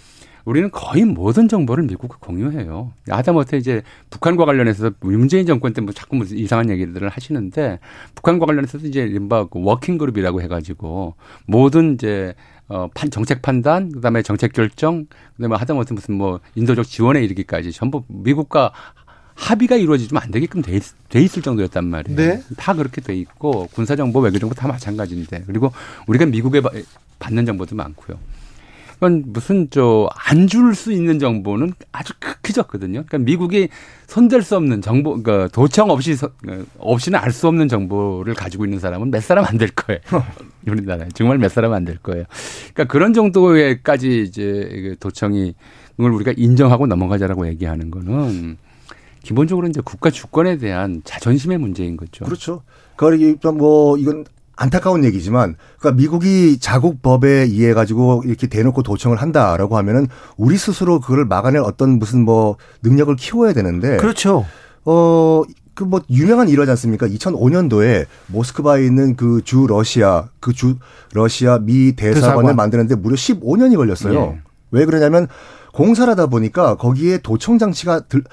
우리는 0.47 0.71
거의 0.71 1.05
모든 1.05 1.49
정보를 1.49 1.85
미국과 1.85 2.19
공유해요. 2.21 2.93
하다못해 3.09 3.57
이제 3.59 3.83
북한과 4.11 4.45
관련해서 4.45 4.93
문재인 5.01 5.45
정권 5.45 5.73
때 5.75 5.83
뭐 5.83 5.93
자꾸 5.93 6.17
무슨 6.17 6.39
이상한 6.39 6.71
얘기들을 6.71 7.07
하시는데 7.09 7.81
북한과 8.15 8.47
관련해서도 8.47 8.87
이제 8.87 9.01
이른바 9.03 9.45
그 9.47 9.61
working 9.61 9.99
group이라고 9.99 10.41
해가지고 10.41 11.17
모든 11.47 11.95
이제 11.95 12.35
어, 12.69 12.89
판, 12.95 13.11
정책 13.11 13.43
판단, 13.43 13.93
그 13.93 14.01
다음에 14.01 14.23
정책 14.23 14.53
결정, 14.53 15.07
그 15.37 15.43
다음에 15.43 15.57
하다못해 15.57 15.95
무슨 15.95 16.15
뭐 16.15 16.41
인도적 16.55 16.87
지원에 16.87 17.23
이르기까지 17.23 17.73
전부 17.73 18.05
미국과 18.09 18.73
합의가 19.35 19.77
이루어지면 19.77 20.23
안 20.23 20.31
되게끔 20.31 20.63
돼, 20.63 20.77
있, 20.77 20.83
돼 21.09 21.21
있을 21.21 21.43
정도였단 21.43 21.85
말이에요. 21.85 22.17
네. 22.17 22.43
다 22.57 22.75
그렇게 22.75 23.01
돼 23.01 23.15
있고 23.15 23.69
군사정보, 23.73 24.21
외교정보 24.21 24.55
다 24.55 24.67
마찬가지인데 24.67 25.45
그리고 25.47 25.73
우리가 26.07 26.27
미국에 26.27 26.63
받는 27.19 27.47
정보도 27.47 27.77
많고요. 27.77 28.19
그건 28.97 29.25
무슨 29.27 29.69
저 29.71 30.09
안 30.31 30.47
줄 30.49 30.75
수 30.75 30.91
있는 30.93 31.19
정보는 31.19 31.73
아주 31.93 32.13
크게 32.19 32.53
적거든요. 32.53 33.05
그러니까 33.07 33.19
미국이 33.19 33.69
손댈 34.07 34.43
수 34.43 34.57
없는 34.57 34.81
정보, 34.81 35.21
그러니까 35.23 35.49
도청 35.49 35.91
없이 35.91 36.13
어, 36.23 36.65
없이는 36.79 37.19
알 37.19 37.31
수 37.31 37.47
없는 37.49 37.69
정보를 37.69 38.35
가지고 38.35 38.65
있는 38.65 38.79
사람은 38.79 39.11
몇 39.11 39.23
사람 39.23 39.45
안 39.45 39.59
될 39.59 39.69
거예요. 39.71 40.01
우리나라에 40.67 41.09
정말 41.15 41.39
몇 41.39 41.51
사람 41.51 41.73
안 41.73 41.85
될 41.85 41.99
거예요. 41.99 42.25
그러니까 42.75 42.85
그런 42.85 43.13
정도에까지 43.13 44.23
이제 44.23 44.43
그 44.43 44.97
도청이 44.99 45.55
그걸 45.97 46.13
우리가 46.13 46.33
인정하고 46.37 46.87
넘어가자라고 46.87 47.47
얘기하는 47.49 47.91
거는 47.91 48.57
기본적으로 49.23 49.67
이제 49.67 49.81
국가 49.85 50.11
주권에 50.11 50.57
대한 50.59 51.03
자존심의 51.05 51.59
문제인 51.59 51.97
거죠. 51.97 52.25
그렇죠. 52.25 52.63
그러니까 52.97 53.53
뭐 53.53 53.99
이건 53.99 54.25
안타까운 54.57 55.05
얘기지만 55.05 55.55
그러니까 55.79 56.01
미국이 56.01 56.59
자국 56.59 57.03
법에 57.03 57.29
의해 57.29 57.75
가지고 57.75 58.23
이렇게 58.25 58.47
대놓고 58.47 58.83
도청을 58.83 59.19
한다라고 59.19 59.77
하면은 59.77 60.07
우리 60.37 60.57
스스로 60.57 60.99
그걸 61.01 61.25
막아낼 61.27 61.61
어떤 61.63 61.99
무슨 61.99 62.25
뭐 62.25 62.57
능력을 62.83 63.15
키워야 63.17 63.53
되는데 63.53 63.99
그렇죠. 63.99 64.45
어 64.85 65.43
그 65.77 65.85
뭐 65.85 66.01
유명한 66.09 66.49
일화지 66.49 66.71
않습니까? 66.71 67.07
2005년도에 67.07 68.07
모스크바에 68.29 68.87
있는 68.87 69.15
그 69.15 69.43
주 69.45 69.67
러시아 69.69 70.25
그 70.41 70.55
주 70.55 70.77
러시아 71.13 71.59
미 71.59 71.95
대사관을 71.95 72.15
대사관. 72.33 72.57
만드는데 72.57 72.95
무려 72.95 73.15
15년이 73.15 73.77
걸렸어요. 73.77 74.15
예. 74.19 74.41
왜 74.71 74.87
그러냐면 74.87 75.29
공사를 75.75 76.11
하다 76.11 76.29
보니까 76.29 76.77
거기에 76.77 77.19
도청 77.19 77.59
장치가 77.59 78.01
들, 78.01 78.25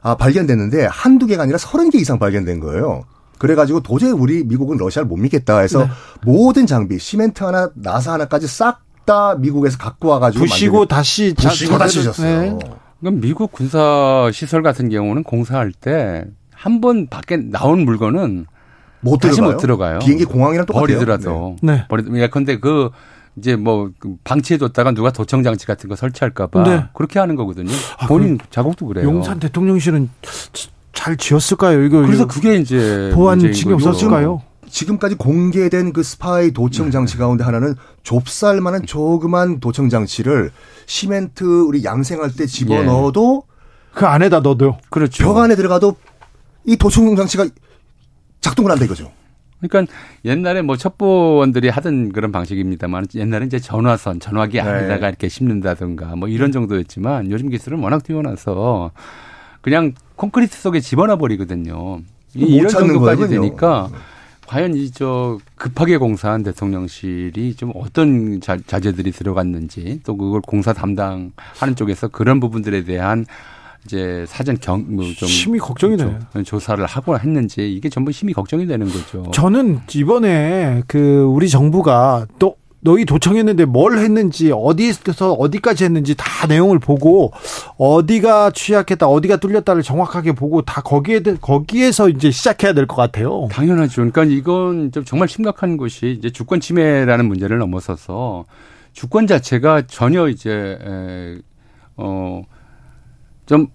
아, 0.00 0.14
발견됐는데 0.16 0.86
한두 0.86 1.26
개가 1.26 1.42
아니라 1.42 1.58
30개 1.58 1.96
이상 1.96 2.20
발견된 2.20 2.60
거예요. 2.60 3.04
그래가지고 3.42 3.80
도저히 3.80 4.12
우리 4.12 4.44
미국은 4.44 4.76
러시아를 4.76 5.08
못 5.08 5.16
믿겠다 5.16 5.58
해서 5.58 5.80
네. 5.84 5.90
모든 6.24 6.66
장비, 6.66 6.98
시멘트 6.98 7.42
하나, 7.42 7.70
나사 7.74 8.12
하나까지 8.14 8.46
싹 8.46 8.80
다 9.04 9.34
미국에서 9.34 9.78
갖고 9.78 10.10
와가지고 10.10 10.44
부시고 10.44 10.86
다시 10.86 11.34
부시고 11.36 11.76
다시 11.76 12.04
졌어요. 12.04 12.40
네. 12.40 12.58
그럼 13.00 13.20
미국 13.20 13.50
군사 13.50 14.30
시설 14.32 14.62
같은 14.62 14.88
경우는 14.90 15.24
공사할 15.24 15.72
때 15.72 16.24
한 16.54 16.80
번 16.80 17.08
밖에 17.08 17.36
나온 17.36 17.84
물건은 17.84 18.46
못 19.00 19.18
다시 19.18 19.34
들어가요? 19.34 19.52
못 19.54 19.60
들어가요. 19.60 19.98
비행기 19.98 20.24
공항이랑 20.24 20.66
똑같아요. 20.66 20.86
버리더라도. 20.86 21.56
네. 21.60 21.72
네. 21.72 21.84
버리. 21.88 22.04
예컨대 22.20 22.60
그 22.60 22.90
이제 23.36 23.56
뭐그 23.56 24.18
방치해뒀다가 24.22 24.92
누가 24.92 25.10
도청 25.10 25.42
장치 25.42 25.66
같은 25.66 25.88
거 25.88 25.96
설치할까봐 25.96 26.62
네. 26.62 26.84
그렇게 26.94 27.18
하는 27.18 27.34
거거든요. 27.34 27.72
아, 27.98 28.06
본인 28.06 28.38
그 28.38 28.46
자국도 28.50 28.86
그래요. 28.86 29.06
용산 29.08 29.40
대통령실은 29.40 30.08
잘 30.92 31.16
지었을까요? 31.16 31.82
이거 31.82 32.02
그래서 32.02 32.26
그게 32.26 32.56
이제 32.56 33.10
보안 33.14 33.40
신경 33.52 33.78
썼을까요? 33.78 34.42
지금까지 34.68 35.16
공개된 35.16 35.92
그 35.92 36.02
스파이 36.02 36.52
도청 36.52 36.90
장치 36.90 37.18
가운데 37.18 37.44
하나는 37.44 37.74
좁쌀만한 38.04 38.86
조그만 38.86 39.60
도청 39.60 39.90
장치를 39.90 40.50
시멘트 40.86 41.44
우리 41.44 41.84
양생할 41.84 42.32
때 42.34 42.46
집어 42.46 42.82
넣어도 42.82 43.44
예. 43.46 43.52
그 43.94 44.06
안에다 44.06 44.40
넣어도 44.40 44.78
그렇죠. 44.88 45.24
벽 45.24 45.36
안에 45.36 45.56
들어가도 45.56 45.96
이 46.64 46.76
도청 46.76 47.14
장치가 47.16 47.46
작동을 48.40 48.70
한다 48.70 48.84
이거죠. 48.84 49.12
그러니까 49.60 49.92
옛날에 50.24 50.62
뭐 50.62 50.76
첩보원들이 50.76 51.68
하던 51.68 52.12
그런 52.12 52.32
방식입니다만 52.32 53.06
옛날에 53.14 53.46
이제 53.46 53.60
전화선, 53.60 54.20
전화기 54.20 54.54
네. 54.54 54.60
안에다가 54.60 55.00
네. 55.00 55.08
이렇게 55.08 55.28
심는다든가 55.28 56.16
뭐 56.16 56.28
이런 56.28 56.50
정도였지만 56.50 57.30
요즘 57.30 57.48
기술은 57.48 57.78
워낙 57.78 58.02
뛰어나서 58.02 58.90
그냥 59.60 59.92
콘크리트 60.22 60.56
속에 60.56 60.78
집어넣어 60.78 61.16
버리거든요. 61.16 62.00
이런 62.34 62.68
정도까지 62.68 63.28
되니까 63.28 63.90
과연 64.46 64.76
이 64.76 64.90
저 64.92 65.38
급하게 65.56 65.96
공사한 65.96 66.42
대통령실이 66.44 67.56
좀 67.56 67.72
어떤 67.74 68.40
자, 68.40 68.56
자재들이 68.64 69.10
들어갔는지 69.10 70.00
또 70.04 70.16
그걸 70.16 70.40
공사 70.42 70.72
담당하는 70.72 71.32
쪽에서 71.76 72.06
그런 72.08 72.38
부분들에 72.38 72.84
대한 72.84 73.26
이제 73.84 74.24
사전 74.28 74.58
경좀 74.60 75.12
심히 75.12 75.58
걱정이 75.58 75.96
돼요. 75.96 76.16
조사를 76.44 76.84
하고 76.86 77.18
했는지 77.18 77.72
이게 77.72 77.88
전부 77.88 78.12
심히 78.12 78.32
걱정이 78.32 78.66
되는 78.66 78.86
거죠. 78.86 79.28
저는 79.32 79.80
이번에 79.92 80.82
그 80.86 81.22
우리 81.24 81.48
정부가 81.48 82.26
또 82.38 82.54
너희 82.84 83.04
도청했는데 83.04 83.64
뭘 83.64 83.98
했는지 83.98 84.50
어디서 84.52 85.34
어디까지 85.34 85.84
했는지 85.84 86.16
다 86.16 86.46
내용을 86.48 86.80
보고 86.80 87.32
어디가 87.78 88.50
취약했다 88.50 89.06
어디가 89.06 89.36
뚫렸다를 89.36 89.82
정확하게 89.82 90.32
보고 90.32 90.62
다 90.62 90.80
거기에 90.82 91.20
거기에서 91.40 92.08
이제 92.08 92.32
시작해야 92.32 92.72
될 92.72 92.86
것 92.86 92.96
같아요. 92.96 93.46
당연하죠. 93.52 93.94
그러니까 94.10 94.24
이건 94.24 94.90
좀 94.90 95.04
정말 95.04 95.28
심각한 95.28 95.76
것이 95.76 96.16
이제 96.18 96.30
주권 96.30 96.58
침해라는 96.58 97.26
문제를 97.26 97.58
넘어서서 97.58 98.46
주권 98.92 99.28
자체가 99.28 99.82
전혀 99.86 100.28
이제 100.28 100.76
어좀 101.94 103.68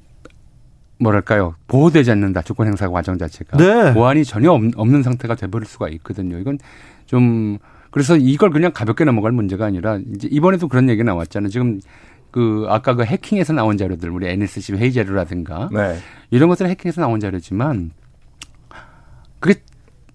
뭐랄까요 1.00 1.56
보호되지 1.68 2.12
않는다 2.12 2.42
주권 2.42 2.68
행사 2.68 2.90
과정 2.90 3.18
자체가 3.18 3.58
네. 3.58 3.94
보안이 3.94 4.26
전혀 4.26 4.52
없는 4.52 5.02
상태가 5.04 5.36
돼버릴 5.36 5.66
수가 5.66 5.88
있거든요. 5.90 6.38
이건 6.40 6.60
좀 7.06 7.58
그래서 7.92 8.18
이걸 8.18 8.50
그냥 8.52 8.72
가볍게 8.74 9.04
넘어갈 9.06 9.32
문제가 9.32 9.66
아니라 9.66 10.00
이제 10.16 10.28
이번에도 10.32 10.68
그런 10.68 10.90
얘기 10.90 11.04
나왔잖아요. 11.04 11.50
지금 11.50 11.80
그 12.32 12.66
아까 12.70 12.94
그 12.96 13.04
해킹에서 13.04 13.54
나온 13.54 13.78
자료들 13.78 14.10
우리 14.10 14.28
NSC 14.28 14.74
회의 14.74 14.92
자료라든가 14.94 15.70
네. 15.72 15.98
이런 16.30 16.50
것들은 16.50 16.70
해킹에서 16.72 17.02
나온 17.02 17.20
자료지만 17.20 17.92
그게 19.40 19.62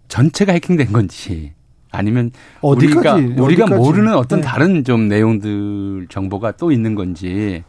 전체가 0.09 0.53
해킹된 0.53 0.93
건지 0.93 1.55
아니면 1.91 2.31
어디까지, 2.61 3.23
우리가 3.25 3.43
우리가 3.43 3.65
어디까지. 3.65 3.75
모르는 3.83 4.15
어떤 4.15 4.41
네. 4.41 4.47
다른 4.47 4.85
좀 4.85 5.09
내용들 5.09 6.07
정보가 6.09 6.53
또 6.53 6.73
있는 6.73 6.95
건지 6.95 7.65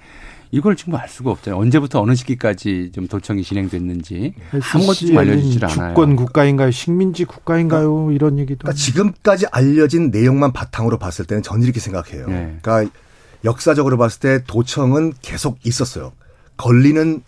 이걸 0.54 0.76
지금 0.76 0.94
알 0.94 1.10
수가 1.10 1.32
없잖아요. 1.32 1.60
언제부터 1.60 2.00
어느 2.00 2.14
시기까지 2.14 2.92
좀 2.94 3.08
도청이 3.08 3.42
진행됐는지 3.42 4.36
아무것도 4.52 5.08
좀 5.08 5.18
알려주질 5.18 5.66
않아요. 5.66 5.90
주권 5.90 6.16
국가인가요? 6.16 6.70
식민지 6.70 7.26
국가인가요? 7.26 7.92
그러니까, 7.92 8.14
이런 8.14 8.38
얘기도. 8.38 8.60
그러니까 8.60 8.78
지금까지 8.78 9.48
알려진 9.52 10.12
내용만 10.12 10.54
바탕으로 10.54 11.00
봤을 11.00 11.26
때는 11.26 11.42
저는 11.42 11.64
이렇게 11.64 11.80
생각해요. 11.80 12.28
네. 12.28 12.60
그러니까 12.62 12.96
역사적으로 13.44 13.98
봤을 13.98 14.20
때 14.20 14.44
도청은 14.46 15.14
계속 15.24 15.58
있었어요. 15.66 16.14
걸리는 16.58 17.24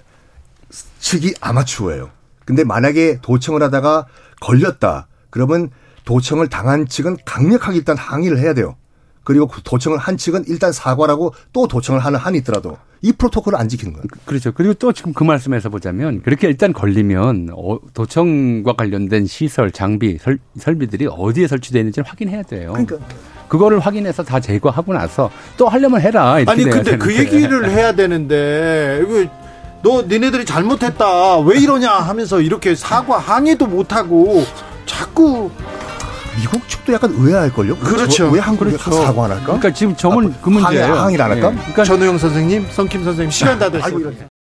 측이 1.00 1.34
아마추어예요. 1.42 2.12
근데 2.46 2.64
만약에 2.64 3.22
도청을 3.24 3.64
하다가 3.64 4.06
걸렸다. 4.40 5.08
그러면 5.32 5.72
도청을 6.06 6.50
당한 6.50 6.88
측은 6.88 7.18
강력하게 7.26 7.80
일단 7.80 7.98
항의를 7.98 8.38
해야 8.38 8.54
돼요. 8.54 8.76
그리고 9.26 9.48
그 9.48 9.62
도청을 9.64 9.98
한 9.98 10.16
측은 10.16 10.46
일단 10.48 10.72
사과라고 10.72 11.34
또 11.52 11.68
도청을 11.68 12.00
하는 12.00 12.18
한이 12.18 12.38
있더라도 12.38 12.78
이 13.02 13.12
프로토콜을 13.12 13.60
안 13.60 13.68
지키는 13.68 13.94
거예요. 13.94 14.06
그렇죠. 14.24 14.52
그리고 14.54 14.74
또 14.76 14.94
지금 14.94 15.14
그 15.14 15.24
말씀에서 15.24 15.70
보자면 15.70 16.22
그렇게 16.24 16.48
일단 16.48 16.72
걸리면 16.72 17.50
어, 17.54 17.78
도청과 17.94 18.74
관련된 18.74 19.26
시설, 19.26 19.72
장비, 19.72 20.18
설, 20.18 20.38
설비들이 20.58 21.08
어디에 21.12 21.48
설치되어 21.48 21.82
있는지를 21.82 22.08
확인해야 22.08 22.44
돼요. 22.44 22.72
그러니까 22.72 22.98
그거를 23.48 23.80
확인해서 23.80 24.24
다 24.24 24.40
제거하고 24.40 24.94
나서 24.94 25.30
또 25.58 25.68
하려면 25.68 26.02
해라. 26.02 26.34
아니 26.34 26.46
근데 26.46 26.70
그 26.70 26.84
되는데. 26.84 26.98
그 26.98 27.16
얘기를 27.18 27.70
해야 27.72 27.94
되는데 27.94 29.02
너 29.84 30.02
니네들이 30.04 30.46
잘못했다 30.46 31.40
왜 31.40 31.60
이러냐 31.60 31.92
하면서 31.92 32.42
이렇게 32.42 32.74
사과 32.74 33.20
항의도 33.20 33.68
못하고 33.68 34.44
자꾸 34.86 35.52
미국 36.38 36.68
측도 36.68 36.94
약간 36.94 37.14
의아할걸요? 37.18 37.78
그렇죠. 37.78 38.30
왜 38.30 38.40
한국이 38.40 38.72
그렇죠. 38.72 38.92
사과 39.04 39.26
안 39.26 39.32
할까? 39.32 39.46
그러니까 39.46 39.72
지금 39.74 39.96
점은 39.96 40.34
아, 40.34 40.42
그 40.42 40.50
문제예요. 40.50 40.94
항의 40.96 41.22
안 41.22 41.32
할까? 41.32 41.50
네. 41.50 41.56
그러니까 41.58 41.84
전우영 41.84 42.18
선생님, 42.18 42.68
성킴 42.72 43.04
선생님 43.04 43.32
시간 43.32 43.58
다 43.58 43.70
됐어요. 43.70 44.12